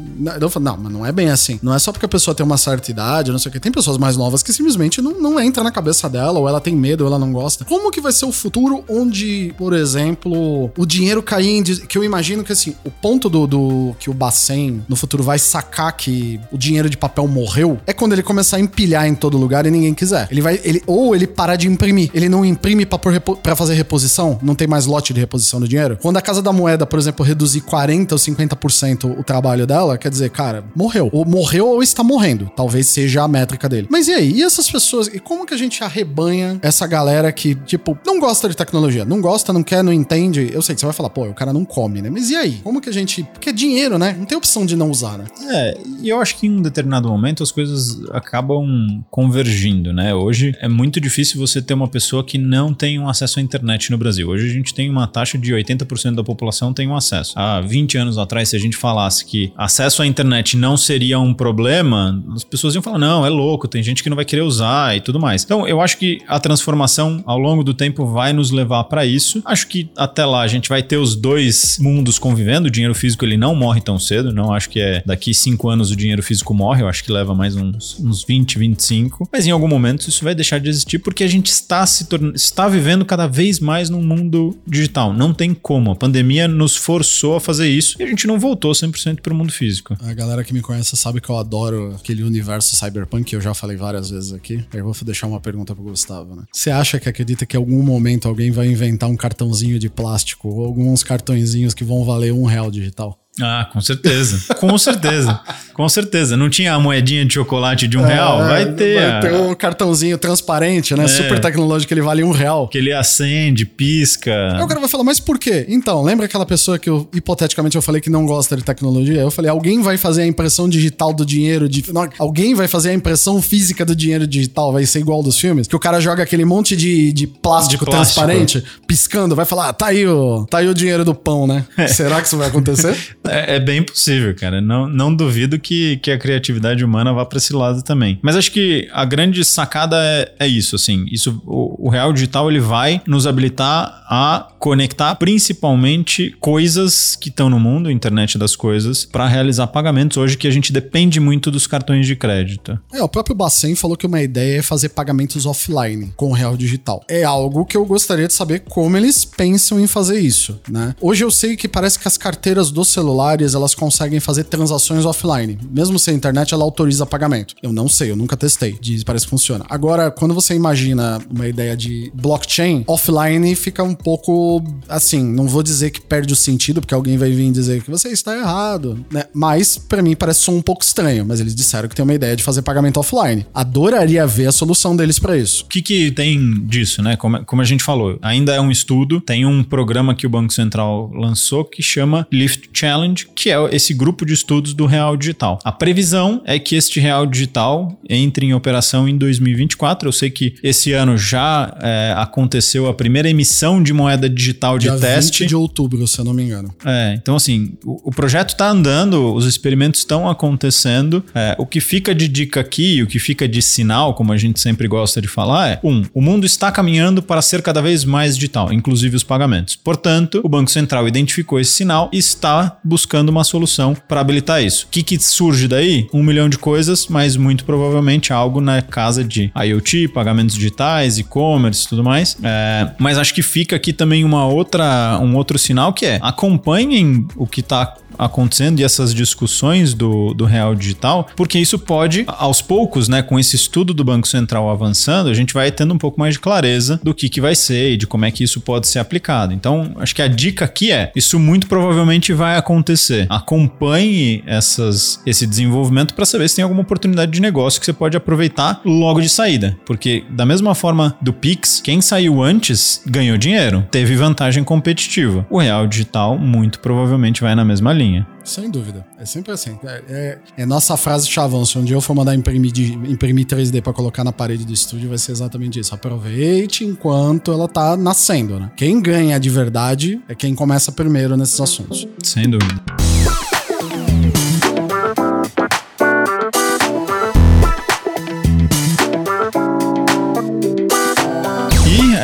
Eu 0.40 0.50
falo, 0.50 0.64
não, 0.64 0.76
mas 0.76 0.92
não 0.92 1.06
é 1.06 1.12
bem 1.12 1.30
assim. 1.30 1.58
Não 1.62 1.74
é 1.74 1.78
só 1.78 1.92
porque 1.92 2.06
a 2.06 2.08
pessoa 2.08 2.34
tem 2.34 2.44
uma 2.44 2.56
certa 2.56 2.90
idade, 2.90 3.32
não 3.32 3.38
sei 3.38 3.50
o 3.50 3.52
que. 3.52 3.60
Tem 3.60 3.72
pessoas 3.72 3.98
mais 3.98 4.16
novas 4.16 4.42
que 4.42 4.52
simplesmente 4.52 5.00
não, 5.00 5.12
não 5.20 5.40
entra 5.40 5.62
na 5.62 5.70
cabeça 5.70 6.08
dela, 6.08 6.38
ou 6.38 6.48
ela 6.48 6.60
tem 6.60 6.76
medo, 6.76 7.02
ou 7.02 7.08
ela 7.08 7.18
não 7.18 7.32
gosta 7.32 7.49
como 7.56 7.90
que 7.90 8.00
vai 8.00 8.12
ser 8.12 8.24
o 8.24 8.32
futuro 8.32 8.84
onde, 8.88 9.54
por 9.56 9.72
exemplo, 9.72 10.70
o 10.76 10.86
dinheiro 10.86 11.22
cair 11.22 11.50
em. 11.50 11.62
Que 11.62 11.98
eu 11.98 12.04
imagino 12.04 12.42
que 12.44 12.52
assim, 12.52 12.74
o 12.84 12.90
ponto 12.90 13.28
do, 13.28 13.46
do 13.46 13.96
que 13.98 14.10
o 14.10 14.14
Bacen 14.14 14.82
no 14.88 14.96
futuro 14.96 15.22
vai 15.22 15.38
sacar 15.38 15.92
que 15.96 16.40
o 16.52 16.58
dinheiro 16.58 16.88
de 16.88 16.96
papel 16.96 17.26
morreu 17.26 17.78
é 17.86 17.92
quando 17.92 18.12
ele 18.12 18.22
começar 18.22 18.56
a 18.56 18.60
empilhar 18.60 19.06
em 19.06 19.14
todo 19.14 19.36
lugar 19.38 19.66
e 19.66 19.70
ninguém 19.70 19.94
quiser. 19.94 20.28
Ele 20.30 20.40
vai. 20.40 20.60
Ele, 20.64 20.82
ou 20.86 21.14
ele 21.14 21.26
parar 21.26 21.56
de 21.56 21.68
imprimir. 21.68 22.10
Ele 22.12 22.28
não 22.28 22.44
imprime 22.44 22.86
para 22.86 23.56
fazer 23.56 23.74
reposição, 23.74 24.38
não 24.42 24.54
tem 24.54 24.66
mais 24.66 24.86
lote 24.86 25.12
de 25.12 25.20
reposição 25.20 25.60
do 25.60 25.68
dinheiro. 25.68 25.98
Quando 26.00 26.16
a 26.16 26.22
Casa 26.22 26.42
da 26.42 26.52
Moeda, 26.52 26.86
por 26.86 26.98
exemplo, 26.98 27.24
reduzir 27.24 27.62
40% 27.62 28.12
ou 28.12 28.18
50% 28.18 29.18
o 29.18 29.24
trabalho 29.24 29.66
dela, 29.66 29.98
quer 29.98 30.10
dizer, 30.10 30.30
cara, 30.30 30.64
morreu. 30.74 31.08
Ou 31.12 31.24
morreu 31.24 31.68
ou 31.68 31.82
está 31.82 32.02
morrendo. 32.02 32.50
Talvez 32.56 32.86
seja 32.86 33.22
a 33.22 33.28
métrica 33.28 33.68
dele. 33.68 33.86
Mas 33.90 34.08
e 34.08 34.12
aí? 34.12 34.32
E 34.32 34.42
essas 34.42 34.70
pessoas? 34.70 35.08
E 35.08 35.18
como 35.18 35.46
que 35.46 35.54
a 35.54 35.56
gente 35.56 35.82
arrebanha 35.82 36.58
essa 36.62 36.86
galera 36.86 37.32
que, 37.40 37.54
tipo, 37.54 37.98
não 38.06 38.20
gosta 38.20 38.50
de 38.50 38.54
tecnologia, 38.54 39.02
não 39.02 39.18
gosta, 39.18 39.50
não 39.50 39.62
quer, 39.62 39.82
não 39.82 39.92
entende. 39.92 40.50
Eu 40.52 40.60
sei 40.60 40.74
que 40.74 40.80
você 40.80 40.86
vai 40.86 40.94
falar, 40.94 41.08
pô, 41.08 41.24
o 41.26 41.32
cara 41.32 41.54
não 41.54 41.64
come, 41.64 42.02
né? 42.02 42.10
Mas 42.10 42.28
e 42.28 42.36
aí? 42.36 42.60
Como 42.62 42.82
que 42.82 42.90
a 42.90 42.92
gente. 42.92 43.22
Porque 43.22 43.48
é 43.48 43.52
dinheiro, 43.52 43.98
né? 43.98 44.14
Não 44.18 44.26
tem 44.26 44.36
opção 44.36 44.66
de 44.66 44.76
não 44.76 44.90
usar, 44.90 45.16
né? 45.16 45.24
É, 45.48 45.78
e 46.02 46.08
eu 46.10 46.20
acho 46.20 46.36
que 46.36 46.46
em 46.46 46.50
um 46.50 46.60
determinado 46.60 47.08
momento 47.08 47.42
as 47.42 47.50
coisas 47.50 47.98
acabam 48.10 49.02
convergindo, 49.10 49.90
né? 49.90 50.14
Hoje 50.14 50.54
é 50.60 50.68
muito 50.68 51.00
difícil 51.00 51.40
você 51.40 51.62
ter 51.62 51.72
uma 51.72 51.88
pessoa 51.88 52.22
que 52.22 52.36
não 52.36 52.74
tem 52.74 52.98
um 52.98 53.08
acesso 53.08 53.38
à 53.38 53.42
internet 53.42 53.90
no 53.90 53.96
Brasil. 53.96 54.28
Hoje 54.28 54.50
a 54.50 54.52
gente 54.52 54.74
tem 54.74 54.90
uma 54.90 55.06
taxa 55.06 55.38
de 55.38 55.54
80% 55.54 56.16
da 56.16 56.22
população 56.22 56.74
tem 56.74 56.88
um 56.88 56.96
acesso. 56.96 57.32
Há 57.36 57.62
20 57.62 57.96
anos 57.96 58.18
atrás, 58.18 58.50
se 58.50 58.56
a 58.56 58.58
gente 58.58 58.76
falasse 58.76 59.24
que 59.24 59.50
acesso 59.56 60.02
à 60.02 60.06
internet 60.06 60.58
não 60.58 60.76
seria 60.76 61.18
um 61.18 61.32
problema, 61.32 62.22
as 62.34 62.44
pessoas 62.44 62.74
iam 62.74 62.82
falar: 62.82 62.98
não, 62.98 63.24
é 63.24 63.30
louco, 63.30 63.66
tem 63.66 63.82
gente 63.82 64.02
que 64.02 64.10
não 64.10 64.16
vai 64.16 64.26
querer 64.26 64.42
usar 64.42 64.94
e 64.94 65.00
tudo 65.00 65.18
mais. 65.18 65.42
Então, 65.42 65.66
eu 65.66 65.80
acho 65.80 65.96
que 65.96 66.18
a 66.28 66.38
transformação 66.38 67.22
ao 67.30 67.38
longo 67.38 67.62
do 67.62 67.72
tempo 67.72 68.04
vai 68.06 68.32
nos 68.32 68.50
levar 68.50 68.84
para 68.84 69.06
isso. 69.06 69.40
Acho 69.44 69.68
que 69.68 69.88
até 69.96 70.24
lá 70.24 70.42
a 70.42 70.48
gente 70.48 70.68
vai 70.68 70.82
ter 70.82 70.96
os 70.96 71.14
dois 71.14 71.78
mundos 71.78 72.18
convivendo. 72.18 72.66
O 72.66 72.70
dinheiro 72.70 72.94
físico 72.94 73.24
ele 73.24 73.36
não 73.36 73.54
morre 73.54 73.80
tão 73.80 74.00
cedo. 74.00 74.32
Não 74.32 74.52
acho 74.52 74.68
que 74.68 74.80
é 74.80 75.00
daqui 75.06 75.32
cinco 75.32 75.68
anos 75.68 75.92
o 75.92 75.96
dinheiro 75.96 76.24
físico 76.24 76.52
morre. 76.52 76.82
Eu 76.82 76.88
acho 76.88 77.04
que 77.04 77.12
leva 77.12 77.32
mais 77.32 77.54
uns, 77.54 78.00
uns 78.00 78.24
20, 78.24 78.58
25. 78.58 79.28
Mas 79.32 79.46
em 79.46 79.52
algum 79.52 79.68
momento 79.68 80.08
isso 80.08 80.24
vai 80.24 80.34
deixar 80.34 80.58
de 80.58 80.68
existir 80.68 80.98
porque 80.98 81.22
a 81.22 81.28
gente 81.28 81.46
está 81.46 81.86
se 81.86 82.06
está 82.34 82.68
vivendo 82.68 83.04
cada 83.04 83.28
vez 83.28 83.60
mais 83.60 83.88
num 83.88 84.02
mundo 84.02 84.58
digital. 84.66 85.12
Não 85.12 85.32
tem 85.32 85.54
como. 85.54 85.92
A 85.92 85.96
pandemia 85.96 86.48
nos 86.48 86.74
forçou 86.74 87.36
a 87.36 87.40
fazer 87.40 87.68
isso 87.68 87.96
e 88.00 88.02
a 88.02 88.06
gente 88.06 88.26
não 88.26 88.40
voltou 88.40 88.72
100% 88.72 89.20
para 89.20 89.32
o 89.32 89.36
mundo 89.36 89.52
físico. 89.52 89.96
A 90.02 90.12
galera 90.12 90.42
que 90.42 90.52
me 90.52 90.60
conhece 90.60 90.96
sabe 90.96 91.20
que 91.20 91.30
eu 91.30 91.36
adoro 91.36 91.94
aquele 91.94 92.24
universo 92.24 92.74
cyberpunk 92.74 93.24
que 93.24 93.36
eu 93.36 93.40
já 93.40 93.54
falei 93.54 93.76
várias 93.76 94.10
vezes 94.10 94.32
aqui. 94.32 94.64
Eu 94.74 94.84
vou 94.84 94.94
deixar 95.04 95.28
uma 95.28 95.40
pergunta 95.40 95.74
pro 95.74 95.84
Gustavo, 95.84 96.34
né? 96.34 96.42
Você 96.52 96.70
acha 96.70 96.98
que 96.98 97.08
acredita 97.20 97.44
que 97.44 97.56
algum 97.56 97.82
momento 97.82 98.26
alguém 98.26 98.50
vai 98.50 98.66
inventar 98.66 99.08
um 99.08 99.16
cartãozinho 99.16 99.78
de 99.78 99.90
plástico 99.90 100.48
ou 100.48 100.64
alguns 100.64 101.02
cartõezinhos 101.02 101.74
que 101.74 101.84
vão 101.84 102.02
valer 102.02 102.32
um 102.32 102.44
real 102.44 102.70
digital? 102.70 103.19
Ah, 103.42 103.68
com 103.72 103.80
certeza. 103.80 104.54
Com 104.54 104.76
certeza. 104.78 105.40
com 105.74 105.88
certeza. 105.88 106.36
Não 106.36 106.50
tinha 106.50 106.74
a 106.74 106.80
moedinha 106.80 107.24
de 107.24 107.34
chocolate 107.34 107.88
de 107.88 107.96
um 107.96 108.04
é, 108.04 108.14
real? 108.14 108.38
Vai 108.38 108.72
ter. 108.72 109.00
Vai 109.00 109.20
ter 109.20 109.34
um 109.34 109.54
cartãozinho 109.54 110.18
transparente, 110.18 110.94
né? 110.94 111.04
É. 111.04 111.08
Super 111.08 111.40
tecnológico, 111.40 111.92
ele 111.92 112.02
vale 112.02 112.22
um 112.22 112.32
real. 112.32 112.68
Que 112.68 112.78
ele 112.78 112.92
acende, 112.92 113.64
pisca. 113.64 114.56
Aí 114.56 114.62
o 114.62 114.66
cara 114.66 114.80
vai 114.80 114.88
falar, 114.88 115.04
mas 115.04 115.18
por 115.20 115.38
quê? 115.38 115.66
Então, 115.68 116.02
lembra 116.02 116.26
aquela 116.26 116.46
pessoa 116.46 116.78
que 116.78 116.88
eu, 116.88 117.08
hipoteticamente, 117.14 117.76
eu 117.76 117.82
falei 117.82 118.00
que 118.00 118.10
não 118.10 118.26
gosta 118.26 118.56
de 118.56 118.62
tecnologia? 118.62 119.20
Eu 119.20 119.30
falei, 119.30 119.50
alguém 119.50 119.82
vai 119.82 119.96
fazer 119.96 120.22
a 120.22 120.26
impressão 120.26 120.68
digital 120.68 121.12
do 121.12 121.24
dinheiro. 121.24 121.68
De... 121.68 121.92
Não, 121.92 122.08
alguém 122.18 122.54
vai 122.54 122.68
fazer 122.68 122.90
a 122.90 122.94
impressão 122.94 123.40
física 123.40 123.84
do 123.84 123.94
dinheiro 123.94 124.26
digital. 124.26 124.72
Vai 124.72 124.84
ser 124.86 125.00
igual 125.00 125.22
dos 125.22 125.38
filmes? 125.38 125.66
Que 125.66 125.76
o 125.76 125.80
cara 125.80 126.00
joga 126.00 126.22
aquele 126.22 126.44
monte 126.44 126.76
de, 126.76 127.12
de, 127.12 127.26
plástico, 127.26 127.84
de 127.84 127.90
plástico 127.90 128.20
transparente, 128.20 128.62
piscando, 128.86 129.34
vai 129.34 129.44
falar, 129.44 129.68
ah, 129.68 129.72
tá 129.72 129.86
aí 129.86 130.06
o, 130.06 130.46
tá 130.46 130.58
aí 130.58 130.68
o 130.68 130.74
dinheiro 130.74 131.04
do 131.04 131.14
pão, 131.14 131.46
né? 131.46 131.64
É. 131.76 131.86
Será 131.88 132.20
que 132.20 132.26
isso 132.26 132.36
vai 132.36 132.48
acontecer? 132.48 132.96
É, 133.30 133.56
é, 133.56 133.60
bem 133.60 133.82
possível, 133.82 134.34
cara. 134.34 134.60
Não, 134.60 134.88
não 134.88 135.14
duvido 135.14 135.58
que, 135.58 135.98
que 135.98 136.10
a 136.10 136.18
criatividade 136.18 136.84
humana 136.84 137.12
vá 137.12 137.24
para 137.24 137.38
esse 137.38 137.52
lado 137.52 137.82
também. 137.82 138.18
Mas 138.22 138.36
acho 138.36 138.50
que 138.50 138.88
a 138.92 139.04
grande 139.04 139.44
sacada 139.44 139.96
é, 140.02 140.32
é 140.40 140.48
isso, 140.48 140.76
assim. 140.76 141.06
Isso, 141.10 141.40
o, 141.46 141.86
o 141.86 141.88
real 141.88 142.12
digital 142.12 142.50
ele 142.50 142.60
vai 142.60 143.00
nos 143.06 143.26
habilitar 143.26 144.02
a 144.08 144.48
conectar 144.58 145.14
principalmente 145.14 146.36
coisas 146.40 147.16
que 147.16 147.28
estão 147.28 147.48
no 147.48 147.60
mundo, 147.60 147.90
internet 147.90 148.36
das 148.36 148.56
coisas, 148.56 149.04
para 149.04 149.26
realizar 149.26 149.68
pagamentos 149.68 150.16
hoje 150.16 150.36
que 150.36 150.48
a 150.48 150.50
gente 150.50 150.72
depende 150.72 151.20
muito 151.20 151.50
dos 151.50 151.66
cartões 151.66 152.06
de 152.06 152.16
crédito. 152.16 152.78
É, 152.92 153.02
o 153.02 153.08
próprio 153.08 153.36
Bacen 153.36 153.74
falou 153.76 153.96
que 153.96 154.06
uma 154.06 154.20
ideia 154.20 154.58
é 154.58 154.62
fazer 154.62 154.90
pagamentos 154.90 155.46
offline 155.46 156.12
com 156.16 156.30
o 156.30 156.32
real 156.32 156.56
digital. 156.56 157.04
É 157.08 157.22
algo 157.22 157.64
que 157.64 157.76
eu 157.76 157.84
gostaria 157.86 158.26
de 158.26 158.34
saber 158.34 158.60
como 158.68 158.96
eles 158.96 159.24
pensam 159.24 159.78
em 159.78 159.86
fazer 159.86 160.18
isso, 160.18 160.60
né? 160.68 160.94
Hoje 161.00 161.24
eu 161.24 161.30
sei 161.30 161.56
que 161.56 161.68
parece 161.68 161.98
que 161.98 162.08
as 162.08 162.18
carteiras 162.18 162.70
dos 162.70 162.88
celulares, 163.10 163.54
elas 163.54 163.74
conseguem 163.74 164.20
fazer 164.20 164.44
transações 164.44 165.04
offline. 165.04 165.58
Mesmo 165.70 165.98
sem 165.98 166.14
internet, 166.14 166.54
ela 166.54 166.64
autoriza 166.64 167.04
pagamento. 167.04 167.54
Eu 167.62 167.72
não 167.72 167.88
sei, 167.88 168.10
eu 168.10 168.16
nunca 168.16 168.36
testei. 168.36 168.78
Diz, 168.80 169.02
parece 169.02 169.26
que 169.26 169.30
funciona. 169.30 169.64
Agora, 169.68 170.10
quando 170.10 170.32
você 170.32 170.54
imagina 170.54 171.20
uma 171.30 171.48
ideia 171.48 171.76
de 171.76 172.10
blockchain, 172.14 172.84
offline 172.86 173.54
fica 173.54 173.82
um 173.82 173.94
pouco 173.94 174.62
assim, 174.88 175.24
não 175.24 175.46
vou 175.46 175.62
dizer 175.62 175.90
que 175.90 176.00
perde 176.00 176.32
o 176.32 176.36
sentido, 176.36 176.80
porque 176.80 176.94
alguém 176.94 177.18
vai 177.18 177.30
vir 177.30 177.50
dizer 177.50 177.82
que 177.82 177.90
você 177.90 178.08
está 178.08 178.36
errado, 178.36 179.04
né? 179.10 179.24
Mas 179.34 179.76
para 179.76 180.02
mim 180.02 180.14
parece 180.14 180.40
só 180.40 180.52
um 180.52 180.62
pouco 180.62 180.84
estranho, 180.84 181.24
mas 181.26 181.40
eles 181.40 181.54
disseram 181.54 181.88
que 181.88 181.94
tem 181.94 182.02
uma 182.04 182.14
ideia 182.14 182.36
de 182.36 182.42
fazer 182.42 182.62
pagamento 182.62 183.00
offline. 183.00 183.46
Adoraria 183.52 184.26
ver 184.26 184.46
a 184.46 184.52
solução 184.52 184.94
deles 184.94 185.18
para 185.18 185.36
isso. 185.36 185.64
O 185.64 185.66
que 185.68 185.82
que 185.82 186.10
tem 186.12 186.64
disso, 186.66 187.02
né? 187.02 187.16
Como, 187.16 187.44
como 187.44 187.62
a 187.62 187.64
gente 187.64 187.82
falou, 187.82 188.18
ainda 188.22 188.54
é 188.54 188.60
um 188.60 188.70
estudo, 188.70 189.20
tem 189.20 189.44
um 189.44 189.64
programa 189.64 190.14
que 190.14 190.26
o 190.26 190.30
Banco 190.30 190.52
Central 190.52 191.10
lançou 191.12 191.64
que 191.64 191.82
chama 191.82 192.26
Lift 192.32 192.70
Challenge, 192.72 192.99
que 193.34 193.50
é 193.50 193.56
esse 193.72 193.94
grupo 193.94 194.24
de 194.24 194.34
estudos 194.34 194.74
do 194.74 194.86
real 194.86 195.16
digital. 195.16 195.58
A 195.64 195.72
previsão 195.72 196.42
é 196.44 196.58
que 196.58 196.76
este 196.76 197.00
real 197.00 197.26
digital 197.26 197.98
entre 198.08 198.46
em 198.46 198.54
operação 198.54 199.08
em 199.08 199.16
2024. 199.16 200.08
Eu 200.08 200.12
sei 200.12 200.30
que 200.30 200.54
esse 200.62 200.92
ano 200.92 201.16
já 201.16 201.76
é, 201.80 202.14
aconteceu 202.16 202.88
a 202.88 202.94
primeira 202.94 203.28
emissão 203.28 203.82
de 203.82 203.92
moeda 203.92 204.28
digital 204.28 204.78
de 204.78 204.88
Dia 204.88 204.98
teste. 204.98 205.44
20 205.44 205.48
de 205.48 205.56
outubro, 205.56 206.06
se 206.06 206.18
eu 206.18 206.24
não 206.24 206.32
me 206.34 206.42
engano. 206.42 206.74
É, 206.84 207.14
então 207.14 207.36
assim, 207.36 207.72
o, 207.84 208.08
o 208.08 208.10
projeto 208.10 208.50
está 208.50 208.68
andando, 208.68 209.32
os 209.34 209.46
experimentos 209.46 210.00
estão 210.00 210.28
acontecendo. 210.28 211.24
É, 211.34 211.54
o 211.58 211.66
que 211.66 211.80
fica 211.80 212.14
de 212.14 212.28
dica 212.28 212.60
aqui, 212.60 213.02
o 213.02 213.06
que 213.06 213.18
fica 213.18 213.48
de 213.48 213.62
sinal, 213.62 214.14
como 214.14 214.32
a 214.32 214.36
gente 214.36 214.60
sempre 214.60 214.88
gosta 214.88 215.20
de 215.20 215.28
falar, 215.28 215.68
é: 215.68 215.80
um, 215.84 216.02
o 216.12 216.20
mundo 216.20 216.46
está 216.46 216.72
caminhando 216.72 217.22
para 217.22 217.42
ser 217.42 217.62
cada 217.62 217.80
vez 217.80 218.04
mais 218.04 218.34
digital, 218.34 218.72
inclusive 218.72 219.16
os 219.16 219.24
pagamentos. 219.24 219.76
Portanto, 219.76 220.40
o 220.42 220.48
Banco 220.48 220.70
Central 220.70 221.06
identificou 221.06 221.60
esse 221.60 221.72
sinal 221.72 222.10
e 222.12 222.18
está 222.18 222.78
buscando 222.90 223.28
uma 223.28 223.44
solução 223.44 223.96
para 224.08 224.20
habilitar 224.20 224.60
isso. 224.62 224.86
O 224.86 224.88
que, 224.90 225.04
que 225.04 225.18
surge 225.20 225.68
daí? 225.68 226.08
Um 226.12 226.24
milhão 226.24 226.48
de 226.48 226.58
coisas, 226.58 227.06
mas 227.06 227.36
muito 227.36 227.64
provavelmente 227.64 228.32
algo 228.32 228.60
na 228.60 228.82
casa 228.82 229.22
de 229.22 229.52
IoT, 229.56 230.08
pagamentos 230.08 230.56
digitais, 230.56 231.16
e-commerce 231.18 231.84
e 231.84 231.88
tudo 231.88 232.02
mais. 232.02 232.36
É, 232.42 232.90
mas 232.98 233.16
acho 233.16 233.32
que 233.32 233.42
fica 233.42 233.76
aqui 233.76 233.92
também 233.92 234.24
uma 234.24 234.44
outra, 234.46 235.18
um 235.22 235.36
outro 235.36 235.56
sinal 235.56 235.92
que 235.92 236.04
é 236.04 236.18
acompanhem 236.20 237.28
o 237.36 237.46
que 237.46 237.60
está 237.60 237.94
acontecendo 238.18 238.80
e 238.80 238.84
essas 238.84 239.14
discussões 239.14 239.94
do, 239.94 240.34
do 240.34 240.44
real 240.44 240.74
digital, 240.74 241.28
porque 241.36 241.58
isso 241.58 241.78
pode, 241.78 242.24
aos 242.26 242.60
poucos, 242.60 243.08
né, 243.08 243.22
com 243.22 243.38
esse 243.38 243.56
estudo 243.56 243.94
do 243.94 244.04
Banco 244.04 244.28
Central 244.28 244.68
avançando, 244.68 245.30
a 245.30 245.34
gente 245.34 245.54
vai 245.54 245.70
tendo 245.70 245.94
um 245.94 245.98
pouco 245.98 246.18
mais 246.18 246.34
de 246.34 246.40
clareza 246.40 247.00
do 247.02 247.14
que, 247.14 247.28
que 247.28 247.40
vai 247.40 247.54
ser 247.54 247.92
e 247.92 247.96
de 247.96 248.06
como 248.06 248.24
é 248.24 248.30
que 248.30 248.44
isso 248.44 248.60
pode 248.60 248.88
ser 248.88 248.98
aplicado. 248.98 249.54
Então, 249.54 249.94
acho 249.96 250.14
que 250.14 250.22
a 250.22 250.28
dica 250.28 250.64
aqui 250.64 250.92
é: 250.92 251.10
isso 251.14 251.38
muito 251.38 251.66
provavelmente 251.66 252.32
vai 252.32 252.56
acontecer. 252.56 252.79
Acompanhe 253.28 254.42
essas, 254.46 255.20
esse 255.26 255.46
desenvolvimento 255.46 256.14
para 256.14 256.24
saber 256.24 256.48
se 256.48 256.56
tem 256.56 256.62
alguma 256.62 256.82
oportunidade 256.82 257.30
de 257.32 257.40
negócio 257.40 257.80
que 257.80 257.86
você 257.86 257.92
pode 257.92 258.16
aproveitar 258.16 258.80
logo 258.84 259.20
de 259.20 259.28
saída. 259.28 259.78
Porque, 259.84 260.24
da 260.30 260.46
mesma 260.46 260.74
forma 260.74 261.16
do 261.20 261.32
Pix, 261.32 261.80
quem 261.80 262.00
saiu 262.00 262.42
antes 262.42 263.02
ganhou 263.06 263.36
dinheiro, 263.36 263.86
teve 263.90 264.16
vantagem 264.16 264.64
competitiva. 264.64 265.46
O 265.50 265.58
real 265.58 265.86
digital, 265.86 266.38
muito 266.38 266.80
provavelmente, 266.80 267.40
vai 267.40 267.54
na 267.54 267.64
mesma 267.64 267.92
linha. 267.92 268.26
Sem 268.44 268.70
dúvida. 268.70 269.06
É 269.18 269.24
sempre 269.24 269.52
assim. 269.52 269.78
É, 269.84 270.02
é, 270.08 270.38
é 270.58 270.66
nossa 270.66 270.96
frase 270.96 271.28
chavão. 271.28 271.64
Se 271.64 271.78
um 271.78 271.84
dia 271.84 271.96
eu 271.96 272.00
for 272.00 272.14
mandar 272.14 272.34
imprimir, 272.34 272.72
de, 272.72 272.92
imprimir 272.92 273.46
3D 273.46 273.82
para 273.82 273.92
colocar 273.92 274.24
na 274.24 274.32
parede 274.32 274.64
do 274.64 274.72
estúdio, 274.72 275.08
vai 275.08 275.18
ser 275.18 275.32
exatamente 275.32 275.78
isso. 275.78 275.94
Aproveite 275.94 276.84
enquanto 276.84 277.52
ela 277.52 277.68
tá 277.68 277.96
nascendo, 277.96 278.58
né? 278.58 278.70
Quem 278.76 279.00
ganha 279.00 279.38
de 279.38 279.50
verdade 279.50 280.20
é 280.28 280.34
quem 280.34 280.54
começa 280.54 280.90
primeiro 280.92 281.36
nesses 281.36 281.60
assuntos. 281.60 282.06
Sem 282.22 282.48
dúvida. 282.48 283.09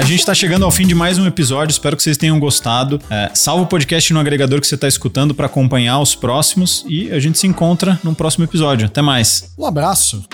Gente 0.07 0.21
está 0.21 0.33
chegando 0.33 0.64
ao 0.64 0.71
fim 0.71 0.87
de 0.87 0.95
mais 0.95 1.19
um 1.19 1.27
episódio. 1.27 1.73
Espero 1.73 1.97
que 1.97 2.03
vocês 2.03 2.16
tenham 2.16 2.38
gostado. 2.38 3.01
É, 3.11 3.31
salva 3.35 3.64
o 3.64 3.66
podcast 3.66 4.12
no 4.14 4.21
agregador 4.21 4.61
que 4.61 4.66
você 4.66 4.77
está 4.77 4.87
escutando 4.87 5.35
para 5.35 5.47
acompanhar 5.47 5.99
os 5.99 6.14
próximos 6.14 6.85
e 6.88 7.11
a 7.11 7.19
gente 7.19 7.38
se 7.38 7.47
encontra 7.47 7.99
no 8.05 8.14
próximo 8.14 8.45
episódio. 8.45 8.87
Até 8.87 9.03
mais. 9.03 9.53
Um 9.59 9.66
abraço. 9.66 10.25